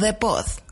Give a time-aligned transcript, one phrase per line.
[0.00, 0.69] De Pod.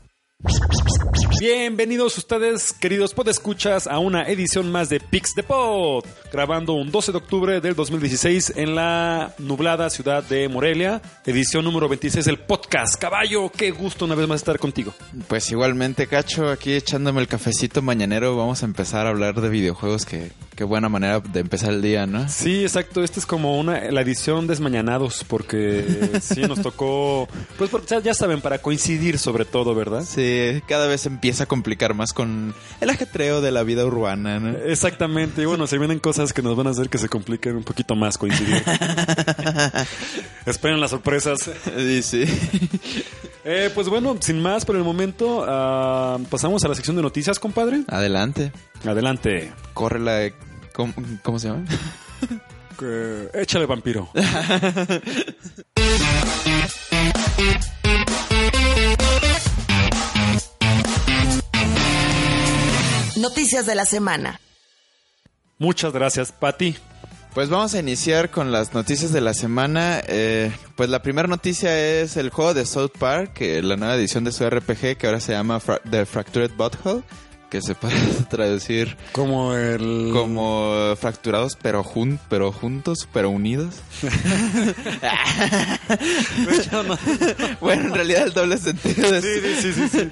[1.39, 7.13] Bienvenidos ustedes, queridos podescuchas, a una edición más de Pix de Pod, grabando un 12
[7.13, 12.99] de octubre del 2016 en la nublada ciudad de Morelia, edición número 26 del podcast.
[12.99, 14.93] Caballo, qué gusto una vez más estar contigo.
[15.29, 20.05] Pues igualmente, Cacho, aquí echándome el cafecito mañanero, vamos a empezar a hablar de videojuegos,
[20.05, 22.27] que qué buena manera de empezar el día, ¿no?
[22.27, 27.95] Sí, exacto, esta es como una la edición desmañanados, porque sí nos tocó, pues porque
[28.03, 30.03] ya- saben, para coincidir sobre todo, ¿verdad?
[30.03, 34.39] Sí, cada vez se empieza a complicar más con el ajetreo de la vida urbana,
[34.39, 34.49] ¿no?
[34.49, 37.63] Exactamente, y bueno, se vienen cosas que nos van a hacer que se compliquen un
[37.63, 38.63] poquito más coincidir.
[40.47, 41.51] Esperen las sorpresas.
[41.77, 42.25] Sí, sí.
[43.45, 47.37] Eh, pues bueno, sin más por el momento, ah, pasamos a la sección de noticias,
[47.37, 47.83] compadre.
[47.89, 48.51] Adelante,
[48.83, 49.53] Adelante.
[49.75, 50.31] corre la...
[50.73, 51.63] ¿Cómo, cómo se llama?
[52.81, 54.09] Eh, échale vampiro.
[63.19, 64.39] Noticias de la semana.
[65.57, 66.75] Muchas gracias, Pati.
[67.33, 70.01] Pues vamos a iniciar con las noticias de la semana.
[70.07, 74.23] Eh, pues la primera noticia es el juego de South Park, eh, la nueva edición
[74.23, 77.03] de su RPG que ahora se llama Fra- The Fractured Butthole,
[77.49, 77.95] que se puede
[78.29, 80.11] traducir Como el...
[80.13, 83.75] como fracturados pero, jun pero juntos, pero unidos.
[87.61, 89.23] bueno, en realidad el doble sentido es...
[89.23, 90.09] Sí, sí, sí, sí, sí.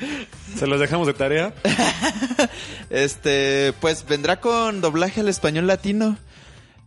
[0.57, 1.53] Se los dejamos de tarea.
[2.89, 6.17] Este, pues vendrá con doblaje al español latino.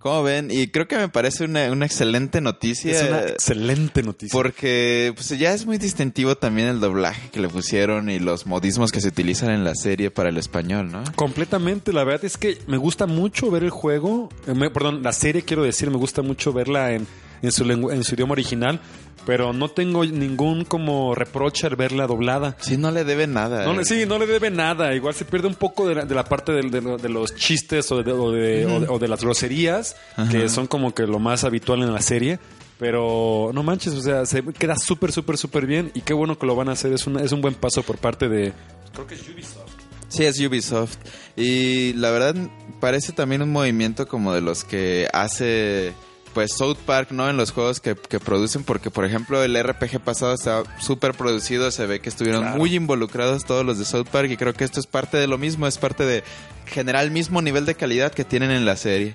[0.00, 0.50] ¿Cómo ven?
[0.50, 2.90] Y creo que me parece una, una excelente noticia.
[2.92, 4.32] Es una excelente noticia.
[4.32, 8.92] Porque pues ya es muy distintivo también el doblaje que le pusieron y los modismos
[8.92, 11.04] que se utilizan en la serie para el español, ¿no?
[11.16, 15.12] Completamente, la verdad es que me gusta mucho ver el juego, eh, me- perdón, la
[15.12, 17.06] serie quiero decir, me gusta mucho verla en,
[17.42, 18.80] en su lengua, en su idioma original,
[19.26, 22.56] pero no tengo ningún como reproche al verla doblada.
[22.60, 23.64] Sí, no le debe nada.
[23.64, 23.84] No eh.
[23.84, 24.94] sí, no le debe nada.
[24.94, 27.90] Igual se pierde un poco de la, de la parte de, lo- de los chistes
[27.92, 29.96] o de, o de- o de- o de las groserías,
[30.30, 32.38] que son como que lo más habitual en la serie.
[32.78, 35.90] Pero no manches, o sea, se queda súper, súper, súper bien.
[35.94, 36.92] Y qué bueno que lo van a hacer.
[36.94, 38.54] Es, una- es un buen paso por parte de.
[38.94, 39.70] Creo que es Ubisoft.
[40.08, 40.96] Sí, es Ubisoft.
[41.36, 42.34] Y la verdad
[42.80, 45.92] parece también un movimiento como de los que hace
[46.34, 47.28] pues South Park, ¿no?
[47.28, 51.70] En los juegos que, que producen, porque por ejemplo el RPG pasado está súper producido,
[51.70, 52.56] se ve que estuvieron Claro.
[52.58, 55.38] muy involucrados todos los de South Park y creo que esto es parte de lo
[55.38, 56.22] mismo, es parte de
[56.66, 59.14] generar el mismo nivel de calidad que tienen en la serie.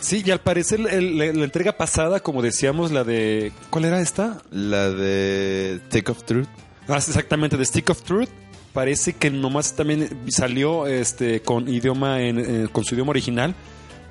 [0.00, 3.52] Sí, y al parecer el- la, la entrega pasada, como decíamos, la de.
[3.70, 4.42] ¿Cuál era esta?
[4.50, 6.48] La de Take of Truth.
[6.88, 8.28] Ah, exactamente, de Stick of Truth.
[8.72, 13.54] Parece que nomás también salió este con idioma en, eh, con su idioma original,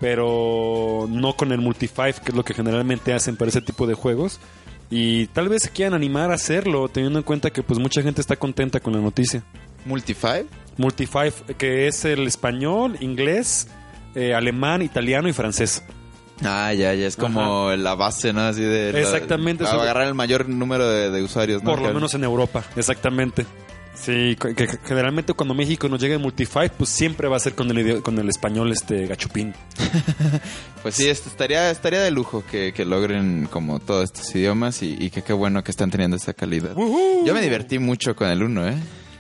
[0.02, 3.94] pero no con el Multi-Five, que es lo que generalmente hacen para ese tipo de
[3.94, 4.40] juegos.
[4.90, 8.20] Y tal vez se quieran animar a hacerlo, teniendo en cuenta que pues mucha gente
[8.20, 9.44] está contenta con la noticia.
[9.86, 10.48] Multifive.
[10.78, 13.68] Multi-Five, que es el español, inglés,
[14.16, 15.84] eh, alemán, italiano y francés.
[16.44, 18.42] Ah, ya, ya, es como la base, ¿no?
[18.42, 19.00] Así de...
[19.00, 21.70] Exactamente, Para eso- agarrar el mayor número de, de usuarios, ¿no?
[21.70, 23.46] Por lo menos en Europa, exactamente.
[23.94, 27.70] Sí, que, generalmente cuando México nos llega en Multifive, pues siempre va a ser con
[27.78, 29.54] el, con el español este gachupín.
[30.82, 34.96] Pues sí, esto estaría, estaría de lujo que, que logren como todos estos idiomas y,
[35.00, 36.76] y que qué bueno que están teniendo esta calidad.
[36.76, 38.74] Yo me divertí mucho con el uno, ¿eh?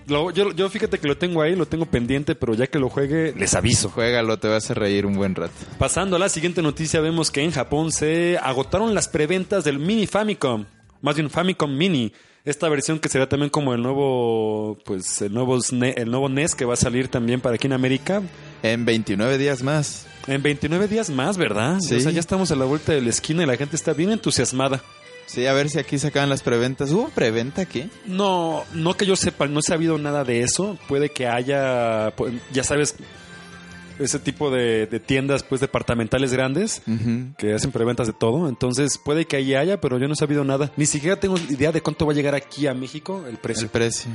[0.07, 2.89] Lo- yo, yo fíjate que lo tengo ahí, lo tengo pendiente, pero ya que lo
[2.89, 3.89] juegue, les aviso.
[3.89, 5.53] Juégalo, te vas a reír un buen rato.
[5.77, 10.07] Pasando a la siguiente noticia, vemos que en Japón se agotaron las preventas del Mini
[10.07, 10.65] Famicom,
[11.03, 12.11] más bien Famicom Mini.
[12.43, 16.65] Esta versión que será también como el nuevo, pues el nuevo, el nuevo NES que
[16.65, 18.23] va a salir también para aquí en América.
[18.63, 20.07] En 29 días más.
[20.25, 21.79] En 29 días más, ¿verdad?
[21.81, 21.95] Sí.
[21.95, 24.11] O sea, ya estamos a la vuelta de la esquina y la gente está bien
[24.11, 24.81] entusiasmada.
[25.27, 26.91] Sí, a ver si aquí sacan las preventas.
[26.91, 27.89] ¿Hubo preventa aquí?
[28.05, 30.77] No, no que yo sepa, no he sabido nada de eso.
[30.87, 32.95] Puede que haya, pues, ya sabes,
[34.01, 36.81] ese tipo de, de tiendas pues departamentales grandes
[37.37, 38.49] que hacen preventas de todo.
[38.49, 40.71] Entonces puede que ahí haya, pero yo no he sabido nada.
[40.75, 43.63] Ni siquiera tengo idea de cuánto va a llegar aquí a México el precio.
[43.65, 44.11] El precio.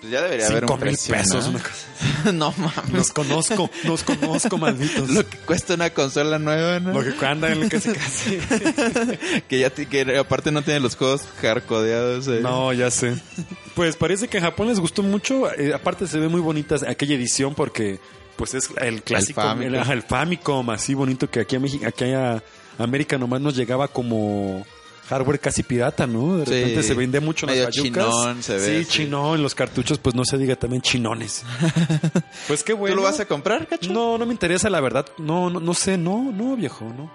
[0.00, 1.50] Pues ya debería haber un mil precio, pesos, ¿no?
[1.50, 2.32] una cosa.
[2.32, 2.90] no mames.
[2.90, 5.10] Los conozco, los conozco, malditos.
[5.10, 6.98] Lo que cuesta una consola nueva, ¿no?
[7.02, 8.38] Lo que andan casi casi.
[9.48, 12.28] que ya que aparte no tiene los juegos hardcodeados.
[12.28, 12.40] eh.
[12.40, 13.14] No, ya sé.
[13.74, 15.52] Pues parece que a Japón les gustó mucho.
[15.52, 18.00] eh, aparte se ve muy bonita aquella edición porque
[18.40, 19.46] pues es el clásico, el
[19.76, 19.90] Famicom.
[19.92, 22.42] el Famicom, así bonito que aquí a México, aquí a
[22.78, 24.64] América nomás nos llegaba como
[25.08, 26.38] hardware casi pirata, ¿no?
[26.38, 26.52] De Sí.
[26.52, 27.82] repente se vende mucho en las bayucas.
[28.06, 28.90] chinón se ve, Sí, sí.
[28.90, 31.44] chinón, los cartuchos pues no se diga también chinones.
[32.48, 32.94] pues qué bueno.
[32.96, 33.92] ¿Tú lo vas a comprar, cacho?
[33.92, 35.06] No, no me interesa la verdad.
[35.18, 37.10] No, no, no sé, no, no, viejo, no.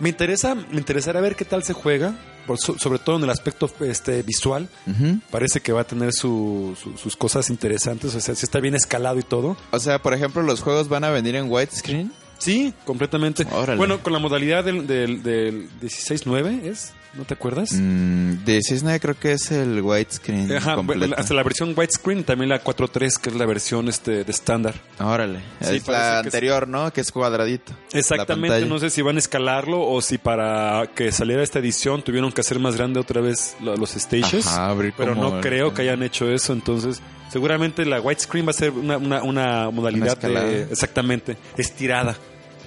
[0.00, 2.14] Me interesa, me interesará ver qué tal se juega.
[2.48, 5.20] Por sobre todo en el aspecto este, visual, Ujú.
[5.30, 8.12] parece que va a tener su- su- sus cosas interesantes.
[8.16, 9.56] O sea, si está bien escalado y todo.
[9.70, 12.10] O sea, por ejemplo, los juegos van a venir en widescreen.
[12.38, 13.46] Sí, completamente.
[13.52, 13.76] Órale.
[13.78, 16.92] Bueno, con la modalidad del, del, del 16.9, ¿es?
[17.14, 17.72] ¿No te acuerdas?
[17.72, 21.14] Mm, 16.9 creo que es el widescreen Ajá, completo.
[21.16, 24.74] hasta la versión widescreen también la 4.3, que es la versión este de estándar.
[25.00, 25.40] Órale.
[25.60, 26.92] Sí, es la es- anterior, ¿no?
[26.92, 27.72] Que es cuadradito.
[27.92, 32.30] Exactamente, no sé si van a escalarlo o si para que saliera esta edición tuvieron
[32.30, 34.46] que hacer más grande otra vez lo- los stages.
[34.46, 37.00] Ajá, abrir pero no el- creo que hayan hecho eso, entonces
[37.32, 40.46] seguramente la widescreen va a ser una, una, una modalidad escalada.
[40.46, 42.16] de, exactamente estirada.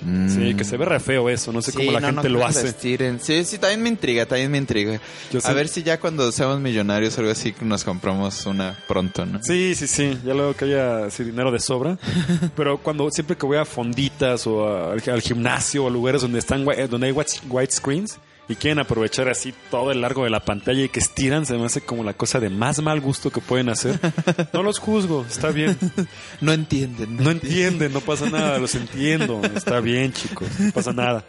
[0.03, 0.30] Mm.
[0.30, 2.39] Sí, que se ve re feo eso, no sé Sí, cómo la no, gente no
[2.39, 2.68] lo hace.
[2.68, 3.19] estiren.
[3.21, 5.00] Sí, sí, también me intriga, también me intriga.
[5.31, 8.75] Yo A sé- ver si ya cuando seamos millonarios o algo así nos compramos una
[8.88, 9.39] pronto, ¿no?
[9.44, 11.98] Sí, sí, sí, ya luego que haya dinero de sobra.
[12.56, 16.21] Pero cuando siempre que voy a fonditas o a- al, al gimnasio o a lugares
[16.21, 20.23] donde están wi- donde hay white, white screens y quieren aprovechar así todo el largo
[20.23, 22.99] de la pantalla y que estiran, se me hace como la cosa de más mal
[22.99, 23.99] gusto que pueden hacer.
[24.53, 25.77] No los juzgo, está bien.
[26.41, 27.17] No entienden.
[27.17, 29.41] No entienden, no pasa nada, los entiendo.
[29.55, 31.23] Está bien, chicos, no pasa nada.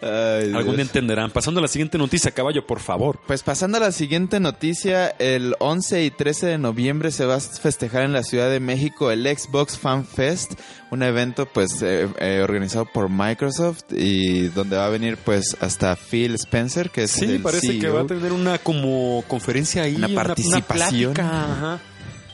[0.00, 0.52] Ay.
[0.54, 1.30] Algún día entenderán.
[1.30, 3.20] Pasando a la siguiente noticia, caballo, por favor.
[3.26, 7.40] Pues pasando a la siguiente noticia, el 11 y 13 de noviembre se va a
[7.40, 10.52] festejar en la Ciudad de México el Xbox Fan Fest,
[10.90, 15.96] un evento pues eh, eh, organizado por Microsoft y donde va a venir pues hasta
[15.96, 19.96] Phil Spencer, que es Sí, el parece que va a tener una como conferencia ahí.
[19.96, 21.12] Una participación.
[21.14, 21.80] plática, ajá.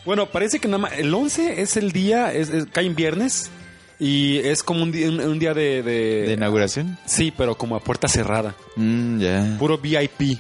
[0.04, 0.92] Bueno, parece que nada más.
[0.92, 3.50] El 11 es el día, es, es- cae en viernes.
[4.00, 6.98] Y es como un día, un, un día de, de- de inauguración.
[7.06, 8.54] Sí, pero como a puerta cerrada.
[8.76, 9.56] Mm, ya.
[9.58, 10.38] Puro VIP.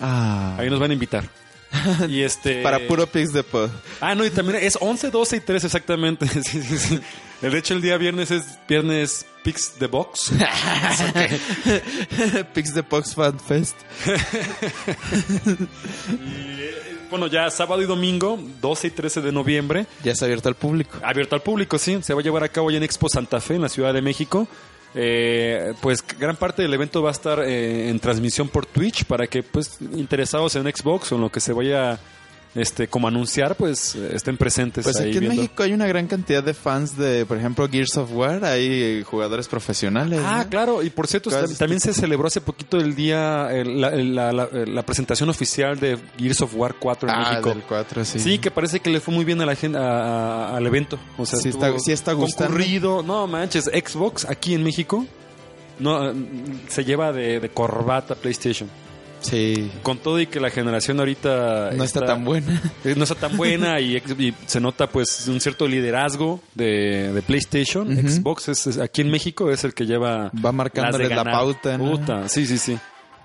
[0.00, 0.56] Ah.
[0.58, 1.24] Ahí nos van a invitar.
[2.08, 2.62] Y este.
[2.62, 3.70] Para puro Pix de Pod.
[4.00, 6.26] Ah, no, y también es 11, 12 y 13 exactamente.
[6.42, 7.00] Sí, sí, sí.
[7.40, 10.32] De hecho, el día viernes es viernes Pix the Box.
[12.54, 13.76] Pix de Pox Fan Fest.
[16.10, 20.54] Y, bueno, ya sábado y domingo, 12 y 13 de noviembre, Ya está abierto al
[20.54, 20.98] público.
[21.02, 21.98] abierto al público, sí.
[22.02, 24.02] Se va a llevar a cabo ya en Expo Santa Fe, en la Ciudad de
[24.02, 24.46] México.
[24.94, 29.26] Eh, pues gran parte del evento va a estar eh, en transmisión por Twitch para
[29.26, 31.98] que pues interesados en Xbox o en lo que se vaya
[32.54, 35.42] este como anunciar pues eh, estén presentes Pues ahí aquí en viendo.
[35.42, 38.44] México hay una gran cantidad de fans de, por ejemplo, Gears of War.
[38.44, 40.20] Hay jugadores profesionales.
[40.24, 40.50] Ah, ¿no?
[40.50, 44.48] claro, y por cierto, también se celebró hace poquito el día, el- la, la- la-
[44.52, 47.48] la presentación oficial de Gears of War 4 en Ah, México.
[47.50, 48.18] del 4, sí.
[48.18, 48.38] Sí.
[48.38, 49.82] que parece que le fue muy bien a la gente, a-
[50.48, 50.98] a- al evento.
[51.18, 52.54] O sea, Sí está- sí está gustando.
[52.54, 53.02] concurrido.
[53.02, 55.06] No manches, Xbox aquí en México
[55.78, 56.12] no
[56.68, 58.68] se lleva de, de corbata PlayStation.
[59.20, 59.70] Sí.
[59.82, 62.62] Con todo y que la generación ahorita No está tan buena.
[62.84, 64.02] eh, no está tan buena y,
[64.46, 67.88] se nota pues un cierto liderazgo de, de PlayStation.
[67.96, 70.52] Xbox es, es- aquí en México es el que lleva Va
[70.98, 71.90] de la pauta, ¿no?
[71.92, 72.78] Puta, sí, sí, sí.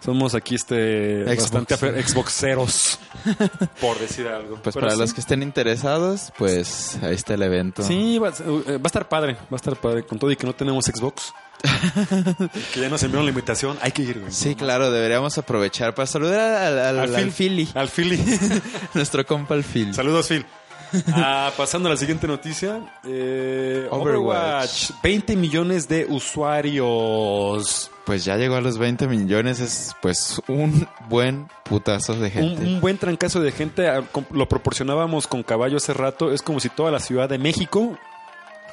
[0.03, 1.51] Somos aquí este Xbox.
[1.51, 2.99] bastante Xboxeros,
[3.81, 4.57] por decir algo.
[4.61, 4.99] Pues Pero para sí.
[4.99, 7.83] los que estén interesados, pues ahí está el evento.
[7.83, 10.03] Sí, va, a ser- eh, va a estar padre, va a estar padre.
[10.03, 11.33] Con todo y que no tenemos Xbox.
[12.73, 14.31] que ya nos enviaron la invitación, hay que ir, güey.
[14.33, 17.31] Sí, claro, deberíamos aprovechar para saludar al, al, Al al Phil.
[17.31, 17.69] Philly.
[17.73, 18.21] Al Philly.
[18.93, 19.93] Nuestro compa el Phil.
[19.93, 20.45] Saludos, Phil.
[21.13, 22.79] Ah, pasando a la siguiente noticia.
[23.05, 24.91] eh, Overwatch.
[24.91, 24.91] Overwatch.
[25.03, 27.89] 20 millones de usuarios.
[28.05, 32.61] Pues ya llegó a los 20 millones, es pues un buen putazo de Un, gente.
[32.65, 33.87] un buen trancazo de gente.
[33.87, 36.31] ah, Lo proporcionábamos con caballo hace rato.
[36.33, 37.97] Es como si toda la Ciudad de México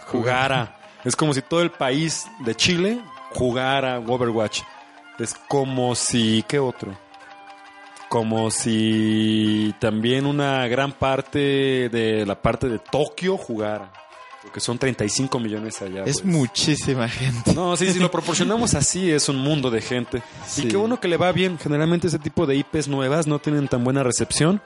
[0.07, 0.77] jugara.
[1.05, 3.01] Es como si todo el país de Chile
[3.33, 4.63] jugara Overwatch.
[5.19, 6.45] Es como si...
[6.49, 6.97] ¿Qué otro?
[8.11, 11.39] Como si también una gran parte
[11.89, 13.93] de la parte de Tokio jugara.
[14.43, 16.03] Porque son 35 millones allá.
[16.05, 16.25] es pues.
[16.25, 17.55] muchísima gente.
[17.55, 20.23] No, sí, si lo proporcionamos así, es un mundo de gente.
[20.45, 20.63] Sí.
[20.65, 21.57] Y qué bueno que le va bien.
[21.57, 24.61] Generalmente ese tipo de IPs nuevas no tienen tan buena recepción.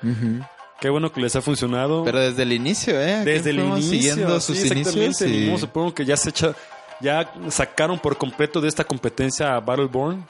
[0.81, 2.03] Qué bueno que les ha funcionado.
[2.03, 3.25] Pero desde el inicio, ¿eh?
[3.27, 3.91] Desde el inicio.
[3.91, 5.27] Siguiendo sí, sus exactamente.
[5.27, 5.59] inicios.
[5.59, 6.55] Y- supongo que ya se echa,
[7.01, 10.25] ya sacaron por completo de esta competencia a Battleborn.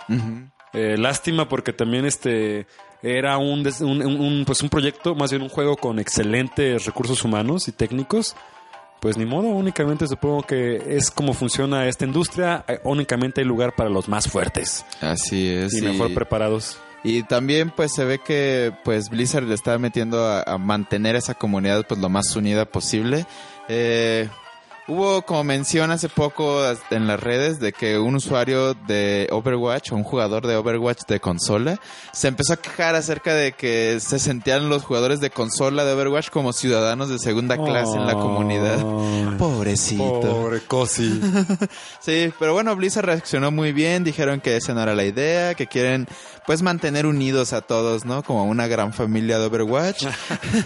[0.73, 2.67] Eh, lástima porque también este
[3.05, 7.69] era un, un, un- pues un proyecto, más bien un juego con excelentes recursos humanos
[7.69, 8.35] y técnicos.
[9.01, 12.65] Pues ni modo, únicamente supongo que es como funciona esta industria.
[12.67, 15.75] Eh, Únicamente hay lugar para los más fuertes Así es.
[15.75, 16.79] y y- mejor preparados.
[17.07, 21.35] Y también pues se ve que pues Blizzard le está metiendo a, a mantener esa
[21.35, 23.27] comunidad pues lo más unida posible.
[23.69, 24.27] Eh,
[24.87, 29.97] hubo como mención hace poco en las redes de que un usuario de Overwatch o
[29.97, 31.81] un jugador de Overwatch de consola
[32.13, 36.31] se empezó a quejar acerca de que se sentían los jugadores de consola de Overwatch
[36.31, 38.79] como ciudadanos de segunda clase en la comunidad.
[39.39, 40.21] Pobrecito.
[40.21, 41.21] Pobre Cosi.
[42.01, 45.67] Sí, pero bueno, Blizzard reaccionó muy bien, dijeron que esa no era la idea, que
[45.67, 46.07] quieren
[46.47, 48.23] pues mantener unidos a todos, ¿no?
[48.23, 50.07] Como una gran familia de Overwatch,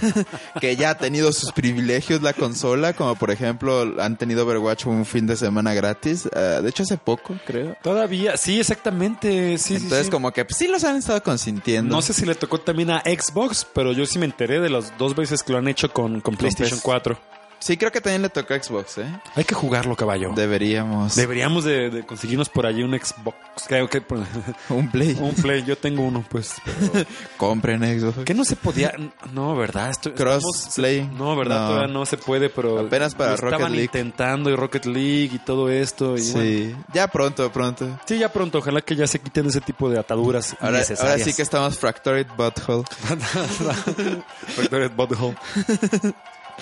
[0.61, 5.05] que ya ha tenido sus privilegios la consola, como por ejemplo han tenido Overwatch un
[5.05, 7.77] fin de semana gratis, eh, de hecho hace poco, creo.
[7.83, 9.59] Todavía, sí, exactamente.
[9.59, 10.11] Sí, sí, Entonces sí.
[10.11, 11.95] como que pues, sí los han estado consintiendo.
[11.95, 14.97] No sé si le tocó también a Xbox, pero yo sí me enteré de las
[14.99, 16.85] dos veces que lo han hecho con, con PlayStation PS.
[16.85, 17.38] 4.
[17.61, 19.21] Sí, creo que también le tocó a Xbox, ¿eh?
[19.35, 20.33] Hay que jugarlo, caballo.
[20.35, 21.17] Deberíamos.
[21.17, 23.37] Deberíamos de, de conseguirnos por allí un Xbox.
[23.67, 24.03] Creo que
[24.69, 25.17] un Play.
[25.21, 25.65] un Play.
[25.65, 26.55] Yo tengo uno, pues.
[26.65, 27.05] pero-
[27.37, 28.25] Compren Xbox.
[28.25, 28.93] que no se podía.
[29.33, 29.91] No, ¿verdad?
[29.91, 30.99] Esto- Crossplay.
[31.01, 31.61] estamos- No, ¿verdad?
[31.63, 31.69] No.
[31.69, 32.79] Todavía no se puede, pero.
[32.79, 33.85] Apenas para Rocket Estaban League.
[33.87, 36.17] intentando y Rocket League y todo esto.
[36.17, 36.41] Y bueno.
[36.49, 37.99] Sí, ya pronto, pronto.
[38.07, 38.59] Sí, ya pronto.
[38.59, 41.13] Ojalá que ya se quiten ese tipo de ataduras Ahora, innecesarias.
[41.13, 42.85] ahora sí que estamos Fractured Butthole.
[44.55, 45.37] Fractured Butthole.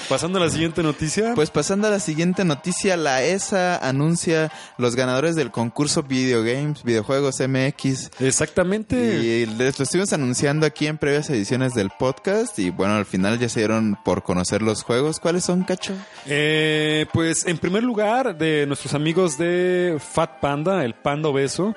[0.08, 1.34] Pasando a la siguiente noticia.
[1.34, 6.82] Pues pasando a la siguiente noticia, la ESA anuncia los ganadores del concurso Video Games,
[6.84, 8.10] Videojuegos MX.
[8.20, 8.96] Exactamente.
[8.96, 13.38] Y les lo estuvimos anunciando aquí en previas ediciones del podcast y bueno, al final
[13.38, 15.18] ya se dieron por conocer los juegos.
[15.18, 15.94] ¿Cuáles son, Cacho?
[16.26, 21.74] Eh, pues en primer lugar, de nuestros amigos de Fat Panda, el panda obeso,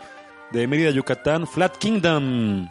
[0.52, 2.70] de Mérida, Yucatán, Flat Kingdom.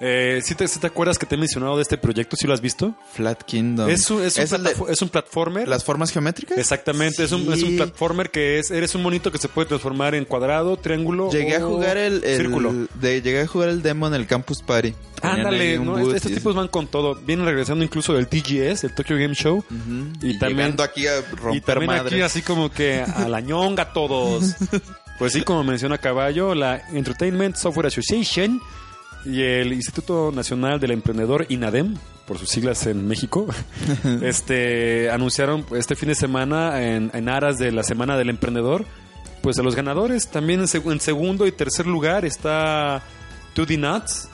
[0.00, 2.36] Eh, ¿sí, te, sí te acuerdas que te he mencionado de este proyecto?
[2.36, 2.94] ¿Sí lo has visto?
[3.12, 3.88] Flat Kingdom.
[3.88, 5.68] Es un, es un, ¿Es el de platafo- es un platformer.
[5.68, 6.58] las formas geométricas?
[6.58, 7.76] Exactamente, es, un, es un Sí.
[7.76, 11.60] platformer que es, eres un monito que se puede transformar en cuadrado, triángulo Llegué a
[11.60, 12.72] jugar el, el- círculo.
[13.00, 14.94] de, llegué a jugar el demo en el Campus Party.
[15.22, 15.96] Ándale, ¿no?
[15.96, 17.14] booth estos tipos van con todo.
[17.14, 19.58] Vienen regresando incluso del TGS, el Tokyo Game Show.
[19.58, 20.12] Ujú.
[20.22, 23.40] y Y, también- llegando aquí a romper Y también aquí así como que a la
[23.40, 24.54] ñonga todos.
[25.16, 28.60] Pues sí, como menciona Caballo, la Entertainment Software Association
[29.24, 33.46] y el Instituto Nacional del Emprendedor INADEM, por sus siglas en México,
[34.22, 38.84] este anunciaron este fin de semana en, en aras de la Semana del Emprendedor,
[39.42, 40.28] pues a los ganadores.
[40.28, 43.02] También en, seg- en segundo y tercer lugar está
[43.56, 44.28] 2D Nuts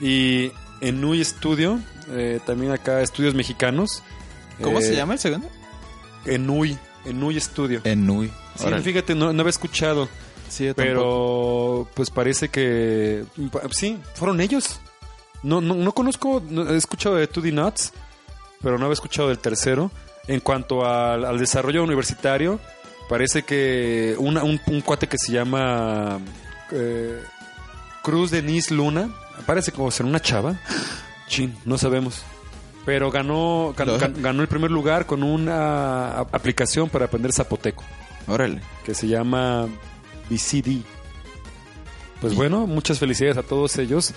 [0.00, 0.50] y
[0.80, 1.78] Enui Studio,
[2.10, 4.02] eh, también acá estudios mexicanos.
[4.62, 5.48] ¿Cómo Eh, se llama el segundo?
[6.24, 7.80] Enui, Enui Studio.
[7.84, 8.30] Enui.
[8.56, 10.08] Sí, fíjate, no, no había escuchado,
[10.48, 10.86] Sí, yo tampoco.
[11.86, 13.24] pero pues parece que
[13.70, 14.80] sí, fueron ellos.
[15.42, 17.92] No, no, no conozco, no- he escuchado de 2D Nuts,
[18.62, 19.90] pero no había escuchado del tercero.
[20.28, 22.58] En cuanto al, al desarrollo universitario,
[23.08, 26.18] parece que una- un, un cuate que se llama
[26.72, 27.22] eh,
[28.02, 29.08] Cruz Denise Luna,
[29.46, 30.58] parece como ser una chava.
[31.28, 32.22] Chin, no sabemos.
[32.84, 37.82] Pero ganó, ganó, el primer lugar con una aplicación para aprender zapoteco
[38.28, 38.60] Órale.
[38.84, 39.66] que se llama
[40.30, 40.82] BCD.
[42.20, 44.12] Pues bueno, muchas felicidades a todos ellos.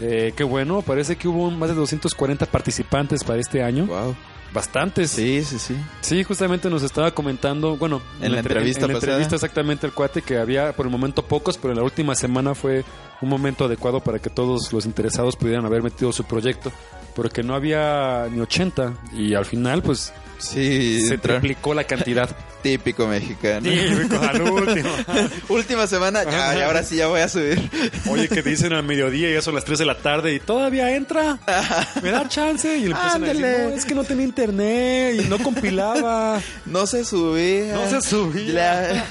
[0.00, 3.86] Eh, qué bueno, parece que hubo más de 240 participantes para este año.
[3.86, 4.14] Wow.
[4.52, 5.10] Bastantes.
[5.10, 5.76] Sí, sí, sí.
[6.00, 9.92] Sí, justamente nos estaba comentando, bueno, En la entre- entrevista en la entrevista exactamente el
[9.92, 12.84] cuate que había por el momento pocos, pero en la última semana fue
[13.20, 16.72] un momento adecuado para que todos los interesados pudieran haber metido su proyecto,
[17.14, 21.40] porque no había ni 80 y al final pues Sí, se entraron.
[21.42, 22.28] triplicó la cantidad.
[22.66, 23.60] típico mexicano.
[23.70, 24.90] Típico, al último.
[25.48, 27.70] Última semana, ya, y ahora sí ya voy a subir.
[28.10, 31.38] Oye, que dicen al mediodía, ya son las 3 de la tarde y todavía entra.
[32.02, 32.76] Me da chance.
[32.76, 36.40] Y le empiezan a decir, no, es que no tenía internet y no compilaba.
[36.66, 37.74] No se subía.
[37.74, 38.52] No se subía.
[38.52, 39.04] La-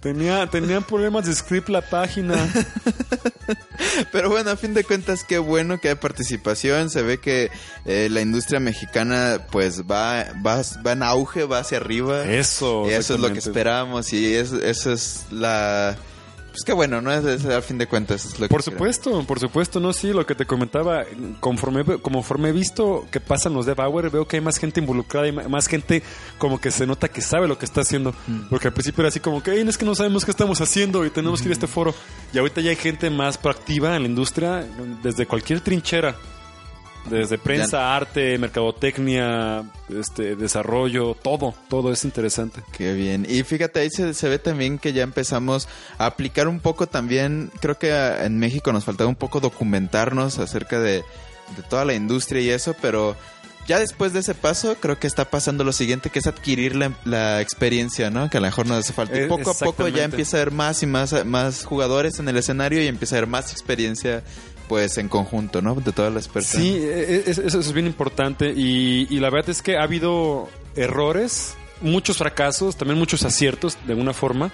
[0.00, 2.34] Tenía, tenían problemas de script la página.
[4.12, 6.90] Pero bueno, a fin de cuentas, qué bueno que hay participación.
[6.90, 7.50] Se ve que
[7.86, 12.24] eh, la industria mexicana pues va, va, va en auge, va hacia arriba.
[12.24, 12.57] Eso.
[12.88, 15.96] Y eso es lo que esperamos y es- eso es la...
[16.50, 17.12] Pues qué bueno, ¿no?
[17.12, 20.12] Es, es a fin de cuentas es lo que Por supuesto, por supuesto, no, sí,
[20.12, 21.04] lo que te comentaba,
[21.38, 25.28] conforme, conforme he visto que pasan los Dev Hour, veo que hay más gente involucrada
[25.28, 26.02] y más gente
[26.38, 28.12] como que se nota que sabe lo que está haciendo.
[28.50, 31.04] Porque al principio era así como que, "Ey, es que no sabemos qué estamos haciendo
[31.06, 31.94] y tenemos que ir a este foro.
[32.32, 34.66] Y ahorita ya hay gente más proactiva en la industria,
[35.02, 36.16] desde cualquier trinchera.
[37.08, 42.62] Desde prensa, arte, mercadotecnia, este, desarrollo, todo, todo es interesante.
[42.72, 43.26] Qué bien.
[43.28, 47.50] Y fíjate, ahí se, se ve también que ya empezamos a aplicar un poco también,
[47.60, 51.04] creo que en México nos faltaba un poco documentarnos acerca de,
[51.56, 53.16] de toda la industria y eso, pero
[53.66, 56.92] ya después de ese paso creo que está pasando lo siguiente, que es adquirir la,
[57.04, 58.30] la experiencia, ¿no?
[58.30, 59.16] Que a lo mejor nos hace falta.
[59.16, 62.28] Y Eh, poco a poco ya empieza a haber más y más, más jugadores en
[62.28, 64.22] el escenario y empieza a haber más experiencia
[64.68, 65.74] pues en conjunto, ¿no?
[65.74, 66.64] De todas las personas.
[66.66, 70.48] Sí, e- e- eso es bien importante y, y la verdad es que ha habido
[70.76, 74.52] errores, muchos fracasos, también muchos aciertos de alguna forma,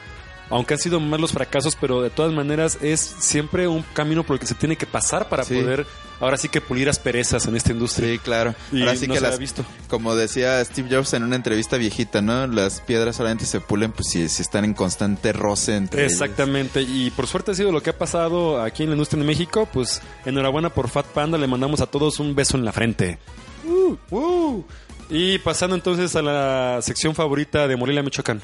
[0.50, 4.35] aunque han sido más los fracasos, pero de todas maneras es siempre un camino por
[4.35, 5.54] el que se tiene que pasar para Sí.
[5.54, 5.87] poder
[6.21, 8.12] ahora sí que pulir asperezas en esta industria.
[8.12, 8.54] Sí, claro.
[8.73, 9.64] Y Ahora sí no que las, ha visto.
[9.88, 12.47] como decía Steve Jobs en una entrevista viejita, ¿no?
[12.47, 16.12] Las piedras solamente se pulen pues si, si están en constante roce entre ellas.
[16.12, 19.26] Exactamente, y por suerte ha sido lo que ha pasado aquí en la industria de
[19.26, 23.18] México, pues enhorabuena por Fat Panda, le mandamos a todos un beso en la frente.
[23.66, 24.64] Uh, uh.
[25.11, 28.40] Y pasando entonces a la sección favorita de Morelia, Michoacán.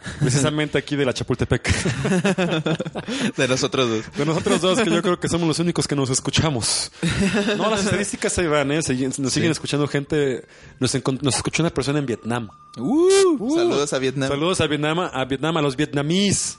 [0.20, 1.68] Precisamente aquí de la Chapultepec.
[3.36, 4.16] De nosotros dos.
[4.16, 6.92] De nosotros dos, que yo creo que somos los únicos que nos escuchamos.
[7.56, 8.80] No, las estadísticas ahí van, ¿eh?
[9.18, 10.46] Nos siguen escuchando gente.
[10.78, 12.48] Nos, escuchó una persona en Vietnam.
[12.78, 14.28] Uh, Saludos a Vietnam.
[14.28, 16.58] Saludos a Vietnam, a Vietnam, a los vietnamís,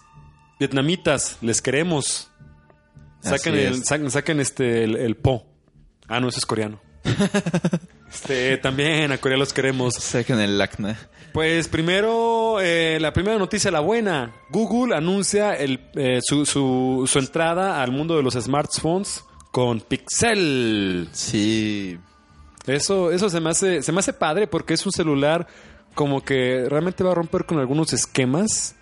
[0.59, 2.29] vietnamitas, les queremos.
[3.21, 5.45] Saquen el, saquen este el, el po.
[6.07, 6.81] Ah, no, eso es coreano.
[8.11, 9.95] Este, también a Corea los queremos.
[9.95, 10.97] Saquen el acna.
[11.33, 14.33] Pues primero, eh, la primera noticia, la buena.
[14.49, 21.09] Google anuncia el, eh, su, su, su entrada al mundo de los smartphones con Pixel.
[21.11, 21.97] Sí.
[22.65, 25.47] Eso, eso se me hace, se me hace padre porque es un celular
[25.93, 28.75] como que realmente va a romper con algunos esquemas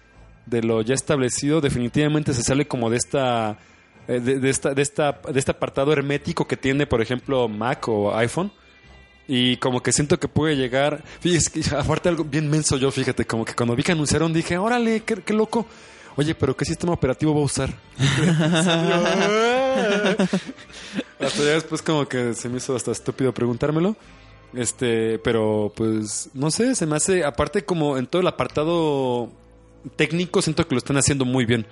[0.45, 1.61] de lo ya establecido.
[1.61, 3.57] Definitivamente se sale como de esta,
[4.07, 7.87] eh, de, de esta, de esta, de este apartado hermético que tiene, por ejemplo, Mac
[7.87, 8.51] o iPhone.
[9.27, 11.03] Y como que siento que puede llegar.
[11.19, 14.33] Fíjate, es que aparte algo bien menso yo, fíjate, como que cuando vi que anunciaron
[14.33, 15.65] dije, órale, qué, qué loco.
[16.17, 17.73] Oye, pero ¿qué sistema operativo va a usar?
[21.19, 23.95] hasta ya después como que se me hizo hasta estúpido preguntármelo.
[24.53, 29.29] Este, pero pues no sé, se me hace, aparte como en todo el apartado
[29.97, 31.67] técnico, siento que lo están haciendo muy bien.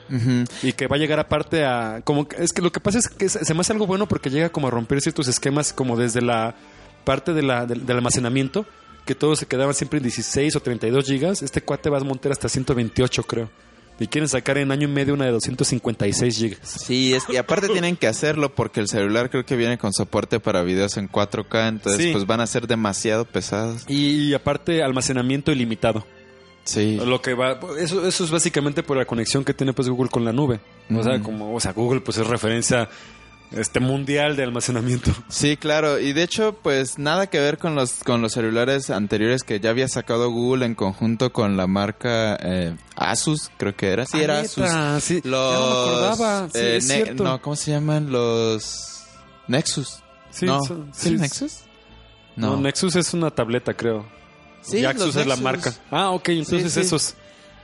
[0.61, 3.29] Y que va a llegar aparte a, como, es que lo que pasa es que
[3.29, 6.55] se me hace algo bueno porque llega como a romper ciertos esquemas como desde la
[7.03, 8.65] parte de la, del, del almacenamiento,
[9.05, 11.41] que todos se quedaban siempre en 16 o 32 gigas.
[11.41, 13.49] Este cuate va a montar hasta 128 creo.
[13.99, 16.59] Y quieren sacar en año y medio una de 256 gigas.
[16.67, 20.39] Sí, es, y aparte tienen que hacerlo porque el celular creo que viene con soporte
[20.39, 22.11] para videos en 4K, entonces Sí.
[22.11, 23.83] pues van a ser demasiado pesados.
[23.87, 26.05] Y aparte almacenamiento ilimitado.
[26.63, 26.97] Sí.
[27.05, 30.25] Lo que va, eso, eso es básicamente por la conexión que tiene pues Google con
[30.25, 30.59] la nube.
[30.89, 32.89] O sea, como, o sea, Google pues es referencia
[33.55, 35.11] este mundial de almacenamiento.
[35.29, 39.43] Sí, claro, y de hecho, pues nada que ver con los con los celulares anteriores
[39.43, 44.05] que ya había sacado Google en conjunto con la marca eh, Asus, creo que era.
[44.05, 45.03] Sí, Ah, era neta, Asus.
[45.03, 47.23] sí, ya Los no me acordaba, sí, eh, es cierto.
[47.23, 49.03] no, ¿cómo se llaman los
[49.47, 49.99] Nexus?
[50.31, 51.57] Sí, no, son- ¿sí, sí, Nexus?
[52.35, 52.57] No.
[52.57, 54.05] Nexus es una tableta, creo.
[54.61, 55.73] Sí, y Axus los es la marca.
[55.91, 56.85] Ah, ok, entonces Sí, sí.
[56.87, 57.15] esos.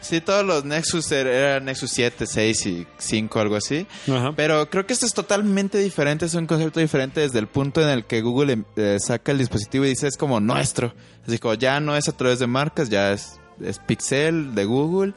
[0.02, 3.86] Sí, todos los Nexus er- eran Nexus 7, 6 y 5, algo así.
[4.10, 4.32] Ajá.
[4.36, 7.90] Pero creo que esto es totalmente diferente, es un concepto diferente desde el punto en
[7.90, 10.94] el que Google em- eh, saca el dispositivo y dice es como nuestro.
[11.28, 15.14] Así como ya no es a través de marcas, ya es, es Pixel de Google.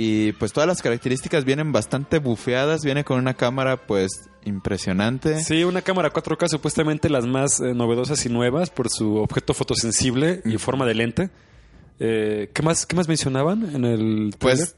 [0.00, 5.42] Y pues todas las características vienen bastante bufeadas, viene con una cámara pues impresionante.
[5.42, 10.40] Sí, una cámara 4K, supuestamente las más eh, novedosas y nuevas por su objeto fotosensible
[10.44, 11.30] y forma de lente.
[12.00, 14.76] Eh, ¿qué, más, ¿Qué más mencionaban en el Pues,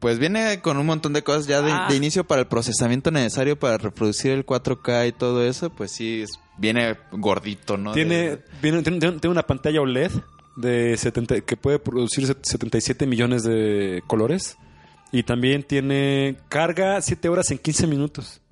[0.00, 1.86] pues viene con un montón de cosas ya de, Ah.
[1.88, 6.22] de inicio para el procesamiento necesario para reproducir el 4K y todo eso, pues sí,
[6.22, 7.92] es- viene gordito, ¿no?
[7.92, 10.10] Tiene, De- viene- tiene, tiene una pantalla OLED
[10.56, 14.56] de 70, que puede producir 77 millones de colores.
[15.10, 18.42] Y también tiene carga 7 horas en 15 minutos.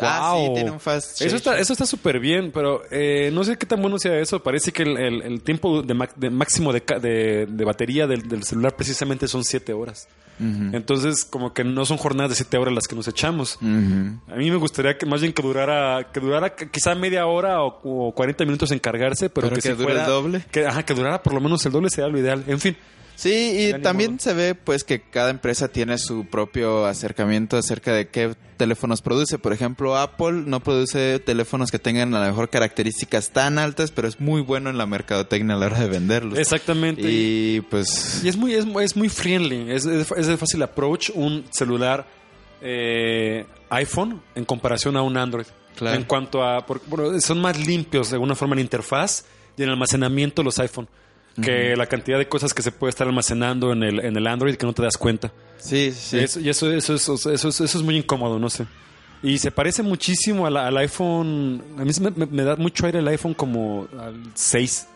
[0.00, 0.54] Ah, sí, Wow.
[0.54, 3.80] tiene un fast Eso está, eso está súper bien, pero eh, no sé qué tan
[3.80, 4.42] bueno sea eso.
[4.42, 8.42] Parece que el, el- el tiempo de, de máximo de, de- de batería del, del
[8.42, 10.08] celular precisamente son 7 horas.
[10.40, 13.56] Entonces, como que no son jornadas de 7 horas las que nos echamos.
[13.62, 17.62] A mí me gustaría que más bien que durara, que durara qu- quizá media hora
[17.62, 20.44] o, o 40 minutos en cargarse, pero, Pero que, que si dure fuera- el doble.
[20.50, 22.42] Que, ajá, que durara por lo menos el doble sería lo ideal.
[22.48, 22.76] En fin,
[23.16, 24.20] Sí, y también modo.
[24.20, 29.38] se ve pues que cada empresa tiene su propio acercamiento acerca de qué teléfonos produce.
[29.38, 34.08] Por ejemplo, Apple no produce teléfonos que tengan a lo mejor características tan altas, pero
[34.08, 36.38] es muy bueno en la mercadotecnia a la hora de venderlos.
[36.38, 37.02] exactamente.
[37.04, 40.62] Y pues Y es muy, es, es muy friendly, es, es de- es de fácil
[40.62, 42.06] approach un celular
[42.60, 45.46] eh, iPhone en comparación a un Android.
[45.76, 45.96] Claro.
[45.96, 49.24] En cuanto a, por- bueno, son más limpios de alguna forma en interfaz
[49.56, 50.88] y en almacenamiento los iPhone.
[51.42, 54.54] Que la cantidad de cosas que se puede estar almacenando en el, en el Android
[54.56, 55.32] que no te das cuenta.
[55.58, 56.18] sí, sí.
[56.18, 58.66] Eso, y eso, eso, eso, eso, es- eso es muy incómodo, no sé.
[59.22, 61.62] Y se parece muchísimo al iPhone.
[61.78, 64.86] A mí me, me- me da mucho aire el iPhone como al 6.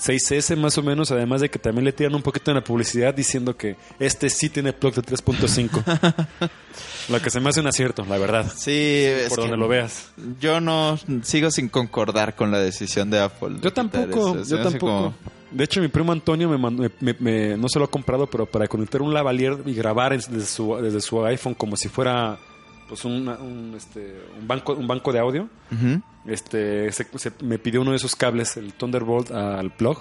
[0.00, 3.14] 6S más o menos, además de que también le tiran un poquito en la publicidad
[3.14, 6.50] diciendo que este sí tiene plug de 3.5.
[7.08, 8.50] lo que se me hace un acierto, la verdad.
[8.56, 10.10] Sí, por donde lo veas.
[10.40, 13.56] Yo no sigo sin concordar con la decisión de Apple.
[13.56, 14.86] de Yo tampoco, yo tampoco.
[14.86, 15.14] como-
[15.52, 18.46] De hecho, mi primo Antonio me mandó, me- me- no se lo ha comprado, pero
[18.46, 22.38] para conectar un lavalier y grabar desde su, desde su iPhone como si fuera
[22.88, 25.48] pues un, este, un banco un banco de audio.
[26.26, 29.98] Este se- se- me pidió uno de esos cables, el Thunderbolt al plug.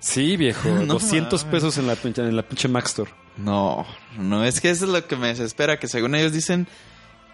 [0.00, 1.52] Sí, viejo, No 200 mames.
[1.54, 3.10] pesos en la, pinche- en la pinche Mac Store.
[3.36, 3.84] No,
[4.18, 6.68] no, es que eso es lo que me desespera, que según ellos dicen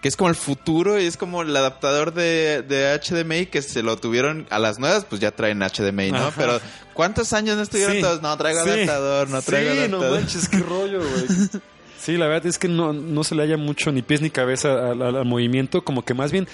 [0.00, 3.82] que es como el futuro y es como el adaptador de, de HDMI que se
[3.82, 6.18] lo tuvieron a las nuevas, pues ya traen HDMI, ¿no?
[6.18, 6.32] Ajá.
[6.36, 6.60] Pero
[6.94, 8.00] ¿cuántos años no estuvieron Sí.
[8.02, 8.22] todos?
[8.22, 8.70] No, traigo Sí.
[8.70, 10.10] adaptador, no traigo Sí, adaptador.
[10.10, 11.26] no manches, qué rollo, güey.
[12.00, 14.72] Sí, la verdad es que no, no se le haya mucho ni pies ni cabeza
[14.92, 16.48] al, al- al movimiento, como que más bien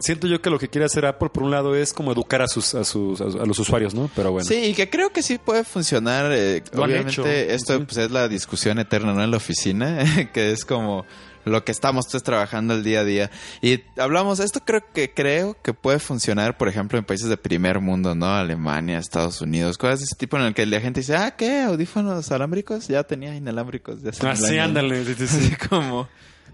[0.00, 2.48] siento yo que lo que quiere hacer Apple por un lado es como educar a
[2.48, 4.10] sus a sus a, los usuarios, ¿no?
[4.16, 4.48] Pero bueno.
[4.48, 6.32] Sí, y que creo que sí puede funcionar.
[6.32, 7.24] eh, obviamente, hecho.
[7.26, 9.22] esto pues, es la discusión eterna, ¿no?
[9.22, 10.02] En la oficina,
[10.34, 11.06] que es como
[11.44, 13.30] lo que estamos todos trabajando el día a día.
[13.62, 17.80] Y hablamos, esto creo que creo que puede funcionar, por ejemplo, en países de primer
[17.80, 18.26] mundo, ¿no?
[18.34, 21.62] Alemania, Estados Unidos, cosas de ese tipo en el que la gente dice, ah, ¿qué?
[21.62, 22.88] ¿Audífonos alámbricos?
[22.88, 24.02] Ya tenía inalámbricos.
[24.02, 24.58] de hace mil Así, años".
[24.60, 25.04] Ah, ándale.
[25.04, 25.36] sí, sí, sí.
[25.54, 26.08] Así como...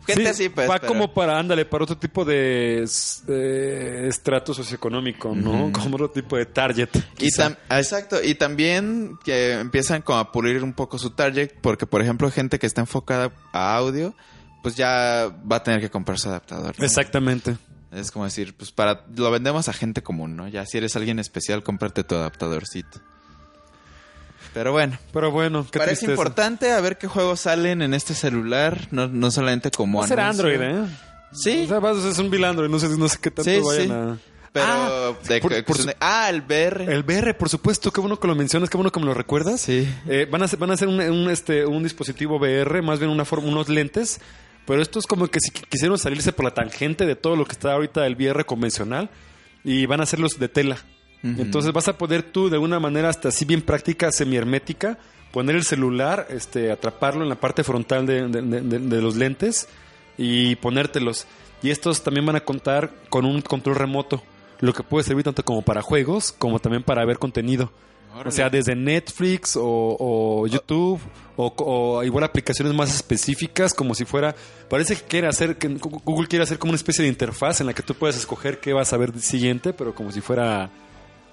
[0.06, 0.68] Gente Sí, así, pues.
[0.68, 2.84] Va pero- como para, ándale, para otro tipo de
[3.28, 5.70] eh, estrato socioeconómico, ¿no?
[5.72, 6.90] Como otro tipo de target.
[7.18, 11.52] Y tam- ah, exacto, y también que empiezan como a pulir un poco su target,
[11.62, 14.14] porque por ejemplo gente que está enfocada a audio,
[14.64, 16.74] pues ya va a tener que comprar su adaptador.
[16.76, 16.84] ¿no?
[16.84, 17.56] Exactamente.
[17.92, 20.48] Es como decir, pues para lo vendemos a gente común, ¿no?
[20.48, 23.00] Ya si eres alguien especial, cómprate tu adaptadorcito.
[24.52, 26.12] Pero bueno, Pero bueno, qué parece tristeza.
[26.12, 30.08] importante a ver qué juegos salen en este celular, no, no solamente como Va a
[30.08, 30.20] ser.
[30.20, 30.84] Android, ¿eh?
[31.32, 33.58] Sí, O sea, va- es un bill Android, no sé, no sé qué tanto Sí,
[33.60, 33.92] vayan sí.
[33.92, 34.16] a...
[34.52, 36.84] pero Ah, de- por- de- por su- ah, el VR.
[36.92, 39.60] El VR, por supuesto, qué bueno que lo mencionas, qué bueno que me lo recuerdas.
[39.60, 39.88] Sí.
[40.06, 43.10] Eh, van a hacer, van a hacer un, un, este, un dispositivo VR, más bien
[43.10, 44.20] una forma, unos lentes,
[44.66, 47.44] pero esto es como que si qui- quisieron salirse por la tangente de todo lo
[47.44, 49.10] que está ahorita el VR convencional
[49.62, 50.78] y van a hacerlos de tela.
[51.22, 54.98] Entonces vas a poder tú de una manera hasta así bien práctica, semihermética,
[55.32, 59.16] poner el celular, este, atraparlo en la parte frontal de, de- de- de- de los
[59.16, 59.66] lentes
[60.18, 61.26] y ponértelos.
[61.62, 64.22] Y estos también van a contar con un control remoto,
[64.60, 67.72] lo que puede servir tanto como para juegos como también para ver contenido.
[68.24, 71.00] O sea, desde Netflix o, o YouTube
[71.36, 74.34] o, o igual aplicaciones más específicas, como si fuera.
[74.68, 77.74] Parece que quiere hacer, que Google quiere hacer como una especie de interfaz en la
[77.74, 80.70] que tú puedes escoger qué vas a ver siguiente, pero como si fuera,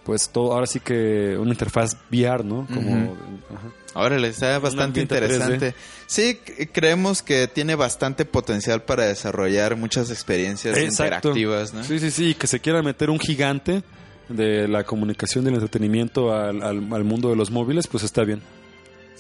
[0.04, 2.68] pues todo, ahora sí que una interfaz VR, ¿no?
[2.68, 3.16] Como.
[3.50, 3.72] Ajá.
[3.94, 5.76] Órale, está bastante interesante.
[6.08, 6.40] Sí,
[6.72, 11.30] creemos que tiene bastante potencial para desarrollar muchas experiencias Exacto.
[11.30, 11.84] interactivas, ¿no?
[11.84, 13.84] Sí, sí, sí, que se quiera meter un gigante
[14.32, 18.24] de la comunicación y el entretenimiento al, al- al mundo de los móviles, pues está
[18.24, 18.42] bien.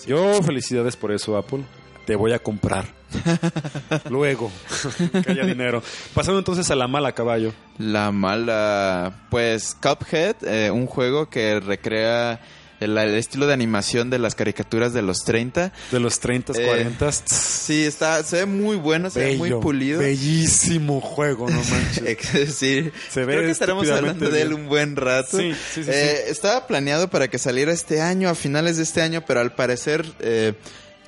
[0.07, 1.63] Yo felicidades por eso, Apple.
[2.05, 2.85] Te voy a comprar.
[4.09, 4.51] Luego,
[5.23, 5.83] que haya dinero.
[6.15, 7.53] Pasando entonces a la mala caballo.
[7.77, 12.39] La mala, pues Cuphead, eh, un juego que recrea
[12.81, 15.71] el, el estilo de animación de las caricaturas de los 30.
[15.91, 17.11] De los 30, Eh, 40.
[17.11, 19.99] Sí, está, se ve muy bueno, se ve muy pulido.
[19.99, 22.51] Bellísimo juego, no manches.
[22.55, 25.37] Sí, Se ve creo que estaremos hablando de él un buen rato.
[25.37, 29.01] Sí, sí, sí, Eh, Estaba planeado para que saliera este año, a finales de este
[29.01, 30.53] año, pero al parecer eh,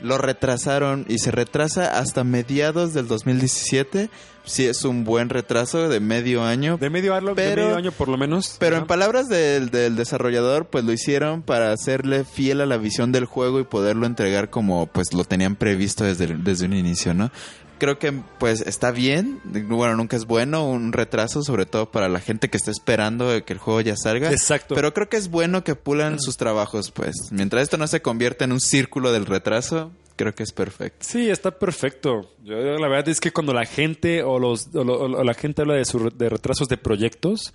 [0.02, 4.10] lo retrasaron y se retrasa hasta mediados del 2017.
[4.46, 6.78] Sí, es un buen retraso de medio año.
[6.78, 8.58] De medio año, de Pero- medio año por lo menos.
[8.60, 13.12] Pero en palabras del, del desarrollador, pues lo hicieron para hacerle fiel a la visión
[13.12, 17.32] del juego y poderlo entregar como pues lo tenían previsto desde, desde un inicio, ¿no?
[17.80, 22.20] Creo que pues está bien, bueno, nunca es bueno un retraso, sobre todo para la
[22.22, 24.32] gente que está esperando que el juego ya salga.
[24.32, 24.76] Exacto.
[24.76, 27.14] Pero creo que es bueno que pulan sus trabajos, pues.
[27.32, 30.98] Mientras esto no se convierta en un círculo del retraso, creo que es perfecto.
[31.08, 32.32] Sí, está perfecto.
[32.44, 35.62] Yo, la verdad es que cuando la gente o los o, lo- o la gente
[35.62, 37.54] habla de, su, de retrasos de proyectos,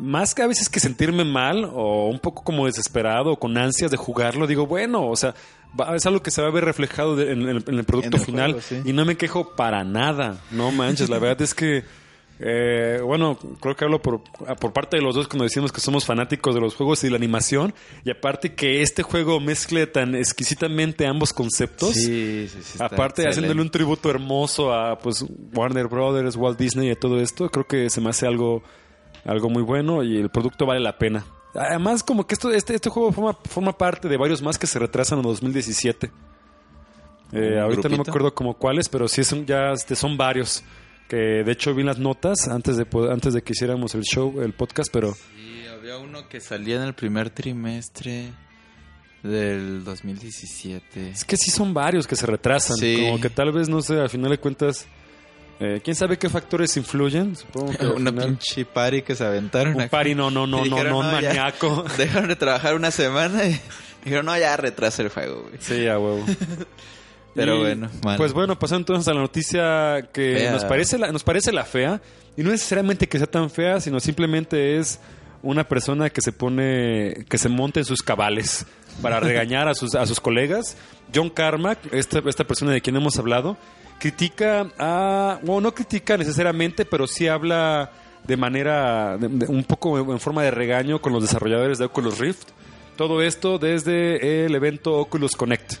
[0.00, 3.90] más que a veces que sentirme mal o un poco como desesperado o con ansias
[3.90, 5.34] de jugarlo, digo, bueno, o sea,
[5.78, 8.16] va- es algo que se va a ver reflejado de- en, el- en el producto
[8.16, 8.82] En el final juego, sí.
[8.84, 11.84] y no me quejo para nada, no manches, la verdad es que
[12.38, 14.20] eh, bueno, creo que hablo por,
[14.60, 17.16] por parte de los dos cuando decimos que somos fanáticos de los juegos y la
[17.16, 17.72] animación
[18.04, 21.94] y aparte que este juego mezcle tan exquisitamente ambos conceptos.
[21.94, 22.78] Sí, sí, sí.
[22.78, 27.48] Aparte, haciéndole un tributo hermoso a pues Warner Brothers, Walt Disney y a todo esto,
[27.48, 28.62] creo que se me hace algo,
[29.24, 31.24] algo muy bueno y el producto vale la pena.
[31.54, 34.78] Además, como que esto, este, este juego forma, forma parte de varios más que se
[34.78, 36.10] retrasan en 2017.
[37.32, 40.62] Eh, ¿Un ahorita no me acuerdo como cuáles, pero sí son, ya este, son varios.
[41.08, 44.52] Que de hecho vi las notas antes de, antes de que hiciéramos el show, el
[44.52, 48.32] podcast, pero Sí, había uno que salía en el primer trimestre
[49.22, 51.10] del 2017.
[51.10, 52.76] es que sí son varios que se retrasan.
[52.76, 53.04] Sí.
[53.06, 54.86] Como que tal vez, no sé, al final de cuentas,
[55.60, 57.34] eh, ¿quién sabe qué factores influyen?
[57.36, 59.74] Supongo que Una final- pinche party que se aventaron.
[59.74, 59.90] Un acá.
[59.90, 61.28] party, no, no, no, dijeron, no, "No, ya".
[61.28, 61.84] maníaco.
[61.96, 63.60] Dejaron de trabajar una semana y
[64.04, 65.54] dijeron, no, ya retrasa el juego, güey.
[65.60, 66.24] Sí, a huevo.
[67.36, 68.16] Pero Y, bueno, mal.
[68.16, 70.52] Pues bueno, pasando entonces a la noticia que Fea.
[70.52, 72.00] nos parece, la, nos parece la fea.
[72.36, 74.98] Y no necesariamente que sea tan fea, sino simplemente es
[75.42, 78.66] una persona que se pone, que se monta en sus cabales
[79.00, 80.76] para regañar a sus, a sus colegas.
[81.14, 83.56] John Carmack, esta, esta persona de quien hemos hablado,
[83.98, 87.92] critica a, bueno, no critica necesariamente, pero sí habla
[88.26, 92.18] de manera, de- de- un poco en forma de regaño con los desarrolladores de Oculus
[92.18, 92.48] Rift.
[92.96, 95.74] Todo esto desde el evento Oculus Connect.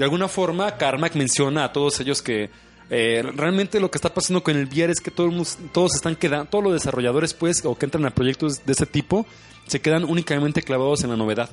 [0.00, 2.48] De alguna forma, Carmack menciona a todos ellos que
[2.88, 5.94] eh, realmente lo que está pasando con el VR es que todo el mundo- todos
[5.94, 9.26] están quedando, todos los desarrolladores, pues, o que entran a proyectos de ese tipo,
[9.66, 11.50] se quedan únicamente clavados en la novedad.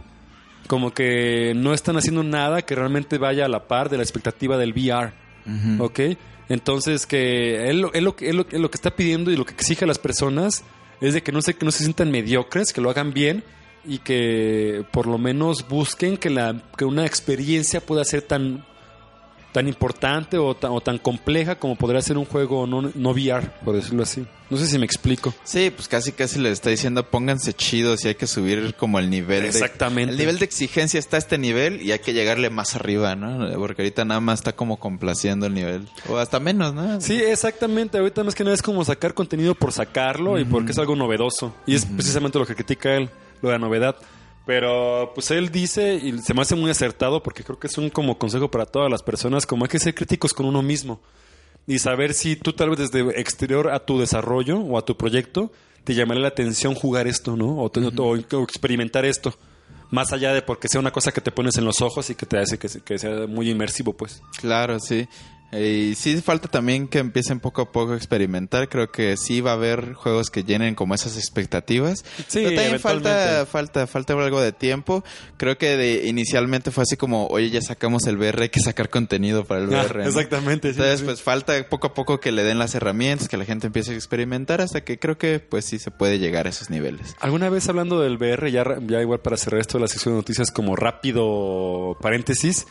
[0.67, 4.57] Como que no están haciendo nada que realmente vaya a la par de la expectativa
[4.57, 5.11] del VR.
[5.81, 5.99] ¿Ok?
[6.47, 9.35] Entonces, que él, lo- él lo, que- él lo- él lo que está pidiendo y
[9.35, 10.63] lo que exige a las personas
[11.01, 13.43] es de que no se, que no se sientan mediocres, que lo hagan bien
[13.87, 18.65] y que por lo menos busquen que, la, que una experiencia pueda ser tan,
[19.53, 23.49] tan importante o tan, o tan compleja como podría ser un juego no, no VR,
[23.63, 24.25] por decirlo así.
[24.49, 25.33] No sé si me explico.
[25.43, 29.09] Sí, pues casi casi les está diciendo pónganse chidos y hay que subir como el
[29.09, 30.11] nivel de- Exactamente.
[30.13, 33.49] el nivel de exigencia está a este nivel y hay que llegarle más arriba, ¿no?
[33.59, 35.89] Porque ahorita nada más está como complaciendo el nivel.
[36.07, 37.01] O hasta menos, ¿no?
[37.01, 37.97] Sí, exactamente.
[37.97, 41.53] Ahorita más que nada es como sacar contenido por sacarlo y porque es algo novedoso.
[41.65, 43.09] Y es precisamente lo que critica él,
[43.41, 43.95] lo de la novedad.
[44.45, 47.89] Pero pues él dice, y se me hace muy acertado porque creo que es un
[47.89, 51.01] como consejo para todas las personas, como hay que ser críticos con uno mismo.
[51.67, 55.51] Y saber si tú tal vez desde exterior a tu desarrollo o a tu proyecto
[55.83, 57.57] te llamaría la atención jugar esto, ¿no?
[57.61, 59.33] O, te- o- o experimentar esto.
[59.91, 62.25] Más allá de porque sea una cosa que te pones en los ojos y que
[62.25, 64.21] te hace que, que sea muy inmersivo, pues.
[64.39, 65.07] Claro, sí.
[65.51, 68.67] Y sí falta también que empiecen poco a poco a experimentar.
[68.67, 72.03] Creo que sí va a haber juegos que llenen como esas expectativas.
[72.27, 75.05] Sí, Pero también falta, falta, falta algo de tiempo.
[75.37, 78.89] Creo que de, inicialmente fue así como, oye, ya sacamos el VR, hay que sacar
[78.89, 79.99] contenido para el Ah, VR.
[80.03, 80.09] ¿no?
[80.09, 80.73] exactamente.
[80.73, 81.05] sí, Entonces, sí.
[81.05, 83.95] pues falta poco a poco que le den las herramientas, que la gente empiece a
[83.95, 87.15] experimentar hasta que creo que pues sí se puede llegar a esos niveles.
[87.21, 90.17] ¿Alguna vez hablando del VR, ya, ya igual para cerrar esto de la sección de
[90.17, 92.67] noticias como rápido paréntesis,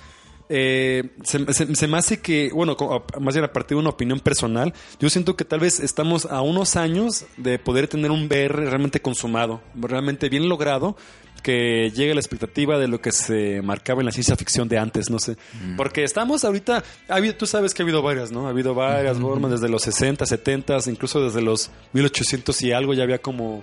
[0.48, 2.76] eh, se, se- se me hace que, bueno,
[3.20, 6.40] más bien a partir de una opinión personal, yo siento que tal vez estamos a
[6.42, 10.96] unos años de poder tener un VR realmente consumado, realmente bien logrado,
[11.42, 14.78] que llegue a la expectativa de lo que se marcaba en la ciencia ficción de
[14.78, 15.37] antes, no sé.
[15.76, 18.46] Porque estamos ahorita, ha habido, tú sabes que ha habido varias, ¿no?
[18.46, 23.04] Ha habido varias formas, desde los 60, 70, incluso desde los 1800 y algo ya
[23.04, 23.62] había como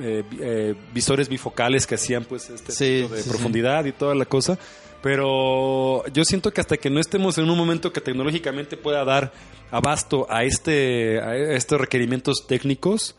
[0.00, 3.30] eh, eh, visores bifocales que hacían pues este Sí, tipo de sí, sí.
[3.30, 4.58] profundidad y toda la cosa.
[5.02, 9.32] Pero yo siento que hasta que no estemos en un momento que tecnológicamente pueda dar
[9.70, 13.16] abasto a este a estos requerimientos técnicos,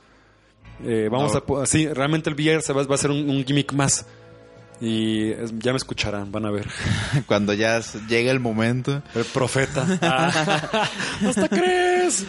[0.83, 1.57] eh, vamos No.
[1.59, 4.05] a sí, realmente el VR se va, va a ser un, un gimmick más.
[4.79, 6.67] Y es- ya me escucharán, van a ver.
[7.27, 9.01] Cuando ya llegue el momento.
[9.15, 9.85] El profeta.
[10.01, 10.89] Ah,
[11.27, 12.25] ¿Hasta crees?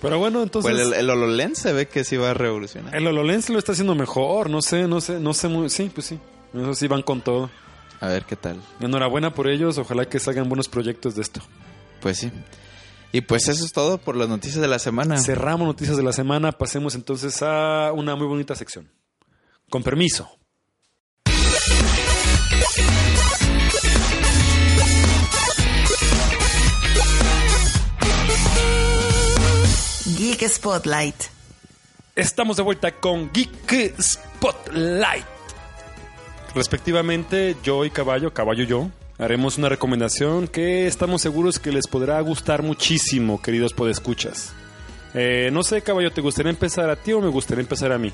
[0.00, 0.70] Pero bueno, entonces...
[0.72, 2.94] Pues el, el HoloLens se ve que sí va a revolucionar.
[2.94, 5.70] El HoloLens lo está haciendo mejor, no sé, no sé, no sé muy...
[5.70, 6.18] Sí, pues sí,
[6.54, 7.48] eso sí van con todo.
[8.00, 8.60] A ver qué tal.
[8.80, 11.40] Enhorabuena por ellos, ojalá que salgan buenos proyectos de esto.
[12.00, 12.30] Pues sí.
[13.12, 15.18] Y pues eso es todo por las noticias de la semana.
[15.18, 18.90] Cerramos noticias de la semana, pasemos entonces a una muy bonita sección.
[19.70, 20.28] Con permiso.
[30.18, 31.16] Geek Spotlight.
[32.14, 35.35] Estamos de vuelta con Geek Spotlight.
[36.56, 38.88] Respectivamente, yo y Caballo, Caballo y yo,
[39.18, 44.54] haremos una recomendación que estamos seguros que les podrá gustar muchísimo, queridos podescuchas.
[45.12, 48.10] Eh, no sé, Caballo, ¿te gustaría empezar a ti o me gustaría empezar a mí?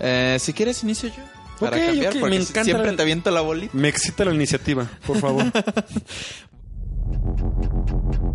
[0.00, 1.22] Eh, si quieres, inicio yo.
[1.60, 3.70] Para cambiar, ok, porque me encanta siempre el- te aviento la bolita.
[3.76, 5.44] Me excita la iniciativa, por favor.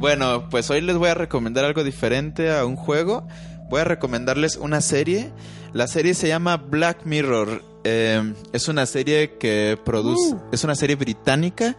[0.00, 3.28] Bueno, pues hoy les voy a recomendar algo diferente a un juego.
[3.68, 5.30] Voy a recomendarles una serie.
[5.74, 7.62] La serie se llama Black Mirror.
[7.84, 10.36] Eh, es una serie que produce.
[10.52, 11.76] Es una serie británica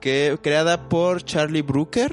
[0.00, 2.12] que creada por Charlie Brooker.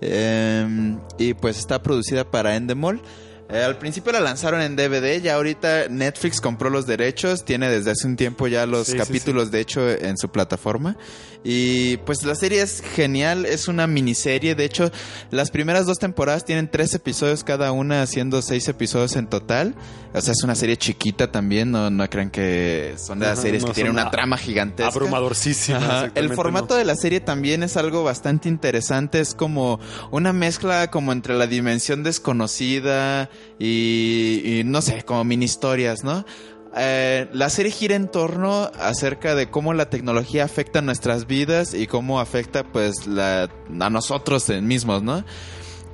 [0.00, 3.02] eh, y pues está producida para Endemol.
[3.50, 7.90] Eh, al principio la lanzaron en DVD, ya ahorita Netflix compró los derechos, tiene desde
[7.90, 10.96] hace un tiempo ya los Sí, sí, capítulos de hecho en su plataforma.
[11.46, 14.90] Y pues la serie es genial, es una miniserie, de hecho
[15.30, 19.74] las primeras dos temporadas tienen tres episodios cada una, haciendo seis episodios en total.
[20.14, 23.62] O sea, es una serie chiquita también, no, no crean que son de las series
[23.62, 24.90] no que tienen una trama gigantesca.
[24.90, 26.12] Abrumadorcísima.
[26.14, 29.20] El formato de la serie también es algo bastante interesante.
[29.20, 29.80] Es como
[30.12, 36.24] una mezcla como entre la dimensión desconocida y, y no sé, como mini historias, ¿no?
[36.76, 41.86] Eh, la serie gira en torno acerca de cómo la tecnología afecta nuestras vidas y
[41.86, 43.48] cómo afecta pues la,
[43.80, 45.24] a nosotros mismos, ¿no?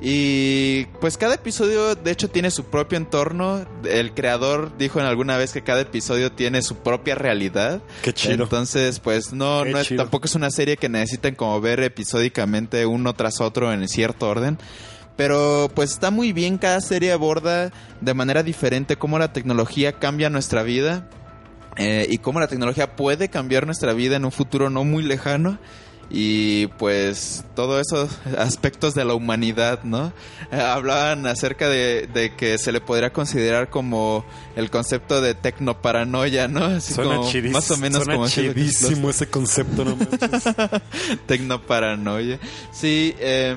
[0.02, 3.66] Y pues cada episodio de hecho tiene su propio entorno.
[3.84, 7.82] El creador dijo en alguna vez que cada episodio tiene su propia realidad.
[8.00, 8.44] Qué chido.
[8.44, 12.86] Entonces, pues no, Qué no es- tampoco es una serie que necesiten como ver episódicamente
[12.86, 14.56] uno tras otro en cierto orden.
[15.20, 20.30] Pero pues está muy bien, cada serie aborda de manera diferente cómo la tecnología cambia
[20.30, 21.10] nuestra vida
[21.76, 25.58] eh, y cómo la tecnología puede cambiar nuestra vida en un futuro no muy lejano.
[26.12, 30.12] Y pues todos esos aspectos de la humanidad, ¿no?
[30.50, 34.24] Eh, hablaban acerca de, de que se le podría considerar como
[34.56, 36.64] el concepto de tecnoparanoia, ¿no?
[36.64, 40.44] Así Suena como chidis- más o menos suena como los- chidísimo ese concepto, no manches.
[41.26, 42.38] Tecnoparanoia.
[42.72, 43.54] Sí, eh,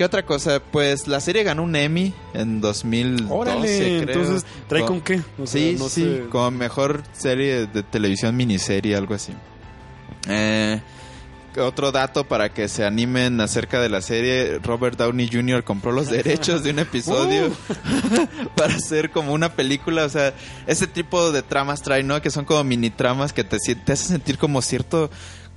[0.00, 0.62] ¿qué otra cosa?
[0.62, 4.22] Pues la serie ganó un Emmy en 2012, Órale, creo.
[4.22, 5.20] entonces, ¿trae con qué?
[5.38, 6.22] O sea, sí, no sí, sé.
[6.30, 9.34] como mejor serie de televisión, miniserie, algo así.
[10.26, 10.80] Eh,
[11.58, 15.64] otro dato para que se animen acerca de la serie, Robert Downey Jr.
[15.64, 18.48] compró los derechos de un episodio Uh.
[18.56, 20.32] para hacer como una película, o sea,
[20.66, 22.22] ese tipo de tramas trae, ¿no?
[22.22, 25.10] Que son como mini tramas que te, te hacen sentir como cierto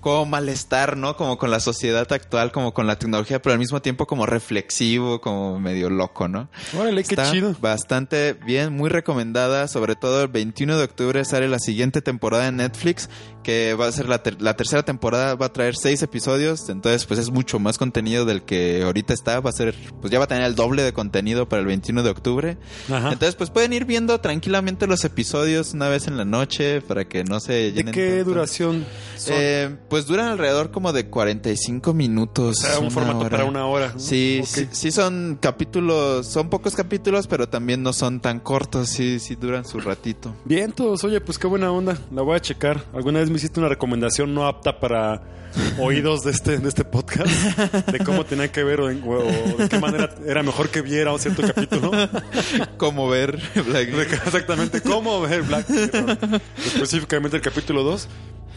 [0.03, 1.15] como malestar, ¿no?
[1.17, 5.21] Como con la sociedad actual, como con la tecnología, pero al mismo tiempo como reflexivo,
[5.21, 6.49] como medio loco, ¿no?
[6.77, 7.55] Órale, qué Está chido.
[7.59, 9.67] bastante bien, muy recomendada.
[9.67, 13.09] Sobre todo el 21 de octubre sale la siguiente temporada en Netflix,
[13.43, 16.69] que va a ser la, ter- la tercera temporada, va a traer seis episodios.
[16.69, 19.39] Entonces, pues es mucho más contenido del que ahorita está.
[19.39, 22.03] Va a ser, pues ya va a tener el doble de contenido para el 21
[22.03, 22.57] de octubre.
[22.89, 23.13] Ajá.
[23.13, 27.23] Entonces, pues pueden ir viendo tranquilamente los episodios una vez en la noche para que
[27.23, 28.25] no se ¿De qué tanto.
[28.25, 28.85] duración
[29.17, 29.35] son?
[29.37, 32.57] Eh, pues duran alrededor como de 45 minutos.
[32.57, 33.29] o sea, un formato hora.
[33.29, 33.93] para una hora.
[33.97, 39.19] Sí, sí, sí son capítulos, son pocos capítulos, pero también no son tan cortos, sí,
[39.19, 40.33] sí duran su ratito.
[40.45, 41.95] Bien, todos, oye, pues qué buena onda.
[42.11, 42.83] La voy a checar.
[42.91, 45.21] Alguna vez me hiciste una recomendación no apta para
[45.79, 49.19] oídos de este, de este podcast de cómo tenía que ver o, en- o
[49.61, 51.91] de qué manera era mejor que viera un cierto capítulo.
[52.77, 54.07] Como ver Black Mirror.
[54.25, 56.17] Exactamente, cómo ver Black Mirror.
[56.57, 58.07] Específicamente el capítulo 2.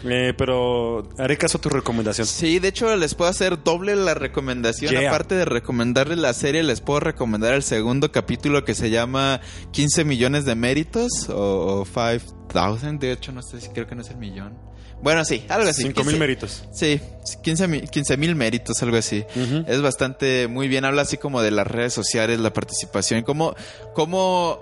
[0.04, 2.26] Eh, pero haré caso a tu recomendación.
[2.26, 4.92] Sí, de hecho les puedo hacer doble la recomendación.
[4.92, 5.08] Yeah.
[5.08, 9.40] Aparte de recomendarles la serie, les puedo recomendar el segundo capítulo que se llama
[9.72, 12.98] 15 millones de méritos o, o 5000.
[12.98, 14.56] De hecho, no sé si creo que no es el millón.
[15.02, 15.82] Bueno, sí, algo así.
[15.82, 16.64] 5 mil 15 méritos.
[16.72, 17.00] Sí,
[17.42, 19.24] 15 mil 15 mil méritos, algo así.
[19.66, 20.84] Es bastante muy bien.
[20.84, 23.54] Habla así como de las redes sociales, la participación, cómo,
[23.94, 24.60] cómo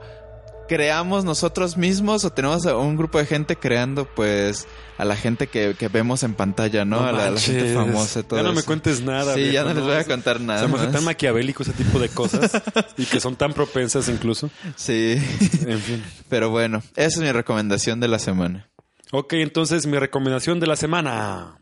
[0.68, 4.66] creamos nosotros mismos o tenemos a un grupo de gente creando pues
[4.98, 7.00] a la gente que, que vemos en pantalla, ¿no?
[7.00, 9.35] No a, la, a la gente famosa, todo Ya no me cuentes nada.
[9.35, 11.72] Sí, viejo, ya no les voy a contar nada Se me hace tan maquiavélico ese
[11.72, 12.50] tipo de cosas
[12.96, 14.50] y que son tan propensas incluso.
[14.77, 15.16] Sí,
[15.66, 16.05] En fin.
[16.29, 18.68] pero bueno, esa es mi recomendación de la semana.
[19.12, 21.59] Ok, entonces mi recomendación de la semana.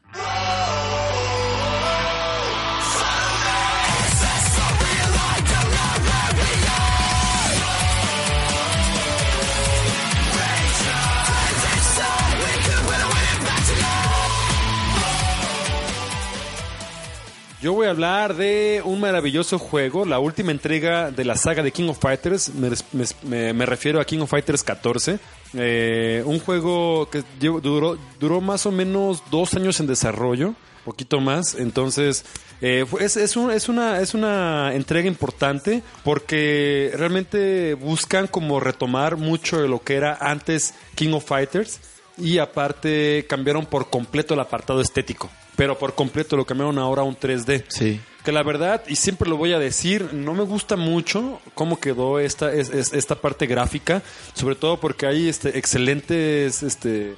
[17.63, 21.71] Yo voy a hablar de un maravilloso juego, la última entrega de la saga de
[21.71, 22.51] King of Fighters.
[22.53, 25.21] Me, refiero a King of Fighters 14.
[25.55, 31.55] Eh, un juego que duró, más o menos dos años en desarrollo, poquito más.
[31.55, 32.25] Entonces,
[32.61, 39.63] eh, es, es es una, es una entrega importante porque realmente buscan como retomar mucho
[39.63, 41.79] de lo que era antes King of Fighters
[42.19, 45.31] y aparte cambiaron por completo el apartado estético.
[45.57, 47.65] Pero por completo lo cambiaron ahora a un 3D.
[47.69, 48.01] Sí.
[48.25, 52.21] Que la verdad, y siempre lo voy a decir, no me gusta mucho cómo quedó
[52.21, 54.03] esta, es- es- esta parte gráfica,
[54.35, 57.17] sobre todo porque hay este, excelentes, este,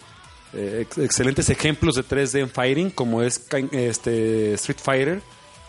[0.55, 5.21] eh, ex- excelentes ejemplos de 3D en fighting, como es este, Street Fighter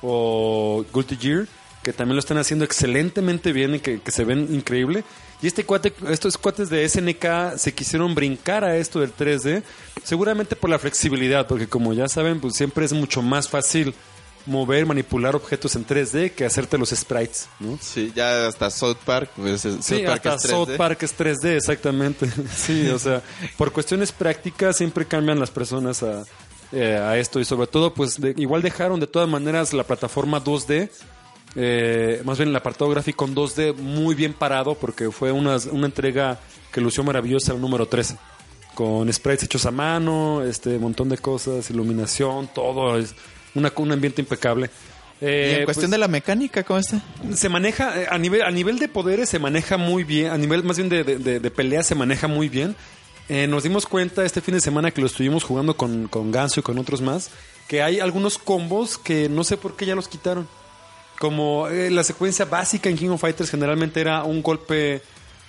[0.01, 1.47] o Guilty Gear,
[1.83, 5.03] que también lo están haciendo excelentemente bien y que, que se ven increíble.
[5.41, 9.63] Y este cuate, estos cuates de SNK se quisieron brincar a esto del 3D,
[10.03, 13.93] seguramente por la flexibilidad, porque como ya saben, pues siempre es mucho más fácil
[14.47, 17.77] mover, manipular objetos en 3D que hacerte los sprites, ¿no?
[17.81, 19.31] Sí, ya hasta South Park.
[19.35, 20.49] Pues, South Sí, Park hasta es 3D.
[20.49, 22.29] South Park es 3D, exactamente.
[22.55, 23.21] Sí, o sea,
[23.57, 26.23] por cuestiones prácticas siempre cambian las personas a,
[26.71, 30.43] eh, a esto y sobre todo, pues de- igual dejaron de todas maneras la plataforma
[30.43, 30.89] 2D,
[31.55, 35.85] eh, más bien el apartado gráfico en 2D muy bien parado porque fue una, una
[35.85, 36.39] entrega
[36.71, 38.17] que lució maravillosa el número 13
[38.73, 43.15] con sprites hechos a mano, este montón de cosas, iluminación, todo, es
[43.53, 44.69] una, un ambiente impecable.
[45.21, 47.01] Y Eh, en cuestión pues, de la mecánica, ¿cómo está?
[47.33, 50.61] se maneja eh, a nivel a nivel de poderes se maneja muy bien a nivel
[50.65, 52.75] más bien de, de, de- de pelea se maneja muy bien
[53.29, 56.59] Eh, nos dimos cuenta este fin de semana que lo estuvimos jugando con, con Ganso
[56.59, 57.29] y con otros más
[57.69, 60.47] que hay algunos combos que no sé por qué ya los quitaron
[61.19, 65.01] como eh, la secuencia básica en King of Fighters generalmente era un golpe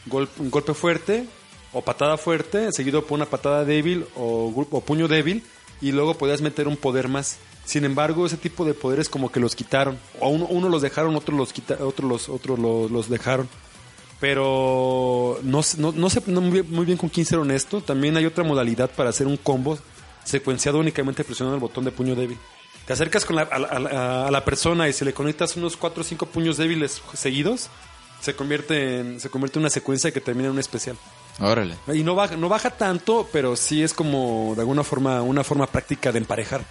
[0.07, 1.27] gol- un golpe fuerte
[1.73, 5.43] o patada fuerte seguido por una patada débil o, puño débil
[5.81, 7.39] y luego podías meter un poder más.
[7.65, 9.99] Sin embargo ese tipo de poderes como que los quitaron.
[10.21, 13.49] O uno, uno los dejaron otros los quita, otros los los, dejaron.
[14.21, 18.91] Pero no, no, no sé muy bien con quién ser honesto también hay otra modalidad
[18.91, 19.79] para hacer un combo
[20.25, 22.39] secuenciado únicamente presionando el botón de puño débil
[22.87, 25.57] te acercas con la- a, la, a la- a la persona y si le conectas
[25.57, 27.69] unos 4 o 5 puños débiles seguidos,
[28.21, 30.97] se convierte en, se convierte en una secuencia que termina en un especial.
[31.39, 31.77] Órale.
[31.93, 35.67] Y no baja, no baja tanto, pero sí es como de alguna forma una forma
[35.67, 36.63] práctica de emparejar.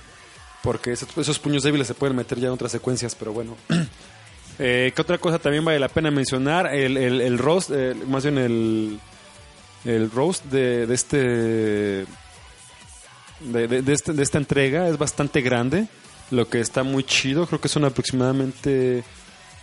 [0.63, 3.55] Porque esos, esos puños débiles se pueden meter ya en otras secuencias, pero bueno.
[4.57, 6.74] Eh, ¿Qué otra cosa también vale la pena mencionar?
[6.74, 9.01] El, el, el roast, eh, más bien el,
[9.84, 12.05] el roast de, de este de,
[13.68, 15.88] de- de este- de esta entrega es bastante grande,
[16.32, 17.46] lo que está muy chido.
[17.48, 19.04] Creo que son aproximadamente,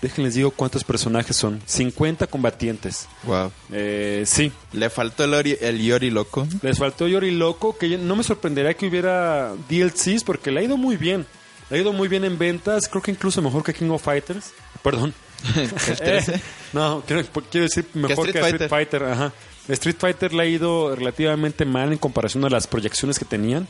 [0.01, 3.09] déjenles digo cuántos personajes son, 50 combatientes.
[3.25, 3.53] Wow.
[3.73, 6.47] Eh, sí, Le faltó el, Ori- el Yori loco.
[6.63, 10.77] les faltó Yori Loco, que no me sorprendería que hubiera DLCs porque le ha ido
[10.77, 11.27] muy bien.
[11.71, 14.53] Le ha ido muy bien en ventas, creo que incluso mejor que King of Fighters.
[14.83, 15.15] Perdón.
[15.57, 16.35] El 13.
[16.35, 16.41] Eh,
[16.73, 19.05] no, quiero, quiero decir mejor que, Street a Street Fighter.
[19.05, 19.33] Ajá.
[19.69, 23.69] Street Fighter le ha ido relativamente mal en comparación a las proyecciones que tenían.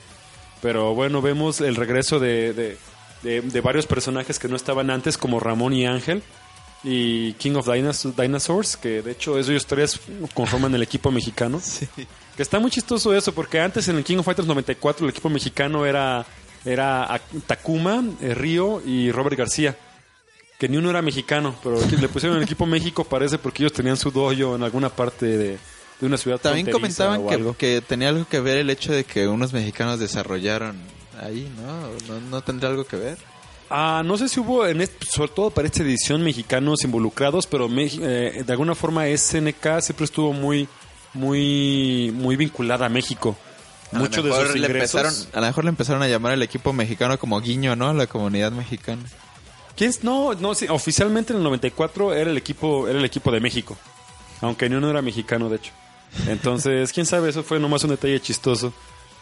[0.63, 2.79] Pero bueno, vemos el regreso de, de-
[3.23, 6.23] de- de varios personajes que no estaban antes, como Ramón y Ángel.
[6.85, 10.01] Y King of Dinos- Dinosaurs, que de hecho esos tres
[10.35, 11.61] conforman el equipo mexicano.
[12.35, 15.29] Que está muy chistoso eso, porque antes en el King of Fighters 94 el equipo
[15.29, 16.25] mexicano era,
[16.65, 19.77] era Takuma, eh, Río y Robert García.
[20.59, 23.99] Que ni uno era mexicano, pero le pusieron el equipo México parece porque ellos tenían
[23.99, 25.59] su dojo en alguna parte de,
[26.03, 27.23] de una ciudad También comentaban
[27.57, 30.77] que, tenía algo que ver el hecho de que unos mexicanos desarrollaron
[31.23, 32.13] ahí, ¿no?
[32.13, 33.19] ¿No, no tendría algo que ver?
[33.71, 37.69] Ah, no sé si hubo, en este- sobre todo para esta edición, mexicanos involucrados, pero
[37.71, 40.67] eh, de alguna forma SNK siempre estuvo muy,
[41.15, 43.37] muy, muy vinculada a México.
[43.93, 45.01] A lo Muchos de mejor sus le ingresos.
[45.01, 47.91] empezaron, a lo mejor le empezaron a llamar al equipo mexicano como guiño, ¿no?
[47.91, 49.03] A la comunidad mexicana.
[49.77, 50.03] ¿Quién es?
[50.03, 53.79] No, no, sí, oficialmente en el 94 era el equipo, era el equipo de México.
[54.41, 55.71] Aunque ni uno era mexicano, de hecho.
[56.29, 58.73] Entonces, quién sabe, eso fue nomás un detalle chistoso.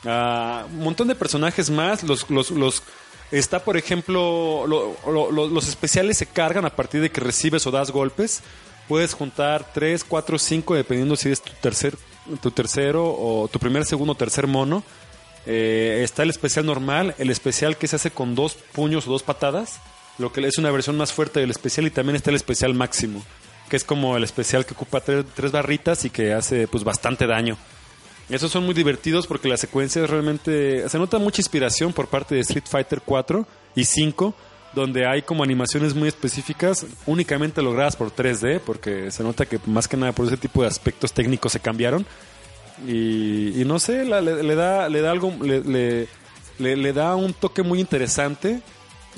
[0.05, 2.03] Ah, un montón de personajes más.
[2.03, 2.83] Los, los, los,
[3.31, 7.67] está, por ejemplo, lo- lo- lo- los especiales se cargan a partir de que recibes
[7.67, 8.43] o das golpes.
[8.89, 11.97] Puedes juntar 3, 4, 5, dependiendo si es tu tercer,
[12.43, 14.83] tu tercero o tu primer, segundo o tercer mono.
[15.47, 19.23] Eh, está el especial normal, el especial que se hace con dos puños o dos
[19.23, 19.81] patadas,
[20.19, 23.25] lo que es una versión más fuerte del especial y también está el especial máximo,
[23.71, 27.27] que es como el especial que ocupa tre- tres barritas y que hace pues bastante
[27.27, 27.57] daño.
[28.29, 30.87] Esos son muy divertidos porque la secuencia es realmente...
[30.89, 34.35] Se nota mucha inspiración por parte de Street Fighter 4 y 5,
[34.75, 39.89] donde hay como animaciones muy específicas, únicamente logradas por 3D, porque se nota que más
[39.89, 42.07] que nada por ese tipo de aspectos técnicos se cambiaron.
[42.87, 46.07] Y, no sé, le, da, le da algo, le-
[46.59, 48.61] le da un toque muy interesante.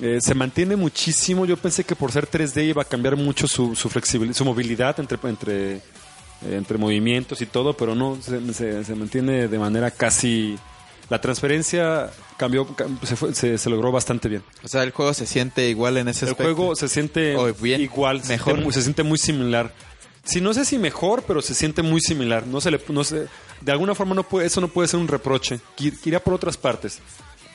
[0.01, 1.45] Eh, se mantiene muchísimo.
[1.45, 4.99] Yo pensé que por ser 3D iba a cambiar mucho su, su flexibilidad, su movilidad
[4.99, 5.81] entre, entre, eh,
[6.53, 10.59] entre movimientos y todo, pero no, se, se- se mantiene de manera casi...
[11.11, 14.43] La transferencia cambió, cam- se, fue- se, se logró bastante bien.
[14.65, 16.55] O sea, el juego se siente igual en ese El aspecto.
[16.55, 17.83] juego se siente Oh, bien.
[17.83, 18.53] igual, se Mejor.
[18.55, 19.75] siente muy- se siente muy similar.
[20.25, 22.47] Si no sé si mejor, pero se siente muy similar.
[22.47, 23.27] No se le, no se-
[23.61, 25.61] de alguna forma no puede, eso no puede ser un reproche.
[25.79, 27.01] Iría por otras partes.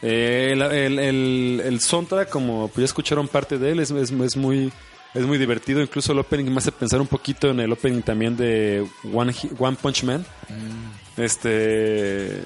[0.02, 4.12] Eh, el, el, el, el soundtrack, como pues ya escucharon parte de él, es, es,
[4.12, 4.72] es muy
[5.14, 5.82] es muy divertido.
[5.82, 9.78] Incluso el opening me hace pensar un poquito en el opening también de One, One
[9.82, 10.26] Punch Man.
[11.16, 12.44] Este,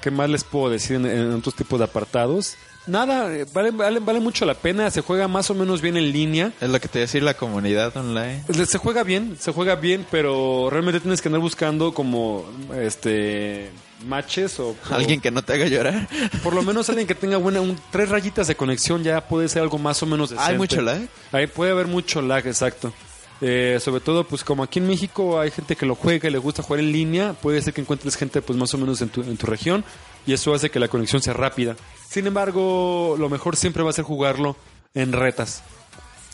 [0.00, 2.56] ¿qué más les puedo decir en, en otros tipos de apartados?
[2.86, 4.90] Nada, eh, vale, vale, vale mucho la pena.
[4.90, 6.52] Se juega más o menos bien en línea.
[6.58, 8.42] Es lo que te decía la comunidad online.
[8.66, 13.70] Se juega bien, se juega bien, pero realmente tienes que andar buscando como este
[14.06, 16.08] matches o, o Alguien que no te haga llorar.
[16.42, 19.62] por lo menos alguien que tenga buena un, tres rayitas de conexión ya puede ser
[19.62, 20.52] algo más o menos decente.
[20.52, 21.00] Hay mucho lag.
[21.32, 22.92] Ahí puede haber mucho lag, exacto.
[23.40, 26.38] Eh, sobre todo, pues como aquí en México hay gente que lo juega y le
[26.38, 29.22] gusta jugar en línea, puede ser que encuentres gente pues más o menos en tu,
[29.22, 29.84] en tu región
[30.26, 31.76] y eso hace que la conexión sea rápida.
[32.08, 34.56] Sin embargo, lo mejor siempre va a ser jugarlo
[34.94, 35.62] en retas.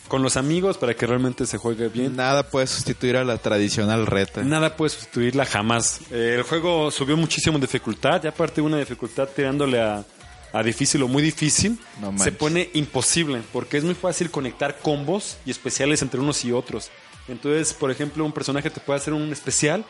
[0.08, 2.14] Con los amigos para que realmente se juegue bien.
[2.14, 4.42] Nada puede sustituir a la tradicional reta.
[4.42, 6.00] Nada puede sustituirla jamás.
[6.10, 10.04] Eh, el juego subió muchísimo en dificultad, ya aparte de una dificultad tirándole a,
[10.52, 15.36] a difícil o muy difícil, No se pone imposible, porque es muy fácil conectar combos
[15.44, 16.90] y especiales entre unos y otros.
[17.26, 19.84] Entonces, por ejemplo, un personaje te puede hacer un especial,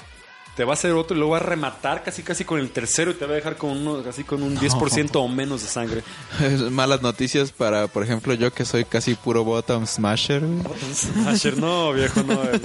[0.57, 3.11] te va a hacer otro y luego va a rematar casi casi con el tercero
[3.11, 6.03] y te va a dejar con uno, así con un 10% o menos de sangre.
[6.71, 10.43] Malas noticias para, por ejemplo, yo que soy casi puro bottom smasher.
[10.47, 11.27] güey.
[11.27, 12.35] Asher, no, viejo, no.
[12.45, 12.61] eh,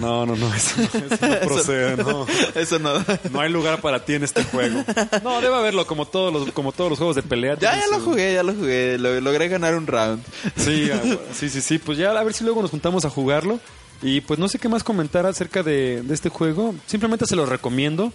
[0.00, 2.26] No, no, no, eso no, eso no procede, no.
[2.54, 2.92] Eso no.
[3.30, 4.82] No hay lugar para ti en este juego.
[5.22, 7.56] No, debe haberlo como todos los, como todos los juegos de pelea.
[7.60, 8.98] Ya, ya lo su- jugué, ya lo jugué.
[8.98, 10.22] Lo- logré ganar un round.
[10.56, 11.00] Sí, ah,
[11.32, 11.78] sí, sí, sí.
[11.78, 13.60] Pues ya a ver si luego nos juntamos a jugarlo.
[14.02, 16.74] Y pues no sé qué más comentar acerca de, de este juego.
[16.86, 18.12] Simplemente se lo recomiendo.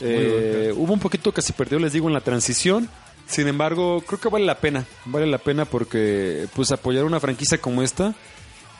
[0.00, 2.88] Eh, hubo un poquito que se perdió, les digo, en la transición.
[3.26, 4.86] Sin embargo, creo que vale la pena.
[5.04, 8.14] Vale la pena porque pues apoyar una franquicia como esta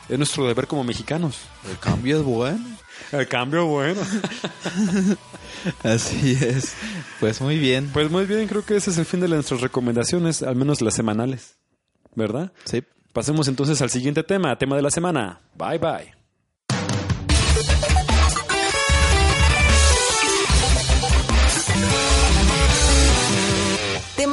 [0.09, 1.39] es nuestro deber como mexicanos.
[1.71, 2.65] El cambio es bueno.
[3.13, 4.01] El cambio, bueno.
[5.85, 6.75] Así es.
[7.21, 7.91] Pues muy bien.
[7.93, 10.95] Pues muy bien, creo que ese es el fin de nuestras recomendaciones, al menos las
[10.95, 11.57] semanales.
[12.17, 12.53] ¿Verdad?
[12.65, 12.83] Sí.
[13.13, 15.41] Pasemos entonces al siguiente tema, tema de la semana.
[15.57, 16.20] Bye bye.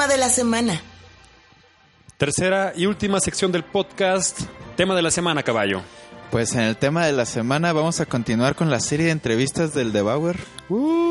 [0.07, 0.81] Tema de la semana.
[2.17, 4.39] Tercera y última sección del podcast,
[4.77, 5.81] tema de la semana, caballo.
[6.31, 9.73] Pues en el tema de la semana vamos a continuar con la serie de entrevistas
[9.73, 10.37] del Debauer
[10.69, 11.06] Uh, ¿cómo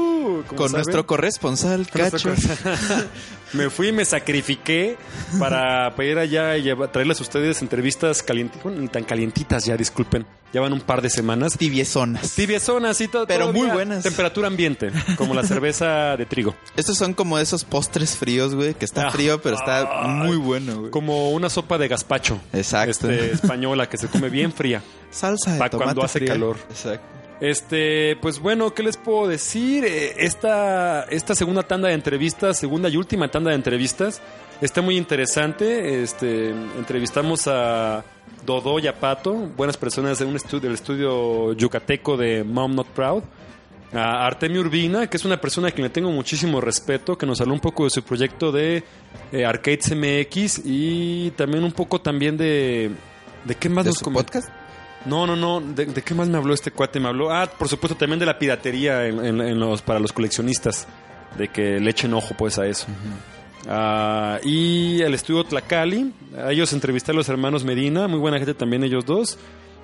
[0.54, 0.72] con saben?
[0.84, 3.04] nuestro corresponsal, Con nuestro Cacho.
[3.52, 4.96] me fui y me sacrifiqué
[5.38, 9.64] para, para ir allá y llevar- traerles a ustedes entrevistas calientitas, bueno, ni tan calientitas
[9.64, 10.26] ya, disculpen.
[10.52, 11.58] Ya van un par de semanas.
[11.58, 12.32] Tibiezonas.
[12.34, 13.26] Tibiezonas y todo.
[13.26, 14.04] Pero muy buenas.
[14.04, 16.54] Temperatura ambiente, como la cerveza de trigo.
[16.76, 19.10] Estos son como esos postres fríos, güey, que está Ah.
[19.10, 20.90] frío, pero está muy bueno, güey.
[20.92, 22.40] Como una sopa de gazpacho.
[22.52, 22.90] Exacto.
[23.10, 24.82] Este, española que se come bien fría.
[25.10, 26.32] Salsa de Pa' tomate cuando hace fría.
[26.32, 26.56] calor.
[26.70, 27.04] Exacto.
[27.40, 29.84] Este, pues bueno, ¿qué les puedo decir?
[29.84, 34.22] Eh, Esta, esta segunda tanda de entrevistas, segunda y última tanda de entrevistas,
[34.60, 36.02] está muy interesante.
[36.02, 38.04] Este, entrevistamos a
[38.44, 42.88] Dodo y a Pato, buenas personas de un estudio, del estudio yucateco de Mom Not
[42.88, 43.22] Proud.
[43.92, 47.40] A Artemio Urbina, que es una persona a quien le tengo muchísimo respeto, que nos
[47.40, 48.82] habló un poco de su proyecto de
[49.30, 52.90] eh, Arcades MX y también un poco también de...
[53.44, 54.48] ¿De qué más ¿De nos su podcast?
[55.06, 55.60] No, no, no.
[55.60, 56.98] ¿De, de qué más me habló este cuate?
[57.00, 60.12] Me habló, ah, por supuesto, también de la piratería en, en- en los, para los
[60.12, 60.86] coleccionistas.
[61.38, 62.86] De que le echen ojo, pues, a eso.
[63.68, 66.12] Ah, y el estudio Tlacali.
[66.38, 68.08] A ellos entrevisté a los hermanos Medina.
[68.08, 69.38] Muy buena gente también ellos dos.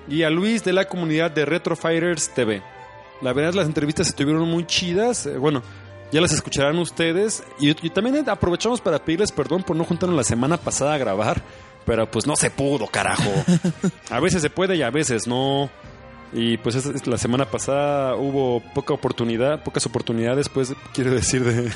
[0.07, 2.61] Y a Luis de la comunidad de Retro Fighters TV.
[3.21, 5.25] La verdad, las entrevistas estuvieron muy chidas.
[5.25, 5.61] Eh, bueno,
[6.11, 7.43] ya las escucharán ustedes.
[7.59, 11.41] Y, y también aprovechamos para pedirles perdón por no juntarnos la semana pasada a grabar.
[11.85, 13.29] Pero pues no se pudo, carajo.
[14.09, 15.69] A veces se puede y a veces no.
[16.31, 21.43] Y pues es- es- la semana pasada hubo poca oportunidad, pocas oportunidades, pues quiero decir,
[21.43, 21.71] de,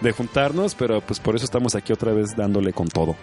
[0.00, 3.14] de juntarnos, pero pues por eso estamos aquí otra vez dándole con todo.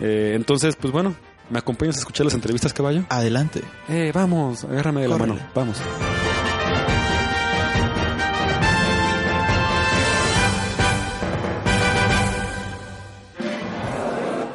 [0.00, 1.14] Eh, entonces, pues bueno,
[1.50, 3.04] ¿me acompañas a escuchar las entrevistas, caballo?
[3.08, 3.62] Adelante.
[3.88, 5.78] Eh, vamos, agárrame de la mano, vamos.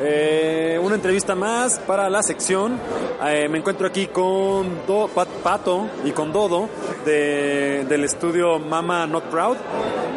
[0.05, 2.77] Eh, una entrevista más para la sección.
[3.25, 6.69] Eh, me encuentro aquí con Do- Pat- Pato y con Dodo
[7.03, 9.57] de- del estudio Mama Not Proud.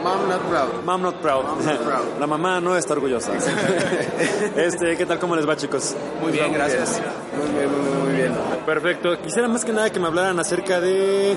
[0.05, 0.85] Mom not proud.
[0.85, 1.45] Mom Not Proud.
[1.45, 2.05] Mom Not Proud.
[2.21, 3.33] La mamá no está orgullosa.
[4.57, 5.19] este, ¿Qué tal?
[5.19, 5.97] ¿Cómo les va, chicos?
[6.23, 7.01] Muy bien, gracias.
[7.37, 8.33] Muy bien, muy, muy, muy bien.
[8.67, 9.19] Perfecto.
[9.23, 11.37] Quisiera más que nada que me hablaran acerca de,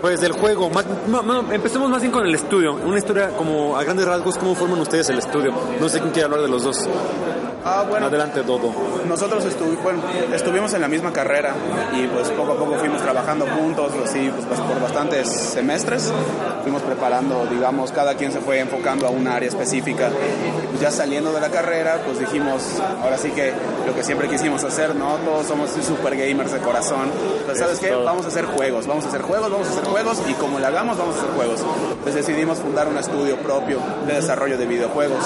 [0.00, 0.68] pues, del juego.
[0.70, 2.72] Más- no, no, empecemos más bien con el estudio.
[2.74, 5.52] Una historia como a grandes rasgos, ¿cómo forman ustedes el estudio?
[5.78, 6.88] No sé quién quiere hablar de los dos.
[7.64, 8.61] Ah, bueno, Adelante, Dodo.
[9.08, 9.44] Nosotros
[10.32, 11.54] estuvimos en la misma carrera
[11.94, 16.12] y pues poco a poco fuimos trabajando juntos, así pues, por bastantes semestres.
[16.62, 20.10] Fuimos preparando, digamos, cada quien se fue enfocando a un área específica.
[20.80, 22.62] Ya saliendo de la carrera, pues dijimos,
[23.02, 23.52] ahora sí que
[23.86, 25.16] lo que siempre quisimos hacer, ¿no?
[25.24, 27.10] Todos somos super gamers de corazón.
[27.40, 27.90] Entonces, ¿sabes qué?
[27.90, 30.66] Vamos a hacer juegos, vamos a hacer juegos, vamos a hacer juegos y como le
[30.66, 31.60] hagamos, vamos a hacer juegos.
[31.90, 35.24] Entonces decidimos fundar un estudio propio de desarrollo de videojuegos.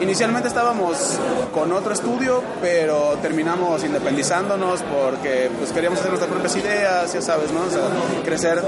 [0.00, 1.18] Inicialmente estábamos
[1.52, 7.52] con otro estudio, pero terminamos independizándonos porque pues queríamos hacer nuestras propias ideas, ya sabes,
[7.52, 7.62] ¿no?
[7.62, 7.82] O sea,
[8.24, 8.62] crecer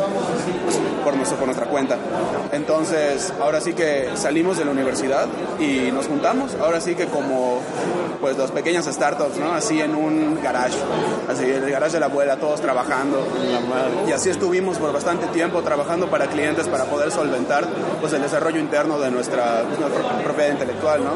[1.05, 1.97] por, nuestro, por nuestra cuenta.
[2.53, 5.27] Entonces pues ahora sí que salimos de la universidad
[5.59, 7.61] y nos juntamos, ahora sí que como
[8.21, 10.79] pues las pequeñas startups, Así en un garage,
[11.29, 13.27] así en el garage de la abuela, todos trabajando.
[14.07, 17.67] Y así estuvimos por bastante tiempo trabajando para clientes para poder solventar
[18.01, 21.13] pues el desarrollo interno de nuestra, pues, propiedad intelectual, ¿no?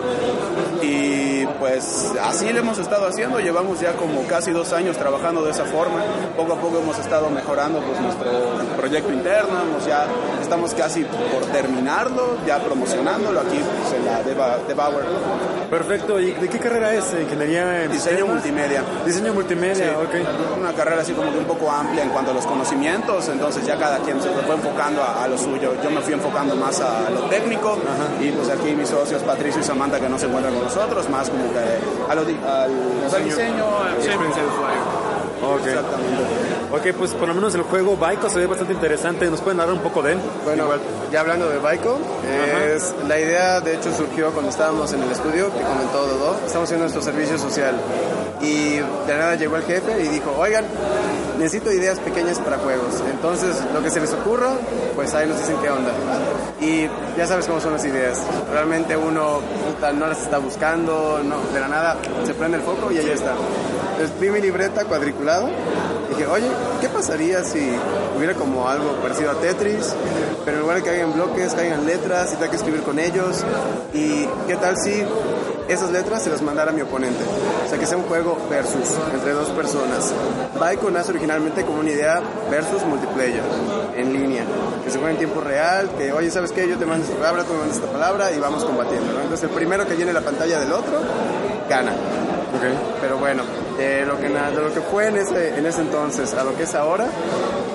[0.82, 5.50] Y pues así lo hemos estado haciendo, llevamos ya como casi dos años trabajando de
[5.50, 6.02] esa forma,
[6.36, 8.30] poco a poco hemos estado mejorando pues nuestro
[8.76, 10.06] proyecto interno, ya
[10.40, 14.58] estamos casi por terminarlo, ya promocionándolo aquí pues, en la Deva.
[15.70, 16.18] Perfecto.
[16.18, 17.04] ¿Y de qué carrera es?
[17.18, 18.34] ¿Ingeniería en Diseño sistemas?
[18.34, 18.82] multimedia.
[19.06, 20.58] Diseño multimedia, Sí, ok.
[20.60, 23.78] Una carrera así como que un poco amplia en cuanto a los conocimientos, entonces ya
[23.78, 25.74] cada quien se fue enfocando a, a lo suyo.
[25.82, 27.78] Yo me fui enfocando más a lo técnico
[28.20, 31.30] y pues aquí mis socios Patricio y Samantha que no se encuentran con nosotros, más
[31.30, 31.58] como que
[32.10, 32.70] a lo di- al,
[33.14, 33.64] al diseño.
[35.70, 36.59] Exactamente.
[36.72, 39.28] Ok, pues por lo menos el juego Baiko se ve bastante interesante.
[39.28, 40.18] ¿Nos pueden hablar un poco de él?
[40.44, 40.68] Bueno,
[41.10, 41.98] ya hablando de Baiko,
[42.72, 46.68] es, la idea de hecho surgió cuando estábamos en el estudio, que comentó Dodo, estamos
[46.68, 47.74] haciendo nuestro servicio social.
[48.40, 50.64] Y de nada llegó el jefe y dijo, oigan,
[51.40, 53.02] necesito ideas pequeñas para juegos.
[53.10, 54.52] Entonces, lo que se les ocurra,
[54.94, 55.90] pues ahí nos dicen qué onda.
[56.60, 56.86] Y
[57.16, 58.20] ya sabes cómo son las ideas.
[58.52, 59.40] Realmente uno
[59.94, 63.34] no las está buscando, no, de la nada se prende el foco y ahí está.
[63.92, 65.48] Entonces vi mi libreta cuadriculada
[66.06, 66.48] y dije, oye,
[66.80, 67.70] ¿qué pasaría si
[68.16, 69.94] hubiera como algo parecido a Tetris,
[70.44, 73.44] pero en lugar de que hagan bloques, caigan letras y tenga que escribir con ellos?
[73.94, 75.04] ¿Y qué tal si
[75.72, 77.22] esas letras se las mandara a mi oponente?
[77.64, 80.12] O sea, que sea un juego versus, entre dos personas.
[80.58, 83.42] Baiko nace originalmente como una idea versus multiplayer,
[83.96, 84.44] en línea,
[84.84, 86.68] que se juega en tiempo real, que, oye, ¿sabes qué?
[86.68, 89.20] Yo te mando esta palabra, tú me mandas esta palabra y vamos combatiendo, ¿no?
[89.20, 91.00] Entonces, el primero que llene la pantalla del otro,
[91.68, 91.92] gana.
[93.00, 93.42] Pero bueno,
[93.78, 96.64] de lo que, de lo que fue en ese, en ese entonces a lo que
[96.64, 97.06] es ahora,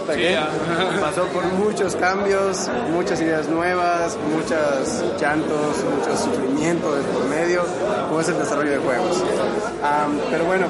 [1.02, 7.64] pasó por muchos cambios, muchas ideas nuevas, muchos llantos, mucho sufrimiento de por medio,
[8.08, 9.24] como es el desarrollo de juegos.
[10.30, 10.68] Pero bueno,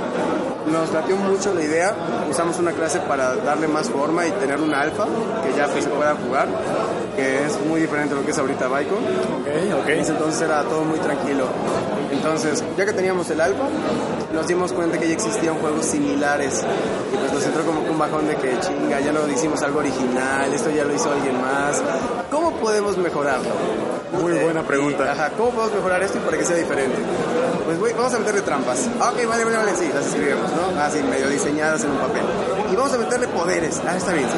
[0.72, 1.94] nos latió mucho la idea,
[2.30, 5.06] usamos una clase para darle más forma y tener un alfa
[5.44, 6.48] que ya pues, se pueda jugar,
[7.16, 8.96] que es muy diferente a lo que es ahorita Baiko.
[8.96, 11.48] Ok, En ese entonces era todo muy tranquilo.
[12.16, 13.66] Entonces, ya que teníamos el alfa,
[14.34, 16.64] nos dimos cuenta que ya existían juegos similares.
[17.14, 19.80] Y pues nos entró como que un bajón de que chinga, ya no hicimos algo
[19.80, 21.82] original, esto ya lo hizo alguien más.
[22.32, 23.50] ¿Cómo podemos mejorarlo?
[24.22, 25.06] Muy buena pregunta.
[25.06, 26.98] Y, ajá, ¿cómo podemos mejorar esto y para que sea diferente?
[27.66, 28.88] Pues güey, vamos a meterle trampas.
[29.00, 30.80] Ah, ok, vale, vale, vale, sí, las escribimos, ¿no?
[30.82, 32.24] Así, medio diseñadas en un papel.
[32.72, 33.82] Y vamos a meterle poderes.
[33.88, 34.38] Ah, está bien, sí.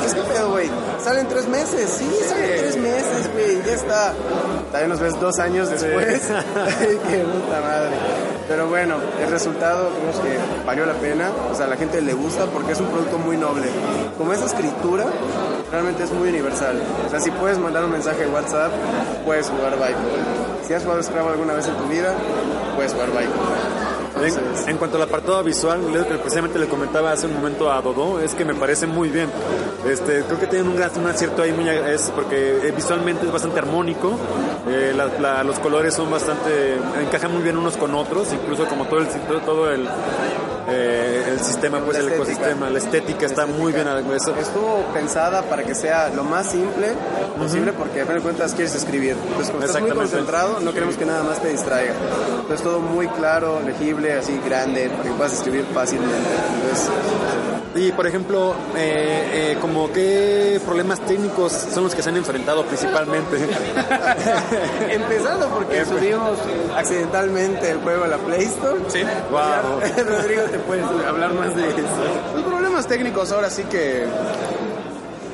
[0.00, 0.70] ¿Qué es que pedo, güey?
[1.02, 1.90] Salen tres meses.
[1.90, 3.62] Sí, salen tres meses, güey.
[3.64, 4.14] Ya está.
[4.76, 6.20] También nos ves dos años después.
[6.78, 7.96] Qué puta madre.
[8.46, 11.30] Pero bueno, el resultado creo que valió la pena.
[11.50, 13.68] O sea, a la gente le gusta porque es un producto muy noble.
[14.18, 15.06] Como esa escritura,
[15.72, 16.78] realmente es muy universal.
[17.06, 18.70] O sea, si puedes mandar un mensaje en WhatsApp,
[19.24, 19.98] puedes jugar Baiko.
[20.66, 22.12] Si has jugado Scrabble alguna vez en tu vida,
[22.76, 23.32] puedes jugar Baiko.
[24.66, 28.34] En, cuanto al apartado visual, que precisamente le comentaba hace un momento a Dodo, es
[28.34, 29.28] que me parece muy bien.
[29.86, 33.32] Este, creo que tienen un, gran- un acierto ahí muy es porque eh, visualmente es
[33.32, 34.18] bastante armónico,
[34.68, 34.94] eh,
[35.44, 39.06] los colores son bastante, encajan muy bien unos con otros, incluso como todo el
[39.44, 39.86] todo el
[40.68, 42.32] eh, el sistema, pues La el estética.
[42.32, 43.86] ecosistema, la estética está muy bien.
[44.14, 46.88] Eso, estuvo pensada para que sea lo más simple
[47.38, 49.16] posible porque a fin de cuentas quieres escribir.
[49.28, 51.94] Entonces, como estás muy concentrado, no queremos que nada más te distraiga.
[52.40, 56.16] Entonces, todo muy claro, legible, así grande, para que puedas escribir fácilmente.
[56.54, 56.88] Entonces,
[57.76, 62.64] Y por ejemplo, eh, eh, como qué problemas técnicos son los que se han enfrentado
[62.64, 63.36] principalmente.
[64.90, 66.38] empezando porque subimos
[66.74, 68.80] accidentalmente el juego a la Play Store.
[68.88, 69.02] Sí.
[69.30, 69.80] Wow.
[70.06, 71.76] Rodrigo, te puedes hablar más de eso.
[72.34, 74.06] Los problemas técnicos ahora sí que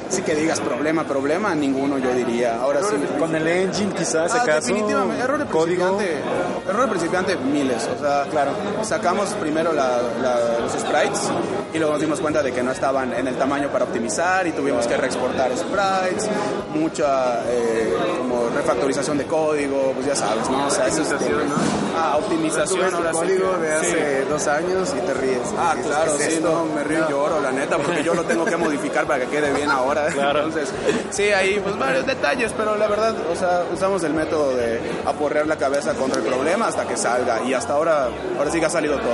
[0.08, 2.60] sí que digas problema, problema, ninguno yo diría.
[2.60, 2.96] Ahora sí.
[3.18, 4.68] Con el engine quizás, Ah, acaso.
[4.68, 5.98] definitivamente, error de código.
[6.68, 8.52] Error de principiante miles, o sea, claro,
[8.82, 11.20] sacamos primero la- la- los sprites
[11.74, 14.52] y luego nos dimos cuenta de que no estaban en el tamaño para optimizar y
[14.52, 16.28] tuvimos que reexportar sprites,
[16.74, 20.66] mucha eh, como refactorización de código, pues ya sabes, ¿no?
[20.66, 21.54] O sea, eso es Optimización, ¿no?
[21.96, 23.86] Ah, Tú optimización, ves sí código de sí.
[23.86, 25.38] hace dos años y te ríes.
[25.58, 28.14] Ah, Dices, claro, ¿qué es sí, no, me río y lloro, la neta, porque yo
[28.14, 30.06] lo tengo que modificar para que quede bien ahora.
[30.08, 30.68] Entonces,
[31.10, 35.46] sí, ahí pues varios detalles, pero la verdad, o sea, usamos el método de aporrear
[35.46, 38.70] la cabeza contra el problema hasta que salga y hasta ahora, ahora sí que ha
[38.70, 39.12] salido todo.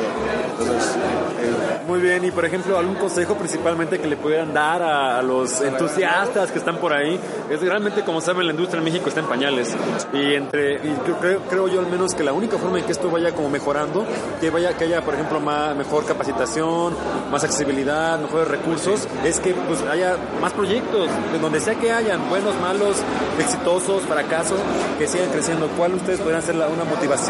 [0.59, 0.97] Entonces,
[1.41, 5.23] eh, Muy bien, y por ejemplo, algún consejo principalmente que le pudieran dar a, a
[5.23, 7.19] los entusiastas que están por ahí.
[7.51, 9.75] Es realmente, como saben, la industria en México está en pañales.
[10.13, 13.11] Y entre y creo- creo, yo al menos que la única forma en que esto
[13.11, 14.05] vaya como mejorando,
[14.41, 16.95] que vaya que haya por ejemplo más, mejor capacitación,
[17.31, 22.29] más accesibilidad, mejores recursos, es que pues haya más proyectos, en donde sea que hayan,
[22.29, 22.97] buenos, malos,
[23.39, 24.59] exitosos, fracasos,
[24.99, 25.69] que sigan creciendo.
[25.77, 27.28] ¿Cuál ustedes podrían ser la- una motivación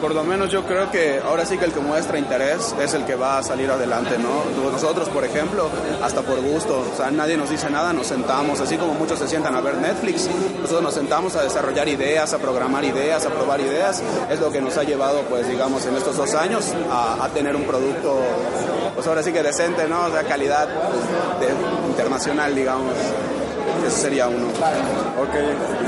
[0.00, 3.04] por lo menos yo creo que ahora sí que el que muestra interés es el
[3.04, 4.70] que va a salir adelante, ¿no?
[4.70, 5.68] Nosotros, por ejemplo,
[6.02, 9.28] hasta por gusto, o sea, nadie nos dice nada, nos sentamos, así como muchos se
[9.28, 10.28] sientan a ver Netflix,
[10.60, 14.60] nosotros nos sentamos a desarrollar ideas, a programar ideas, a probar ideas, es lo que
[14.60, 18.20] nos ha llevado, pues, digamos, en estos dos años a, tener un producto,
[18.94, 20.06] pues ahora sí que decente, ¿no?
[20.06, 21.50] O sea, calidad pues,
[21.88, 22.92] internacional, digamos.
[23.86, 24.46] Ese sería uno.
[24.46, 25.34] Ok,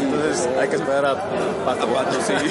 [0.01, 1.15] entonces hay que esperar a
[1.65, 1.87] Pato.
[2.27, 2.33] sí.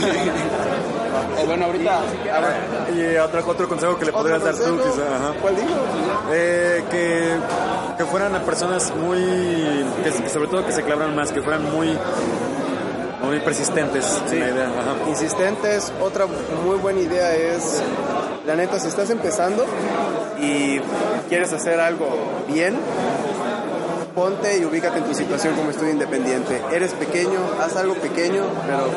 [1.37, 5.15] Eh, bueno, ahorita, a ver, Y otro, otro consejo que le podrías dar tú, quizá.
[5.15, 5.33] Ajá.
[5.41, 5.69] ¿Cuál digo?
[6.31, 7.37] Eh, que,
[7.97, 9.19] que fueran a personas muy.
[10.03, 11.97] Que, sobre todo que se clavaran más, que fueran muy.
[13.23, 14.65] Muy persistentes en la idea.
[14.67, 15.09] Ajá.
[15.09, 15.91] insistentes.
[16.01, 16.25] Otra
[16.63, 17.81] muy buena idea es,
[18.45, 19.65] la neta, si estás empezando
[20.39, 20.79] y
[21.27, 22.07] quieres hacer algo
[22.47, 22.77] bien,
[24.15, 26.61] ponte y ubícate en tu situación como estudio independiente.
[26.71, 28.87] Eres pequeño, haz algo pequeño, pero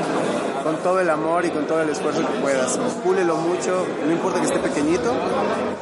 [0.62, 2.78] con todo el amor y con todo el esfuerzo que puedas.
[3.02, 5.12] Púlelo mucho, no importa que esté pequeñito.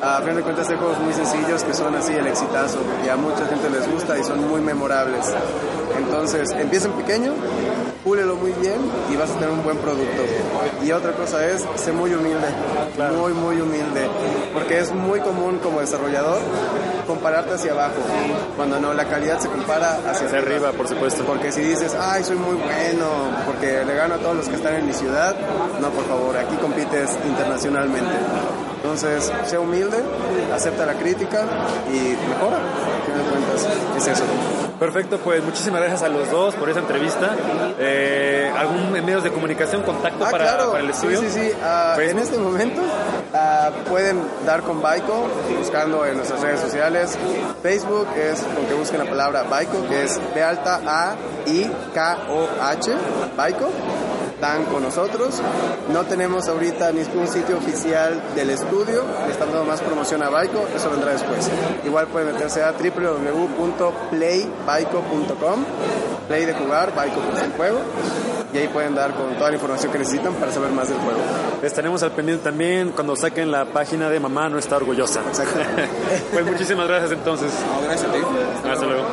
[0.03, 3.17] A fin de cuentas hay juegos muy sencillos que son así el exitazo y a
[3.17, 5.27] mucha gente les gusta y son muy memorables.
[5.99, 7.33] Entonces, empieza en pequeño,
[8.05, 8.79] púlelo muy bien
[9.13, 10.23] y vas a tener un buen producto.
[10.87, 12.47] Y otra cosa es, sé muy humilde,
[13.19, 14.09] muy, muy humilde,
[14.53, 16.39] porque es muy común como desarrollador
[17.09, 17.97] compararte hacia abajo,
[18.55, 21.25] cuando no, la calidad se compara hacia, Hacia arriba, por supuesto.
[21.25, 23.07] Porque si dices, ay, soy muy bueno,
[23.47, 25.35] porque le gano a todos los que están en mi ciudad,
[25.81, 28.15] no, por favor, aquí compites internacionalmente.
[28.77, 29.99] Entonces, sé humilde,
[30.55, 31.47] acepta la crítica
[31.93, 32.59] y mejora.
[33.33, 34.66] Cuentas, es eso.
[34.79, 37.31] Perfecto, pues muchísimas gracias a los dos por esa entrevista.
[37.79, 40.73] Eh, ¿Algún medios de comunicación, contacto Ah, para, claro.
[40.73, 41.21] para el estudio?
[41.21, 41.53] Sí, sí, sí.
[41.63, 42.83] Ah, en este momento
[43.33, 47.17] ah, pueden dar con Baiko buscando en nuestras redes sociales.
[47.63, 51.15] Facebook es con que busquen la palabra Baiko, que es B alta A
[51.47, 52.93] I K O H,
[53.35, 53.71] Baiko.
[54.41, 55.41] Dan con nosotros.
[55.93, 59.03] No tenemos ahorita ningún sitio oficial del estudio.
[59.25, 60.67] Le estamos dando más promoción a Baiko.
[60.75, 61.49] Eso vendrá después.
[61.85, 65.65] Igual pueden meterse a www.playbaiko.com.
[66.29, 67.79] Play de jugar, Baiko pues el juego.
[68.53, 71.19] Y ahí pueden dar con toda la información que necesitan para saber más del juego.
[71.63, 75.21] Estaremos al pendiente también cuando saquen la página de Mamá No Está Orgullosa.
[76.33, 77.53] pues muchísimas gracias entonces.
[77.53, 78.19] no, gracias a ti.
[78.69, 79.05] Hasta luego.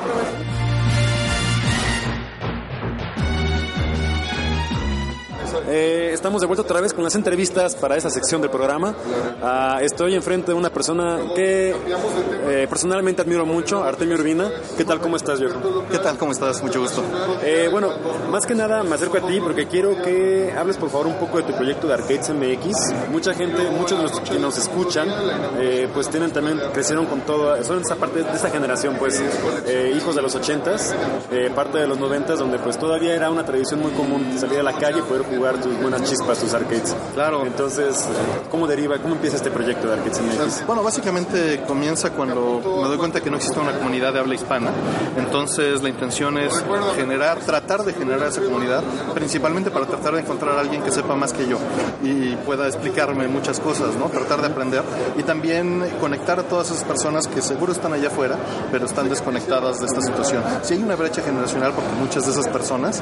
[5.67, 8.95] Eh, estamos de vuelta otra vez con las entrevistas para esta sección del programa.
[9.41, 11.75] Ah, estoy enfrente de una persona que
[12.47, 14.49] eh, personalmente admiro mucho, Artemio Urbina.
[14.77, 14.99] ¿Qué tal?
[14.99, 15.85] ¿Cómo estás, viejo?
[15.91, 16.17] ¿Qué tal?
[16.17, 16.61] ¿Cómo estás?
[16.63, 17.03] Mucho gusto.
[17.43, 17.89] Eh, bueno,
[18.29, 21.37] más que nada me acerco a ti porque quiero que hables por favor un poco
[21.37, 23.09] de tu proyecto de Arcades MX.
[23.11, 25.07] Mucha gente, muchos de los que nos escuchan,
[25.59, 29.21] eh, pues tienen también, crecieron con todo, son esa parte de esa generación, pues
[29.67, 30.95] eh, hijos de los ochentas,
[31.31, 34.63] eh, parte de los noventas, donde pues todavía era una tradición muy común salir a
[34.63, 36.95] la calle y poder jugar tus buenas chispas, tus arcades.
[37.13, 37.45] Claro.
[37.45, 38.05] Entonces,
[38.49, 40.65] ¿cómo deriva, cómo empieza este proyecto de Arcades MX?
[40.65, 44.71] Bueno, básicamente comienza cuando me doy cuenta que no existe una comunidad de habla hispana.
[45.17, 46.53] Entonces la intención es
[46.95, 48.83] generar, tratar de generar esa comunidad,
[49.13, 51.57] principalmente para tratar de encontrar a alguien que sepa más que yo
[52.01, 54.09] y pueda explicarme muchas cosas, ¿no?
[54.09, 54.83] Tratar de aprender
[55.17, 58.37] y también conectar a todas esas personas que seguro están allá afuera,
[58.71, 60.43] pero están desconectadas de esta situación.
[60.61, 63.01] Si hay una brecha generacional, porque muchas de esas personas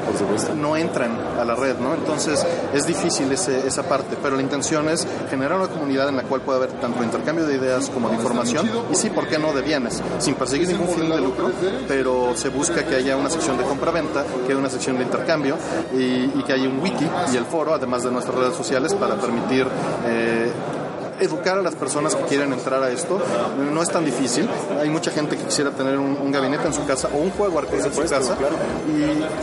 [0.56, 1.94] no entran a la red, ¿no?
[1.94, 2.31] Entonces
[2.74, 6.58] es difícil esa parte, pero la intención es generar una comunidad en la cual pueda
[6.58, 9.52] haber tanto intercambio de ideas como de información y sí, ¿por qué no?
[9.52, 11.50] De bienes, sin perseguir ningún fin de lucro,
[11.88, 15.56] pero se busca que haya una sección de compra-venta, que haya una sección de intercambio
[15.94, 19.16] y, y que haya un wiki y el foro, además de nuestras redes sociales, para
[19.16, 19.66] permitir...
[20.06, 20.50] eh,
[21.22, 23.20] educar a las personas que quieren entrar a esto
[23.72, 24.48] no es tan difícil.
[24.80, 27.58] Hay mucha gente que quisiera tener un, un gabinete en su casa o un juego
[27.58, 28.36] arcade en su casa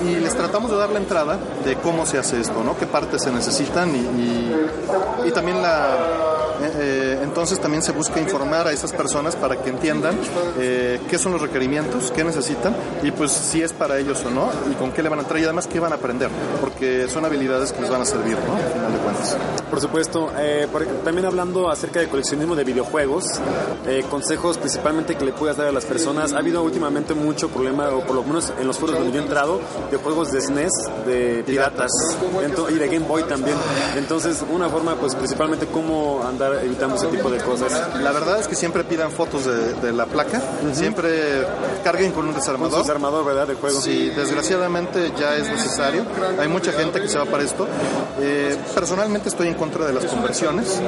[0.03, 2.77] y, y les tratamos de dar la entrada de cómo se hace esto, ¿no?
[2.77, 4.55] Qué partes se necesitan y, y-
[5.27, 5.87] y también la
[6.61, 10.17] eh, eh, entonces también se busca informar a esas personas para que entiendan
[10.57, 14.49] eh, qué son los requerimientos, qué necesitan y pues si es para ellos o no
[14.69, 17.23] y con qué le van a entrar y además qué van a aprender, porque son
[17.23, 18.55] habilidades que les van a servir, ¿no?
[18.55, 19.37] Al final de cuentas.
[19.69, 23.25] Por supuesto, eh, por- también hablando acerca del coleccionismo de videojuegos,
[23.87, 26.33] eh, consejos principalmente que le puedas dar a las personas.
[26.33, 29.23] Ha habido últimamente mucho problema, o por lo menos en los foros donde yo he
[29.23, 29.59] entrado,
[29.91, 30.71] de juegos de SNES,
[31.05, 31.91] de piratas,
[32.69, 33.55] y de Game Boy también.
[33.97, 37.71] Entonces, una forma, pues principalmente cómo andar evitando ese tipo de cosas.
[38.01, 40.41] La verdad es que siempre pidan fotos de, de la placa,
[40.73, 41.45] siempre
[41.83, 42.79] carguen con un Un desarmador.
[42.81, 43.47] desarmador, ¿verdad?
[43.47, 43.79] De juego.
[43.81, 46.05] Sí, desgraciadamente ya es necesario.
[46.39, 47.67] Hay mucha gente que se va para esto.
[48.21, 50.79] Eh, personalmente estoy en contra de las conversiones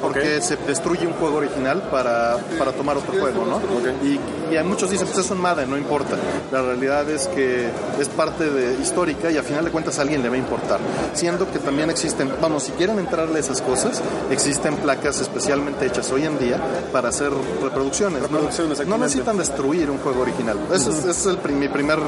[0.00, 3.60] porque se destruye un juego original para, para tomar otro juego, ¿no?
[4.06, 4.18] Y,
[4.52, 6.16] y hay muchos dicen, pues es un Madden, no importa.
[6.52, 7.68] La realidad es que
[8.00, 10.78] es parte de histórica y al final de cuentas a alguien le va a importar.
[11.14, 14.00] Siendo que también existen, vamos, si quieren entrarle a esas cosas,
[14.30, 16.58] existen placas especialmente hechas hoy en día
[16.92, 17.30] para hacer
[17.62, 18.20] reproducciones.
[18.22, 18.28] ¿no?
[18.28, 19.04] Reproducciones, no, exactamente.
[19.04, 20.58] necesitan destruir un juego original.
[20.72, 21.98] Ese es, el, mi primer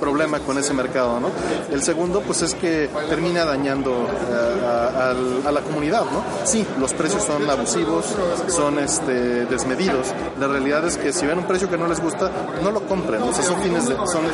[0.00, 1.30] problema con ese mercado, ¿no?
[1.72, 6.22] El segundo, pues es que termina dañando eh, a, al- a la comunidad, ¿no?
[6.44, 8.06] Sí, los precios son abusivos,
[8.48, 10.14] son este, desmedidos.
[10.38, 12.30] La realidad es que si ven un precio que no les gusta,
[12.62, 13.22] no lo compren.
[13.22, 14.24] O sea, son fines de, son,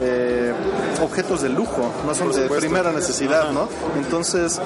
[0.00, 0.52] eh,
[1.02, 3.68] objetos de lujo, no son de primera necesidad, ¿no?
[3.96, 4.60] Entonces,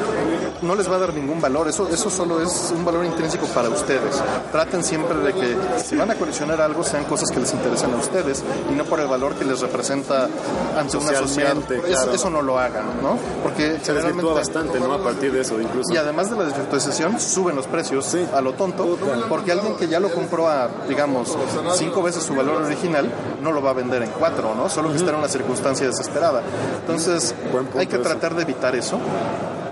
[0.63, 1.69] no les va a dar ningún valor.
[1.69, 4.21] Eso, eso solo es un valor intrínseco para ustedes.
[4.53, 7.97] Traten siempre de que si van a coleccionar algo, sean cosas que les interesen a
[7.97, 10.29] ustedes y no por el valor que les representa
[10.77, 11.51] ante una sociedad.
[11.87, 12.13] Eso- claro.
[12.15, 13.19] Eso, no lo hagan, ¿no?
[13.43, 14.93] Porque Se desvirtúa bastante, ¿no?
[14.95, 15.93] A partir de eso, incluso.
[15.93, 20.01] y además de la desvirtualización, suben los precios a lo tonto, porque alguien que ya
[20.01, 21.37] lo compró a, digamos,
[21.77, 23.11] cinco veces su valor original,
[23.43, 24.69] no lo va a vender en cuatro, ¿no?
[24.69, 26.43] Solo que está en una circunstancia desesperada.
[26.81, 27.35] Entonces,
[27.77, 28.99] hay que tratar de evitar eso.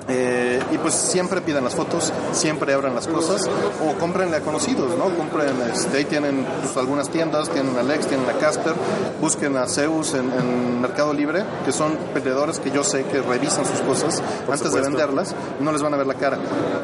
[0.08, 3.48] Eh, y pues siempre pidan las fotos, siempre abran las cosas
[3.84, 5.14] o comprenle a conocidos, ¿no?
[5.16, 8.72] Compren, este, ahí tienen pues, algunas tiendas, tienen a Lex, tienen a Casper,
[9.20, 13.66] busquen a Zeus en, en Mercado Libre, que son vendedores que yo sé que revisan
[13.66, 16.38] sus cosas antes de venderlas no les van a ver la cara.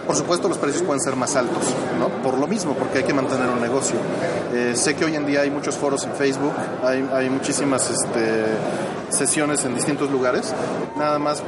[0.07, 1.63] Por supuesto los precios pueden ser más altos,
[1.99, 2.09] ¿no?
[2.23, 3.97] Por lo mismo, porque hay que mantener un negocio.
[4.53, 6.53] Eh, sé que hoy en día hay muchos foros en Facebook,
[6.83, 8.45] hay, hay muchísimas este,
[9.17, 10.53] sesiones en distintos lugares,
[10.97, 11.43] nada más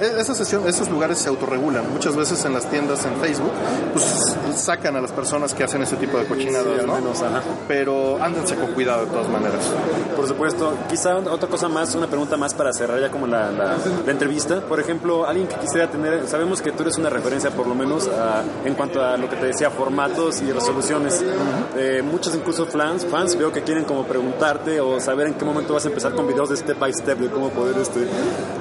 [0.00, 1.90] e- esa sesión, esos lugares se autorregulan.
[1.92, 3.50] Muchas veces en las tiendas en Facebook,
[3.94, 6.94] pues sacan a las personas que hacen ese tipo de cochinadas, Sí, al ¿no?
[6.96, 7.40] menos, ajá.
[7.66, 9.60] Pero ándense con cuidado de todas maneras.
[10.14, 10.74] Por supuesto.
[10.90, 14.60] Quizá otra cosa más, una pregunta más para cerrar ya como la, la- la entrevista.
[14.60, 18.06] Por ejemplo, alguien que quisiera tener, sabemos que tú eres una referencia por lo menos
[18.08, 21.24] a- en cuanto a lo que te decía, formatos y resoluciones.
[21.76, 25.72] Eh, muchos incluso fans, fans veo que quieren como preguntarte o saber en qué momento
[25.72, 28.06] vas a empezar con videos de step by step de cómo poder este...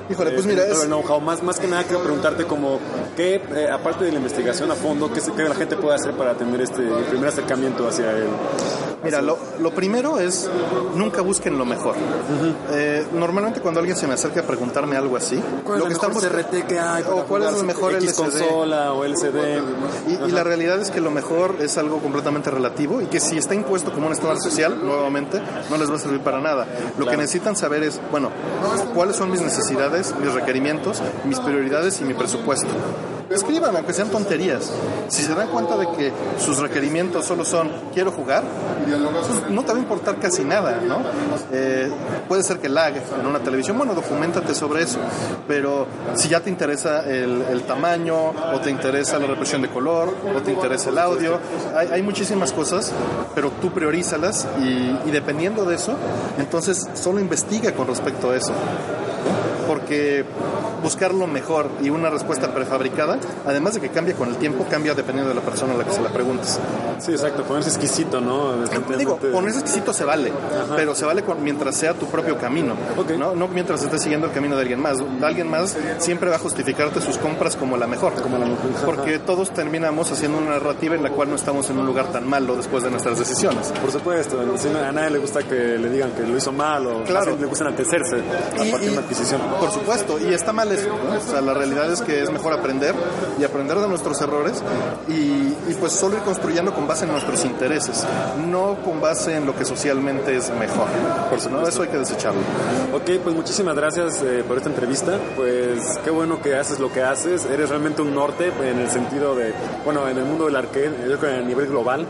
[0.09, 1.22] Híjole, pues eh, mira, tener es- know-how.
[1.22, 2.80] Más, más que nada quiero preguntarte como
[3.15, 6.34] qué, eh, aparte de la investigación a fondo, qué, qué la gente puede hacer para
[6.36, 8.28] tener este el primer acercamiento hacia el...
[9.03, 10.49] Mira, lo, lo primero es
[10.95, 11.95] nunca busquen lo mejor.
[12.72, 15.93] Eh, normalmente cuando alguien se me acerca a preguntarme algo así, ¿Cuál lo es que
[15.93, 17.03] estamos CRT que hay?
[17.03, 18.15] o cuál es el mejor X LCD?
[18.17, 19.61] consola o LCD?
[20.07, 23.38] Y, y la realidad es que lo mejor es algo completamente relativo y que si
[23.38, 26.67] está impuesto como un estándar social, nuevamente, no les va a servir para nada.
[26.97, 28.32] Lo que necesitan saber es, bueno,
[28.93, 32.70] cuáles son mis necesidades, mis requerimientos, mis prioridades y mi presupuesto.
[33.30, 34.71] Escriban, aunque sean tonterías.
[35.07, 38.43] Si se dan cuenta de que sus requerimientos solo son quiero jugar,
[38.86, 40.97] pues no te va a importar casi nada, ¿no?
[41.51, 41.91] Eh,
[42.27, 44.99] puede ser que lag en una televisión, bueno, documentate sobre eso.
[45.47, 50.41] Pero si ya te interesa el, tamaño, o te interesa la represión de color, o
[50.41, 51.39] te interesa el audio,
[51.75, 52.91] hay, hay muchísimas cosas,
[53.36, 55.93] pero tú priorízalas y, y dependiendo de eso,
[56.39, 58.53] entonces solo investiga con respecto a eso
[59.70, 60.26] porque
[60.82, 64.95] buscar lo mejor y una respuesta prefabricada, además de que cambia con el tiempo, cambia
[64.95, 66.59] dependiendo de la persona a la que se la preguntes.
[66.97, 68.53] Sí, exacto, ponerse exquisito, ¿no?
[68.97, 70.32] Digo, ponerse exquisito se vale,
[70.76, 73.11] pero se vale mientras sea tu propio camino, Ok.
[73.11, 73.36] ¿no?
[73.36, 74.97] no mientras estés siguiendo el camino de alguien más.
[75.22, 78.13] Alguien más siempre va a justificarte sus compras como la mejor,
[78.86, 82.28] porque todos terminamos haciendo una narrativa en la cual no estamos en un lugar tan
[82.28, 83.72] malo después de nuestras decisiones.
[83.80, 87.38] Por supuesto, a nadie le gusta que le digan que lo hizo mal o Claro.
[87.39, 89.41] le gusta enaltecerse a partir de una adquisición.
[89.60, 90.88] Por supuesto, y está mal eso.
[90.89, 91.18] ¿no?
[91.18, 92.93] O sea, la realidad es que es mejor aprender
[93.39, 94.62] y aprender de nuestros errores
[95.07, 98.05] y, y pues solo ir construyendo con base en nuestros intereses,
[98.47, 100.88] no con base en lo que socialmente es mejor.
[101.30, 101.68] Por ¿no?
[101.68, 102.41] Eso hay que desecharlo.
[102.93, 105.18] Ok, pues muchísimas gracias eh, por esta entrevista.
[105.36, 107.45] Pues qué bueno que haces lo que haces.
[107.45, 109.53] Eres realmente un norte en el sentido de,
[109.86, 112.05] bueno, en el mundo del arcade, yo creo que a nivel global.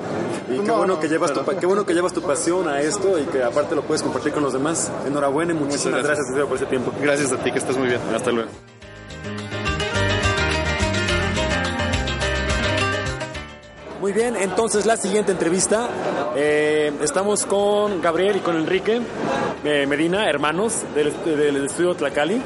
[0.49, 2.67] Y qué No, bueno no, que llevas tu, pero- qué bueno que llevas tu pasión
[2.67, 4.91] a esto y que aparte lo puedes compartir con los demás.
[5.05, 6.27] Enhorabuena y muchísimas gracias.
[6.27, 6.91] gracias, por ese tiempo.
[7.01, 7.99] Gracias a ti, que estés muy bien.
[8.13, 8.49] Hasta luego.
[14.01, 15.89] Muy bien, entonces la siguiente entrevista.
[16.35, 19.01] eh, estamos con Gabriel y con Enrique
[19.63, 22.41] eh, Medina, hermanos del, del estudio Tlacali.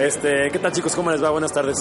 [0.00, 0.94] Este, ¿qué tal chicos?
[0.94, 1.30] ¿Cómo les va?
[1.30, 1.76] Buenas tardes.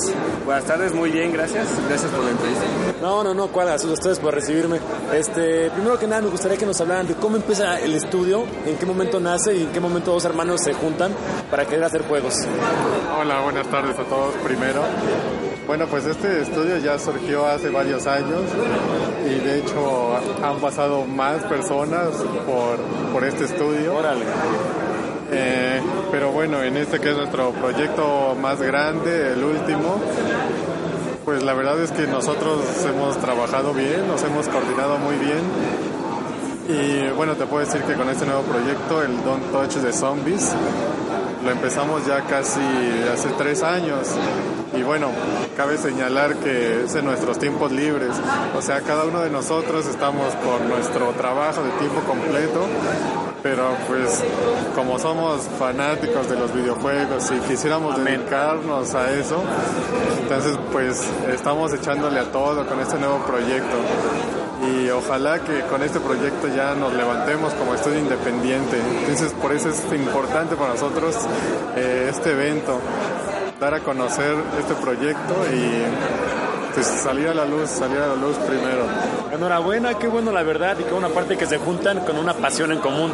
[0.45, 1.67] Buenas tardes, muy bien, gracias.
[1.87, 2.63] Gracias por la entrevista.
[3.01, 4.79] No, no, no, cuál, a ustedes por recibirme.
[5.13, 8.77] Este, primero que nada me gustaría que nos hablaran de cómo empieza el estudio, en
[8.77, 11.11] qué momento nace y en qué momento dos hermanos se juntan
[11.51, 12.33] para querer hacer juegos.
[13.19, 14.81] Hola, buenas tardes a todos primero.
[15.67, 18.41] Bueno, pues este estudio ya surgió hace varios años
[19.25, 22.09] y de hecho han pasado más personas
[22.45, 22.77] por,
[23.11, 23.95] por este estudio.
[23.95, 24.25] Órale.
[25.31, 29.99] Eh, pero bueno, en este que es nuestro proyecto más grande, el último,
[31.23, 35.41] pues la verdad es que nosotros hemos trabajado bien, nos hemos coordinado muy bien.
[36.67, 40.51] Y bueno, te puedo decir que con este nuevo proyecto, el Don't Touch de Zombies,
[41.43, 42.59] lo empezamos ya casi
[43.13, 44.07] hace tres años.
[44.75, 45.09] Y bueno,
[45.55, 48.11] cabe señalar que es en nuestros tiempos libres.
[48.57, 52.65] O sea, cada uno de nosotros estamos por nuestro trabajo de tiempo completo.
[53.45, 54.23] Pero pues
[54.73, 59.39] como somos fanáticos de los videojuegos y quisiéramos dedicarnos a eso,
[60.19, 63.77] entonces pues estamos echándole a todo con este nuevo proyecto
[64.67, 68.79] y ojalá que con este proyecto ya nos levantemos como estudio independiente.
[69.01, 71.15] Entonces por eso es importante para nosotros
[71.75, 72.79] eh, este evento,
[73.61, 76.34] dar a conocer este proyecto y
[76.75, 78.85] pues salir a la luz, salir a la luz primero.
[79.33, 82.71] Enhorabuena, qué bueno la verdad y qué buena parte que se juntan con una pasión
[82.71, 83.11] en común,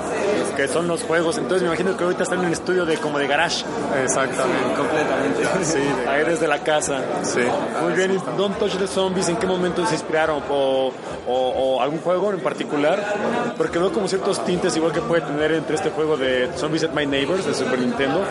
[0.58, 1.38] que son los juegos.
[1.38, 3.64] Entonces me imagino que ahorita están en un estudio de como de garage.
[4.04, 4.74] Exactamente.
[4.78, 5.66] Completamente.
[5.66, 7.00] Sí, de- Ahí desde la casa.
[7.24, 7.42] Sí.
[7.84, 10.42] Muy bien, y Don't Touch the Zombies, ¿en qué momento se inspiraron?
[10.50, 10.92] O,
[11.28, 13.54] o- o algún juego en particular?
[13.58, 16.92] Porque veo como ciertos tintes igual que puede tener entre este juego de Zombies at
[16.92, 18.22] My Neighbors de Super Nintendo.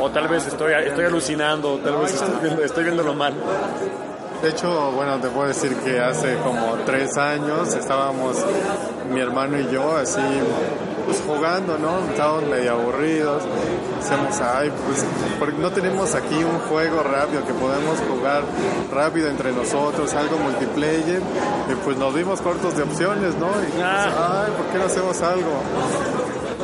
[0.00, 3.34] O tal vez estoy, estoy alucinando, tal vez estoy viendo, estoy viéndolo mal.
[4.44, 8.44] De hecho, bueno, te puedo decir que hace como tres años estábamos
[9.10, 10.20] mi hermano y yo así
[11.06, 12.00] pues jugando, ¿no?
[12.10, 13.42] Estábamos medio aburridos.
[13.98, 15.02] Decíamos, ay, pues
[15.38, 18.42] porque no tenemos aquí un juego rápido que podemos jugar
[18.92, 21.22] rápido entre nosotros, algo multiplayer.
[21.70, 23.48] Y pues nos vimos cortos de opciones, ¿no?
[23.62, 25.62] Y dijimos, ay, ¿por qué no hacemos algo?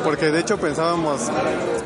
[0.03, 1.29] Porque de hecho pensábamos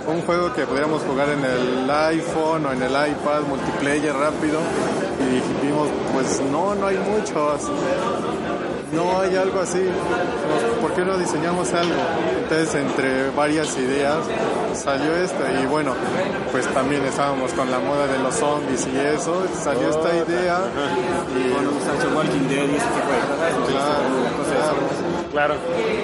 [0.07, 4.59] un juego que pudiéramos jugar en el iPhone o en el iPad, multiplayer rápido,
[5.19, 7.69] y vimos, pues no, no hay muchos.
[8.93, 9.83] No hay algo así.
[10.81, 11.95] ¿Por qué no diseñamos algo?
[12.43, 14.19] Entonces, entre varias ideas
[14.73, 15.43] salió esto.
[15.61, 15.93] Y bueno,
[16.51, 19.45] pues también estábamos con la moda de los zombies y eso.
[19.61, 20.59] Salió esta idea.
[21.35, 23.67] Y Sancho Walking Dead y ese tipo de cosas.
[23.67, 24.05] Claro,
[24.49, 25.04] claro.
[25.35, 25.55] Claro.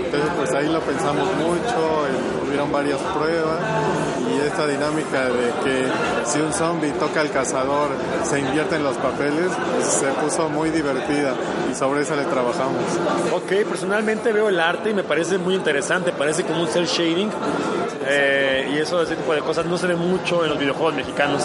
[0.03, 3.59] Entonces, pues ahí lo pensamos mucho, y hubieron varias pruebas
[4.29, 5.87] y esta dinámica de que
[6.25, 7.91] si un zombie toca al cazador,
[8.23, 9.49] se invierten los papeles,
[9.83, 11.33] se puso muy divertida
[11.71, 12.83] y sobre eso le trabajamos.
[13.33, 17.29] Ok, personalmente veo el arte y me parece muy interesante, parece como un cel shading
[18.07, 21.43] eh, y eso, ese tipo de cosas no se ve mucho en los videojuegos mexicanos.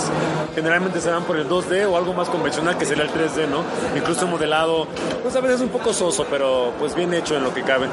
[0.55, 3.63] Generalmente se van por el 2D o algo más convencional que sería el 3D, ¿no?
[3.97, 4.87] Incluso modelado,
[5.23, 7.89] pues a veces un poco soso, pero pues bien hecho en lo que cabe.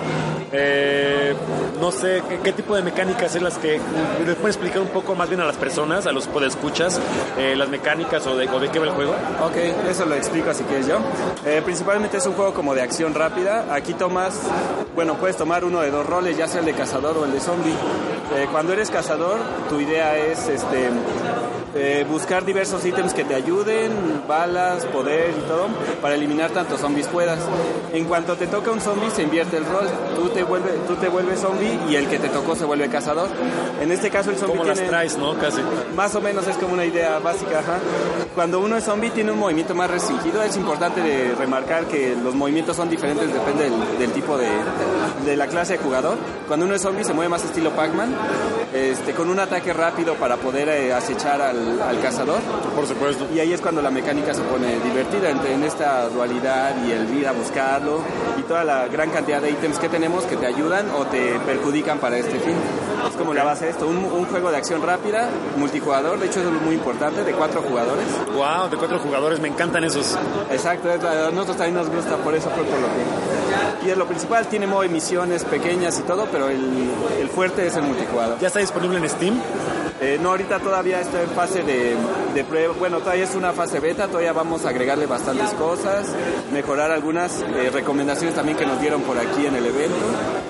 [0.51, 1.33] Eh,
[1.79, 3.79] no sé ¿qué, qué tipo de mecánicas es las que
[4.25, 6.99] les pueden explicar un poco más bien a las personas, a los podescuchas,
[7.37, 9.13] eh, las mecánicas o de, o de qué va el juego.
[9.43, 9.55] Ok,
[9.89, 10.99] eso lo explico si quieres yo.
[11.45, 13.73] Eh, principalmente es un juego como de acción rápida.
[13.73, 14.39] Aquí tomas,
[14.95, 17.39] bueno, puedes tomar uno de dos roles, ya sea el de cazador o el de
[17.39, 17.73] zombie.
[18.63, 20.89] Cuando eres cazador, tu idea es este
[21.75, 23.91] eh, buscar diversos ítems que te ayuden,
[24.27, 25.67] balas, poder y todo,
[26.01, 27.39] para eliminar tantos zombies puedas.
[27.93, 29.87] En cuanto te toca un zombie, se invierte el rol.
[30.15, 33.29] Tú te vuelves, tú te vuelves zombie y el que te tocó se vuelve cazador.
[33.81, 35.33] En este caso, el zombie Como las tiene- traes, ¿no?
[35.37, 35.61] Casi.
[35.95, 37.79] más o menos es como una idea básica, ajá.
[38.35, 42.33] Cuando uno es zombie tiene un movimiento más restringido, es importante de remarcar que los
[42.35, 44.47] movimientos son diferentes, depende del, del tipo de,
[45.25, 46.17] de la clase de jugador.
[46.47, 48.15] Cuando uno es zombie se mueve más estilo Pac-Man,
[48.73, 52.39] este, con un ataque rápido para poder eh, acechar al, al cazador.
[52.75, 53.27] Por supuesto.
[53.33, 57.13] Y ahí es cuando la mecánica se pone divertida, entre, en esta dualidad y el
[57.17, 57.99] ir a buscarlo
[58.37, 61.99] y toda la gran cantidad de ítems que tenemos que te ayudan o te perjudican
[61.99, 62.55] para este fin.
[63.09, 66.39] Es como la base de esto, un, un juego de acción rápida, multijugador, de hecho
[66.39, 68.05] es muy importante, de cuatro jugadores.
[68.33, 70.17] Wow, de cuatro jugadores, me encantan esos.
[70.49, 73.87] Exacto, a nosotros también nos gusta, por eso fue por lo que...
[73.87, 76.89] Y es lo principal, tiene modo misiones pequeñas y todo, pero el,
[77.19, 78.39] el fuerte es el multijugador.
[78.39, 79.35] ¿Ya está disponible en Steam?
[80.01, 81.95] Eh, no, ahorita todavía está en fase de,
[82.33, 82.73] de prueba.
[82.77, 86.07] Bueno, todavía es una fase beta, todavía vamos a agregarle bastantes cosas,
[86.51, 89.95] mejorar algunas eh, recomendaciones también que nos dieron por aquí en el evento.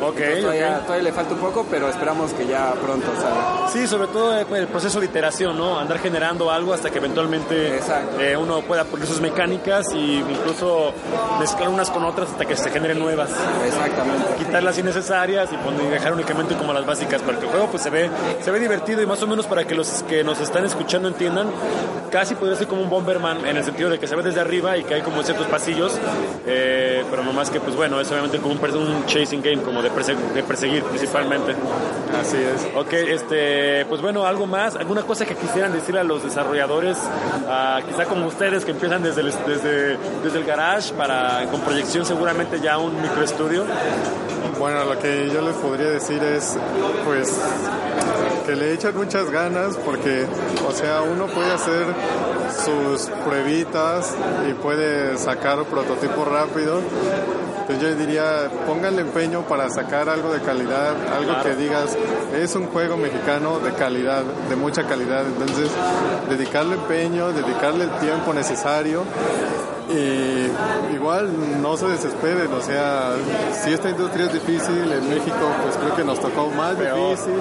[0.02, 0.84] Ok, Entonces, todavía, ok.
[0.86, 3.70] todavía le falta un poco, pero esperamos que ya pronto salga.
[3.72, 5.80] Sí, sobre todo eh, el proceso de iteración, ¿no?
[5.80, 7.80] Andar generando algo hasta que eventualmente
[8.20, 10.94] eh, uno pueda poner sus mecánicas y incluso
[11.40, 13.30] mezclar unas con otras hasta que se generen nuevas.
[13.66, 14.36] Exactamente.
[14.38, 17.84] Quitar las innecesarias y, poner- dejar únicamente como las básicas para que el juego pues
[17.84, 18.10] se ve
[18.44, 21.48] se ve divertido y más o menos para que los que nos están escuchando entiendan
[22.12, 24.78] casi podría ser como un Bomberman en el sentido de que se ve desde arriba
[24.78, 25.94] y que hay como ciertos pasillos
[26.46, 29.92] eh, pero nomás que pues bueno es obviamente como un, un chasing game como de,
[29.92, 31.54] perse- de perseguir principalmente
[32.20, 32.68] Así es.
[32.76, 36.98] Ok, este, pues bueno, algo más, alguna cosa que quisieran decir a los desarrolladores,
[37.50, 42.06] ah, quizá como ustedes que empiezan desde el, desde, desde el garage para con proyección
[42.06, 43.64] seguramente ya un microestudio.
[44.60, 46.56] Bueno, lo que yo les podría decir es,
[47.04, 47.34] pues,
[48.46, 50.26] que le echan muchas ganas porque,
[50.68, 51.86] o sea, uno puede hacer
[52.64, 54.16] sus pruebitas
[54.48, 56.82] y puede sacar prototipos rápido.
[57.64, 61.98] Entonces yo diría, pónganle empeño para sacar algo de calidad, algo que digas,
[62.36, 65.26] es un juego mexicano de calidad, de mucha calidad.
[65.26, 65.70] Entonces,
[66.30, 69.04] dedicarle empeño, dedicarle el tiempo necesario
[69.90, 71.30] y igual
[71.62, 73.12] no se desesperen, o sea,
[73.64, 77.40] si esta industria es difícil, en México pues creo que nos tocó más difícil,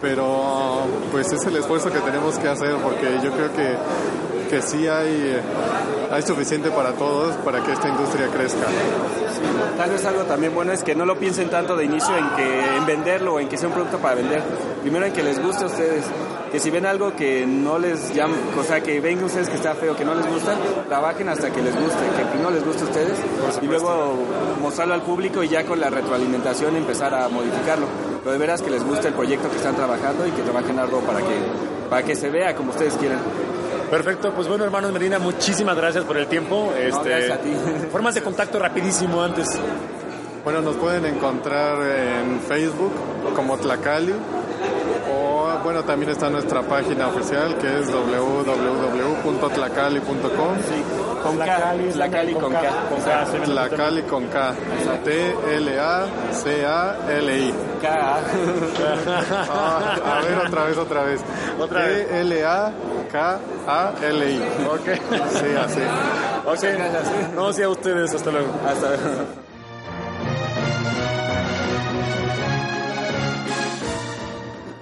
[0.00, 3.76] pero pues es el esfuerzo que tenemos que hacer porque yo creo que,
[4.46, 5.40] que sí hay, eh,
[6.10, 8.66] hay suficiente para todos para que esta industria crezca.
[9.76, 12.76] Tal vez algo también bueno es que no lo piensen tanto de inicio en que
[12.76, 14.42] en venderlo o en que sea un producto para vender.
[14.82, 16.04] Primero en que les guste a ustedes.
[16.50, 19.74] Que si ven algo que no les llama, o sea, que ven ustedes que está
[19.74, 20.56] feo, que no les gusta,
[20.88, 23.18] trabajen hasta que les guste, que primero les guste a ustedes
[23.60, 24.14] y luego
[24.62, 27.86] mostrarlo al público y ya con la retroalimentación empezar a modificarlo.
[28.20, 31.00] Pero de veras que les guste el proyecto que están trabajando y que trabajen algo
[31.00, 31.34] para que,
[31.90, 33.18] para que se vea como ustedes quieran.
[33.90, 36.72] Perfecto, pues bueno, hermanos Medina, muchísimas gracias por el tiempo.
[36.76, 37.52] Este, gracias a ti.
[37.90, 39.46] Formas de contacto rapidísimo antes.
[40.44, 42.92] Bueno, nos pueden encontrar en Facebook
[43.34, 44.12] como Tlacali
[45.10, 50.56] o bueno, también está nuestra página oficial que es www.tlacali.com.
[51.26, 52.88] Con K, la Cali con K.
[52.88, 54.54] Con K, lo Tlacali con K.
[55.04, 56.34] T-L-A-C-A-L-I.
[57.82, 57.86] K.
[59.48, 61.20] Ah, a ver, otra vez, otra vez.
[61.58, 62.08] Otra vez.
[62.08, 62.66] T-L-A-K-A-L-I.
[64.66, 64.86] Ok.
[65.30, 65.80] Sí, así.
[66.46, 66.64] Ok.
[67.34, 68.48] No, sí a ustedes, hasta luego.
[68.66, 68.88] Hasta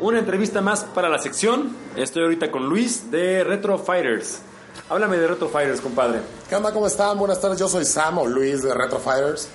[0.00, 1.74] Una entrevista más para la sección.
[1.96, 4.42] Estoy ahorita con Luis de Retro Fighters.
[4.88, 6.20] Háblame de Retro Fighters, compadre.
[6.48, 6.72] ¿Qué onda?
[6.72, 7.18] ¿Cómo están?
[7.18, 7.58] Buenas tardes.
[7.58, 9.48] Yo soy Sam o Luis de Retro Fighters.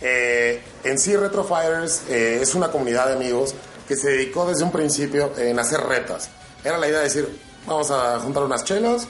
[0.00, 3.54] Eh, en sí, Retro Fighters eh, es una comunidad de amigos
[3.86, 6.28] que se dedicó desde un principio en hacer retas.
[6.64, 7.28] Era la idea de decir,
[7.66, 9.06] vamos a juntar unas chelas,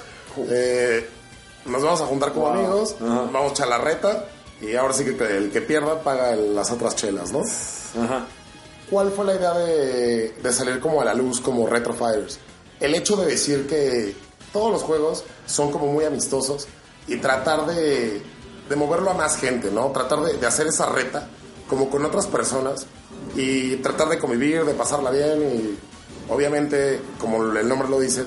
[0.51, 1.09] eh,
[1.65, 4.27] nos vamos a juntar como amigos, vamos a echar la reta
[4.61, 7.41] y ahora sí que el que pierda paga las otras chelas, ¿no?
[7.41, 8.27] Ajá.
[8.91, 12.39] ¿Cuál fue la idea de, de salir como a la luz como Retro Fighters?
[12.81, 14.15] El hecho de decir que
[14.53, 16.69] todos los juegos son como muy amistosos
[17.07, 18.23] y tratar de,
[18.69, 19.91] de moverlo a más gente, ¿no?
[19.91, 21.29] Tratar de, de hacer esa reta
[21.69, 22.87] como con otras personas
[23.35, 28.25] y tratar de convivir, de pasarla bien y obviamente, como el nombre lo dice,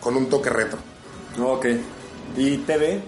[0.00, 0.78] con un toque retro.
[1.42, 1.66] Ok.
[2.36, 3.02] ¿Y TV?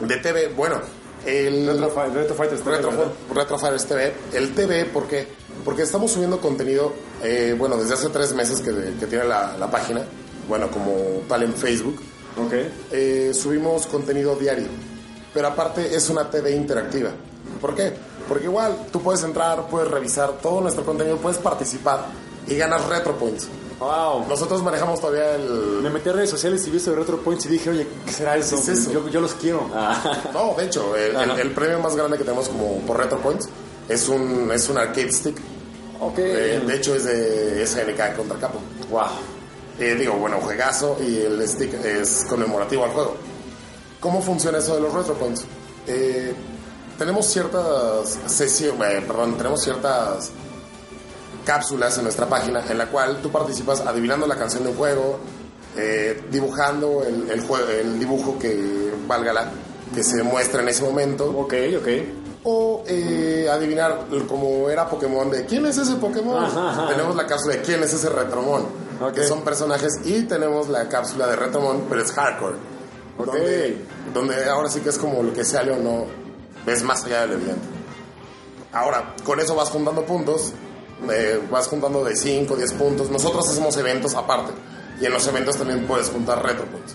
[0.00, 0.80] De TV, bueno,
[1.24, 1.66] el...
[1.66, 3.12] Retro, Retro Fighters TV, Retro.
[3.32, 4.14] Retro Fighters TV.
[4.32, 5.26] El TV, ¿por qué?
[5.64, 6.92] Porque estamos subiendo contenido,
[7.22, 10.02] eh, bueno, desde hace tres meses que, que tiene la, la página,
[10.48, 10.94] bueno, como
[11.28, 11.96] tal en Facebook,
[12.44, 12.52] Ok.
[12.92, 14.66] eh, subimos contenido diario.
[15.34, 17.10] Pero aparte es una TV interactiva.
[17.60, 17.92] ¿Por qué?
[18.28, 22.06] Porque igual tú puedes entrar, puedes revisar todo nuestro contenido, puedes participar
[22.46, 23.46] y ganas Retro Points.
[23.78, 24.26] Wow.
[24.26, 25.80] Nosotros manejamos todavía el...
[25.82, 28.12] Me metí a redes sociales y vi eso de Retro Points y dije, oye, ¿qué
[28.12, 28.56] será eso?
[28.56, 28.92] ¿Qué es eso?
[28.92, 29.68] Yo, yo los quiero.
[30.32, 33.48] No, de hecho, el, el- el premio más grande que tenemos como por Retro Points
[33.88, 35.36] es un, es un arcade stick.
[36.00, 36.18] Ok.
[36.18, 38.62] Eh, de hecho, es de SNK contra Capcom.
[38.90, 39.02] Wow.
[39.78, 43.16] Eh, digo, bueno, juegazo y el stick es conmemorativo al juego.
[44.00, 45.44] ¿Cómo funciona eso de los Retro Points?
[45.86, 46.34] Eh,
[46.98, 50.30] tenemos ciertas sesiones, perdón, tenemos ciertas
[51.44, 55.18] cápsulas en nuestra página en la cual tú participas adivinando la canción de un juego,
[55.76, 59.50] eh, dibujando el, el, jue- el dibujo que valga la
[59.94, 61.88] que se muestra en ese momento Ok, ok.
[62.48, 66.44] O eh, adivinar como era Pokémon de quién es ese Pokémon.
[66.44, 66.88] Ajá, ajá.
[66.88, 68.62] Tenemos la cápsula de quién es ese Retromon,
[69.00, 69.14] Ok.
[69.14, 72.54] que son personajes y tenemos la cápsula de Retromon, pero es hardcore.
[73.18, 73.84] Donde,
[74.14, 76.04] donde ahora sí que es como lo que sale o no,
[76.64, 77.66] ves más allá del evidente.
[78.72, 80.52] Ahora, con eso vas juntando puntos,
[81.10, 83.10] eh, vas juntando de 5, 10 puntos.
[83.10, 84.52] Nosotros hacemos eventos aparte.
[85.00, 86.94] Y en los eventos también puedes juntar retro points.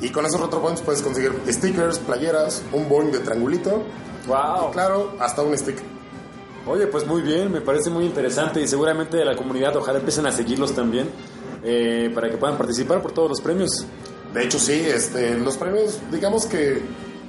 [0.00, 3.82] Y con esos retro points puedes conseguir stickers, playeras, un boing de triangulito.
[4.30, 4.70] Wow.
[4.70, 5.78] Claro, hasta un stick.
[6.66, 10.26] Oye, pues muy bien, me parece muy interesante y seguramente de la comunidad ojalá empiecen
[10.26, 11.08] a seguirlos también
[11.64, 13.86] eh, para que puedan participar por todos los premios.
[14.32, 16.80] De hecho, sí, este, los premios, digamos que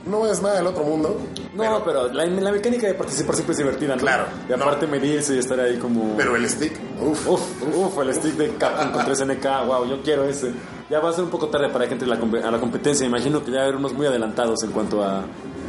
[0.05, 1.17] no es nada del otro mundo.
[1.55, 4.01] No, pero, la, la mecánica de participar siempre es divertida, ¿no?
[4.01, 6.15] Claro, Y aparte medirse y estar ahí como...
[6.17, 7.27] Pero el stick, uff.
[7.27, 10.51] Uf, uf, el stick de Capcom con 3NK, wow, yo quiero ese.
[10.89, 13.43] Ya va a ser un poco tarde para que entre la a la competencia, imagino
[13.43, 15.23] que ya hay unos muy adelantados en cuanto a...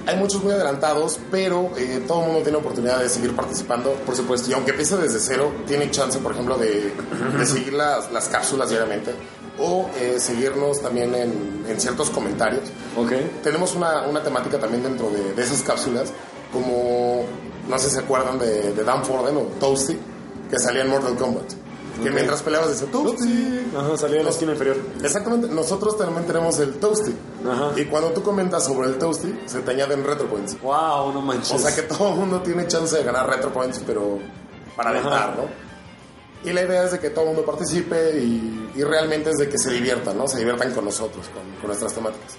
[0.07, 3.93] Hay muchos muy adelantados, pero eh, todo el mundo tiene oportunidad de seguir participando.
[4.05, 4.51] Por supuesto.
[4.51, 6.93] Y aunque empiece desde cero, tiene chance, por ejemplo, de,
[7.39, 9.15] de seguir las, las cápsulas diariamente
[9.59, 12.65] o eh, seguirnos también en, en ciertos comentarios.
[12.97, 13.13] Ok.
[13.43, 16.13] Tenemos una, una temática también dentro de, de esas cápsulas,
[16.53, 17.25] como,
[17.69, 19.97] no sé si se acuerdan de, de Dan Forden o Toasty,
[20.51, 21.53] que salía en Mortal Kombat.
[22.01, 22.15] Que Ok.
[22.15, 23.67] mientras peleabas decía Toasty.
[23.77, 24.77] Ajá, salía en la esquina inferior.
[25.03, 27.15] Exactamente, nosotros también tenemos el Toasty.
[27.49, 27.73] Ajá.
[27.79, 30.61] Y cuando tú comentas sobre el Toasty, se te añaden retro points.
[30.63, 31.53] Wow, no manches.
[31.53, 34.19] O sea que todo el mundo tiene chance de ganar retro points, pero
[34.77, 34.99] para Ajá.
[35.01, 35.45] alentar, ¿no?
[36.49, 39.49] Y la idea es de que todo el mundo participe y, y realmente es de
[39.49, 40.27] que se diviertan, ¿no?
[40.27, 42.33] Se diviertan con nosotros, con, con nuestras temáticas.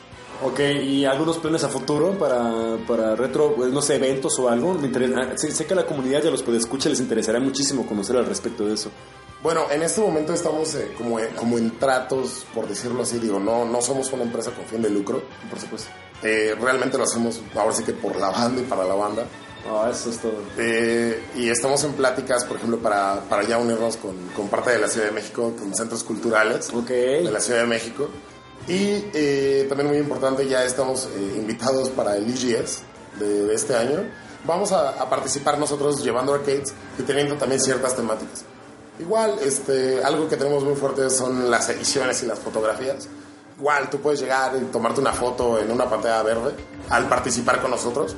[0.44, 4.74] Ok, ¿y algunos planes a futuro para, para retro, pues, no sé, eventos o algo?
[4.74, 7.00] Me interesa, ah, sé, sé que a la comunidad y a los que escucha les
[7.00, 8.90] interesará muchísimo conocer al respecto de eso.
[9.44, 13.65] Bueno, en este momento estamos eh, como, como en tratos, por decirlo así, digo, no,
[13.65, 15.90] no somos una empresa con fin de lucro, Por supuesto.
[16.24, 19.26] Eh, realmente lo hacemos ahora sí que por la banda y para la banda.
[19.70, 20.36] Ah, eso es todo.
[20.57, 24.80] Eh, y estamos en pláticas, por ejemplo, para, para ya unirnos con, con parte de
[24.80, 26.88] la Ciudad de México, con centros culturales Ok.
[26.88, 28.07] de la Ciudad de México.
[28.70, 32.82] Y eh, también muy importante, ya estamos eh, invitados para el EGS
[33.20, 34.06] de, de este año.
[34.45, 38.45] Vamos a, a participar nosotros llevando arcades y teniendo también ciertas temáticas.
[38.99, 43.07] Igual, este, algo que tenemos muy fuerte son las ediciones y las fotografías.
[43.57, 46.53] Igual, tú puedes llegar y tomarte una foto en una pantalla verde
[46.90, 48.15] al participar con nosotros.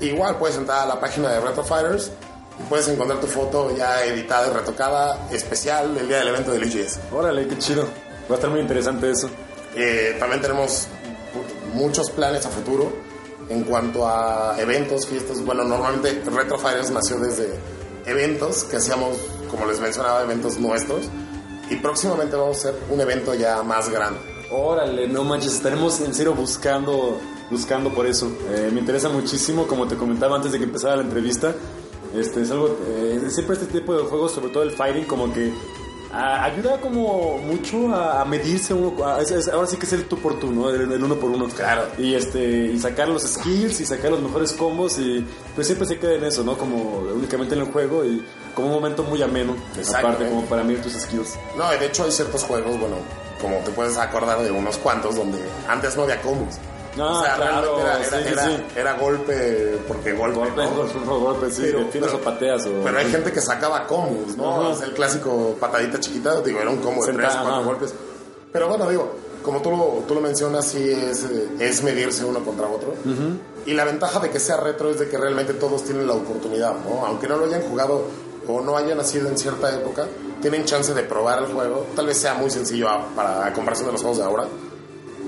[0.00, 2.10] Igual puedes entrar a la página de Retro Fighters
[2.58, 6.64] y puedes encontrar tu foto ya editada y retocada, especial, el día del evento del
[6.64, 6.98] EGS.
[7.12, 7.84] Órale, qué chido.
[8.28, 9.28] Va a estar muy interesante eso.
[9.74, 10.88] Eh, también tenemos
[11.74, 12.92] muchos planes a futuro
[13.48, 15.44] en cuanto a eventos, fiestas.
[15.44, 17.48] Bueno, normalmente Retro Fighters nació desde
[18.06, 19.16] eventos que hacíamos,
[19.56, 21.06] como les mencionaba, eventos nuestros.
[21.70, 24.20] Y próximamente vamos a hacer un evento ya más grande.
[24.52, 27.18] Órale, no manches, estaremos en serio buscando,
[27.50, 28.30] buscando por eso.
[28.54, 31.52] Eh, me interesa muchísimo, como te comentaba antes de que empezara la entrevista.
[32.14, 35.52] Este es algo, eh, siempre este tipo de juegos, sobre todo el fighting, como que
[36.12, 39.04] ah, ayuda como mucho a, a medirse uno.
[39.04, 40.70] a- es- ahora sí que es el tú por tú, ¿no?
[40.70, 41.48] El, el uno por uno.
[41.48, 41.82] Claro.
[41.98, 45.26] Y este y sacar los skills y sacar los mejores combos y
[45.56, 46.56] pues siempre se queda en eso, ¿no?
[46.56, 48.24] Como únicamente en el juego y
[48.56, 50.28] como un momento muy ameno, aparte Exactamente.
[50.28, 51.34] como para medir tus skills.
[51.56, 52.96] No, de hecho hay ciertos juegos, bueno,
[53.40, 55.38] como te puedes acordar de unos cuantos donde
[55.68, 56.54] antes no había combos.
[56.98, 58.64] Ah, o sea, claro, realmente era, era, sí, era- sí.
[58.74, 60.38] era golpe porque golpe.
[60.38, 60.70] Golpe, ¿no?
[60.74, 62.70] golpe, golpe, sí, Pero- pero- o pateas o...
[62.82, 64.74] Pero hay gente que sacaba combos, ¿no?
[64.74, 67.60] Sea, el clásico patadita chiquita, digo, era un combo de tres, cuatro ajá.
[67.62, 67.92] golpes.
[68.50, 69.12] Pero bueno, digo,
[69.42, 72.94] como tú lo, tú lo mencionas, sí es, eh, es medirse uno contra otro.
[73.66, 76.72] Y la ventaja de que sea retro es de que realmente todos tienen la oportunidad,
[76.88, 77.04] ¿no?
[77.04, 78.04] Aunque no lo hayan jugado
[78.48, 80.06] o no hayan nacido en cierta época,
[80.40, 81.86] tienen chance de probar el juego.
[81.94, 84.44] Tal vez sea muy sencillo a, para a comparación de los juegos de ahora.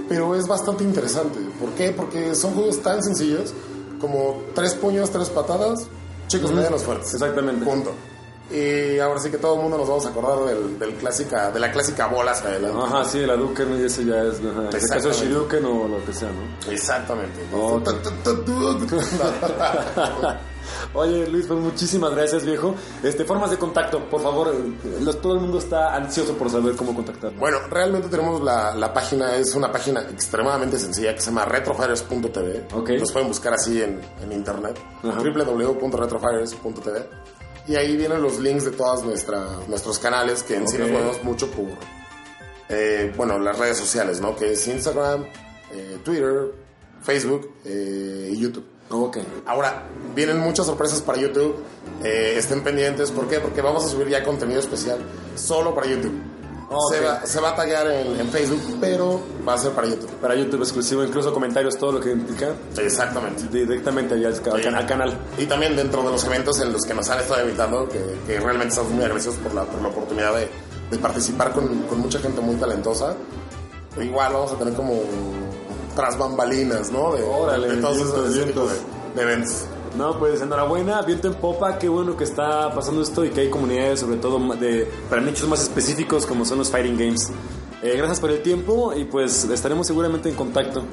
[0.09, 1.39] Pero es bastante interesante.
[1.61, 1.93] ¿Por qué?
[1.93, 3.53] Porque son juegos tan sencillos
[4.01, 5.87] como tres puños, tres patadas,
[6.29, 7.15] chicos medianos fuertes.
[7.15, 7.65] Exactamente.
[7.65, 7.93] Punto.
[8.51, 11.61] Y ahora sí que todo el mundo nos vamos a acordar del, del clásica, de
[11.61, 12.79] la clásica bola hacia adelante.
[12.83, 14.37] Ajá, sí, la Duken y ese ya es...
[14.37, 14.71] Ajá.
[14.71, 15.21] En este caso es.
[15.21, 16.73] Shiruken o lo que sea, ¿no?
[16.73, 17.41] Exactamente.
[17.53, 17.91] Ok.
[20.95, 22.75] Oye, Luis, pues muchísimas gracias, viejo.
[23.03, 24.55] Este, formas de contacto, por favor.
[25.01, 27.33] los- todo el mundo está ansioso por saber cómo contactar.
[27.37, 32.69] Bueno, realmente tenemos la, la página, es una página extremadamente sencilla que se llama retrofighters.tv.
[32.75, 32.91] Ok.
[32.99, 35.21] Nos pueden buscar así en, en internet, Ajá.
[35.23, 37.09] www.retrofighters.tv.
[37.69, 39.05] Y ahí vienen los links de todos
[39.69, 41.67] nuestros canales, que en sí nos movemos mucho por,
[42.71, 44.35] eh, bueno, las redes sociales, ¿no?
[44.35, 45.25] Que es Instagram,
[45.73, 46.55] eh, Twitter,
[47.03, 48.65] Facebook eh, y YouTube.
[48.91, 49.19] Ok.
[49.47, 49.83] Ahora,
[50.15, 51.57] vienen muchas sorpresas para YouTube.
[52.03, 53.11] Eh, estén pendientes.
[53.11, 53.41] ¿Por qué?
[53.41, 54.99] Porque vamos a subir ya contenido especial
[55.37, 56.21] solo para YouTube.
[56.71, 56.93] Ok.
[56.95, 60.11] Se, va, se va a taggear en, en Facebook, pero va a ser para YouTube.
[60.21, 63.45] Para YouTube exclusivo, incluso comentarios, todo lo que implica Exactamente.
[63.51, 65.19] directamente allá al canal.
[65.39, 68.39] Y también dentro de los eventos en los que nos han estado invitando, que, que
[68.39, 70.49] realmente estamos muy agradecidos por la, por la oportunidad de,
[70.91, 73.15] de participar con, con mucha gente muy talentosa.
[73.99, 75.01] Igual vamos a tener como
[75.99, 77.13] tras bambalinas, ¿no?
[77.13, 78.71] De, Órale, de todos esos vientos, vientos.
[78.71, 79.65] de, de eventos.
[79.97, 83.51] No, pues enhorabuena, viento en popa, qué bueno que está pasando esto y que hay
[83.51, 87.33] comunidades, sobre todo de, para nichos más específicos como son los fighting games.
[87.83, 90.85] Eh, gracias por el tiempo y pues estaremos seguramente en contacto.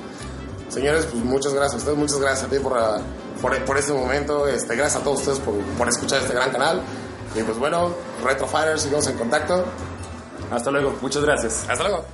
[0.70, 2.98] Señores, pues muchas gracias a ustedes, muchas gracias a ti por, ah,
[3.44, 4.48] por, por este momento.
[4.48, 6.82] Este, gracias a todos ustedes por, por escuchar este gran canal.
[7.36, 7.92] Y pues bueno,
[8.24, 9.66] Retro Fighters, sigamos en contacto.
[10.52, 10.96] Hasta luego.
[11.04, 11.64] Muchas gracias.
[11.70, 12.06] Hasta luego.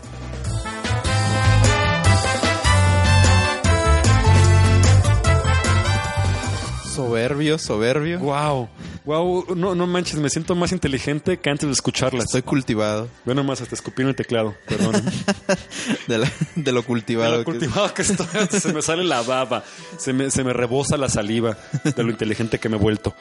[7.08, 8.20] Soberbio, soberbio.
[8.20, 8.70] Wow.
[9.06, 12.26] Wow, no, no manches, me siento más inteligente que antes de escucharlas.
[12.26, 13.08] Estoy cultivado.
[13.26, 14.94] Bueno, más hasta escupí en el teclado, perdón.
[16.08, 17.32] De, la- de lo cultivado.
[17.32, 18.28] De lo que- cultivado que estoy,
[18.60, 19.64] se me sale la baba,
[19.98, 23.14] se me, se me rebosa la saliva de lo inteligente que me he vuelto.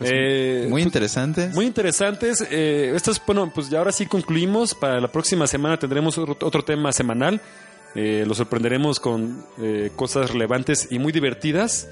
[0.00, 1.48] Eh, Muy interesante.
[1.48, 2.46] muy interesantes.
[2.50, 4.74] Eh, esto es, bueno, pues ya ahora sí concluimos.
[4.74, 7.40] Para la próxima semana tendremos otro, otro tema semanal.
[7.96, 11.88] Eh, lo sorprenderemos con eh, cosas relevantes y muy divertidas.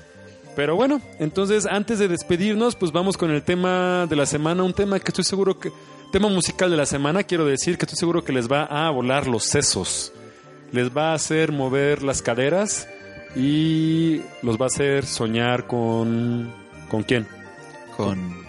[0.56, 4.62] Pero bueno, entonces antes de despedirnos, pues vamos con el tema de la semana.
[4.62, 5.70] Un tema que estoy seguro que.
[6.12, 9.26] Tema musical de la semana, quiero decir que estoy seguro que les va a volar
[9.26, 10.12] los sesos.
[10.72, 12.88] Les va a hacer mover las caderas
[13.34, 16.52] y los va a hacer soñar con.
[16.88, 17.26] ¿Con quién?
[17.96, 18.46] Con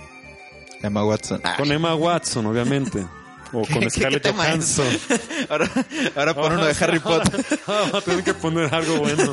[0.81, 1.41] Emma Watson.
[1.43, 3.05] Ah, Con Emma Watson, obviamente.
[3.53, 4.27] O ¿Qué- con Scarlett?
[4.31, 4.85] Johansson.
[5.49, 5.69] ahora,
[6.15, 7.45] ahora pon uno de Harry Potter.
[7.67, 9.31] Vamos a tener que poner algo bueno.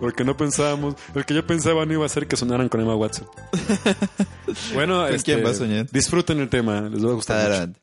[0.00, 0.94] Porque no pensábamos.
[1.14, 3.26] El que yo pensaba no iba a ser que sonaran con Emma Watson.
[4.74, 5.86] Bueno, ¿Con este, quién va a soñar?
[5.90, 6.82] Disfruten el tema.
[6.82, 7.66] Les va a gustar.
[7.68, 7.80] mucho.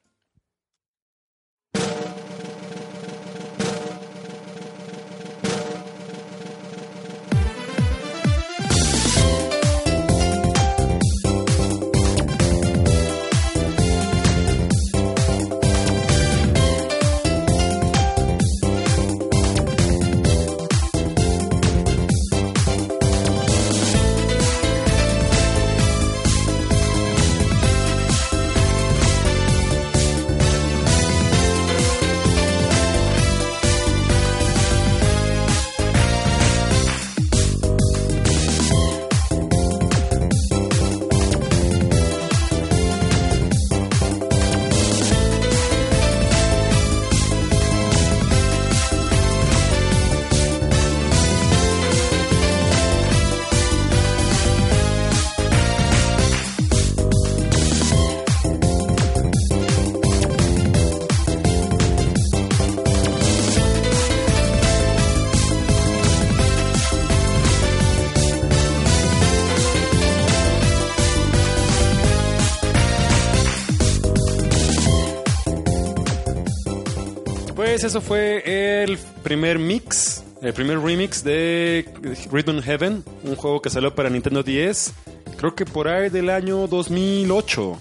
[77.83, 81.85] Eso fue el primer mix, el primer remix de
[82.31, 84.93] Rhythm Heaven, un juego que salió para Nintendo 10,
[85.37, 87.79] creo que por ahí del año 2008.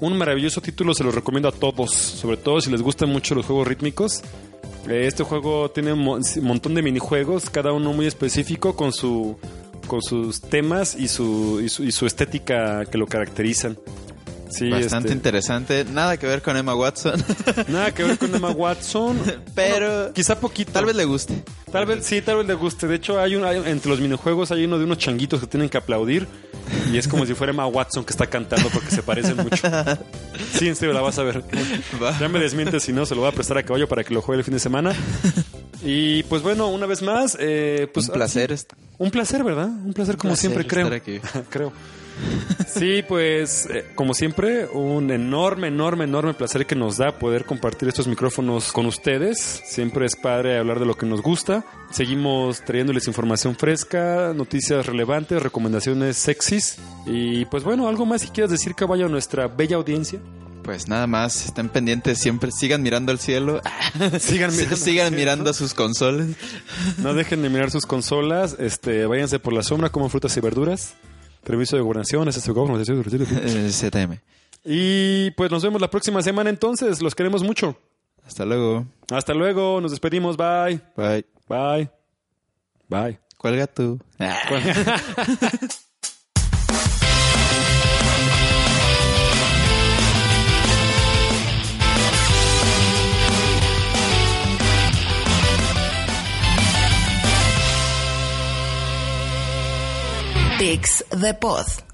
[0.00, 3.46] Un maravilloso título, se lo recomiendo a todos, sobre todo si les gustan mucho los
[3.46, 4.22] juegos rítmicos.
[4.88, 8.92] Eh, Este juego tiene un mo- un montón de minijuegos, cada uno muy específico con
[8.92, 9.36] su
[9.86, 13.76] con sus temas y su, y su estética que lo caracterizan.
[14.52, 15.84] Sí, Bastante este, interesante.
[15.84, 17.24] Nada que ver con Emma Watson.
[17.68, 19.18] Nada que ver con Emma Watson.
[19.54, 20.72] Pero Bueno, quizá poquito.
[20.72, 21.42] tal vez le guste.
[21.70, 22.86] Tal vez, sí, tal vez le guste.
[22.86, 25.68] De hecho, hay un, hay- entre los minijuegos hay uno de unos changuitos que tienen
[25.68, 26.26] que aplaudir.
[26.92, 29.66] Y es como si fuera Emma Watson que está cantando porque se parecen mucho.
[30.58, 31.42] Sí, en serio, la vas a ver.
[32.02, 32.16] Va.
[32.18, 34.20] Ya me desmientes, si no, se lo voy a prestar a caballo para que lo
[34.22, 34.92] juegue el fin de semana.
[35.84, 38.52] Y pues bueno, una vez más, eh, pues Un placer.
[38.52, 39.66] est- un placer, ¿verdad?
[39.66, 40.84] Un placer como placer siempre, creo.
[40.86, 41.20] estar aquí.
[41.50, 41.72] creo.
[42.66, 47.88] Sí, pues eh, como siempre, un enorme, enorme, enorme placer que nos da poder compartir
[47.88, 49.38] estos micrófonos con ustedes.
[49.64, 51.64] Siempre es padre hablar de lo que nos gusta.
[51.90, 56.78] Seguimos trayéndoles información fresca, noticias relevantes, recomendaciones sexys.
[57.06, 60.20] Y pues bueno, algo más si quieres decir, caballo, a nuestra bella audiencia.
[60.62, 63.60] Pues nada más, estén pendientes siempre, sigan mirando al cielo,
[64.20, 64.76] Sigan mirando.
[64.76, 66.28] sigan mirando sus consolas.
[66.98, 70.94] No dejen de mirar sus consolas, este, váyanse por la sombra, como frutas y verduras.
[71.44, 74.20] Permiso de gobernación, SSG, organización de- Eh, ZM.
[74.64, 77.02] Y pues nos vemos la próxima semana entonces.
[77.02, 77.76] Los queremos mucho.
[78.24, 78.86] Hasta luego.
[79.10, 79.80] Hasta luego.
[79.80, 80.36] Nos despedimos.
[80.36, 80.80] Bye.
[80.96, 81.26] Bye.
[81.48, 81.90] Bye.
[82.88, 83.18] Bye.
[83.36, 83.98] Cuelga tú.
[100.58, 101.91] Pix de Pod.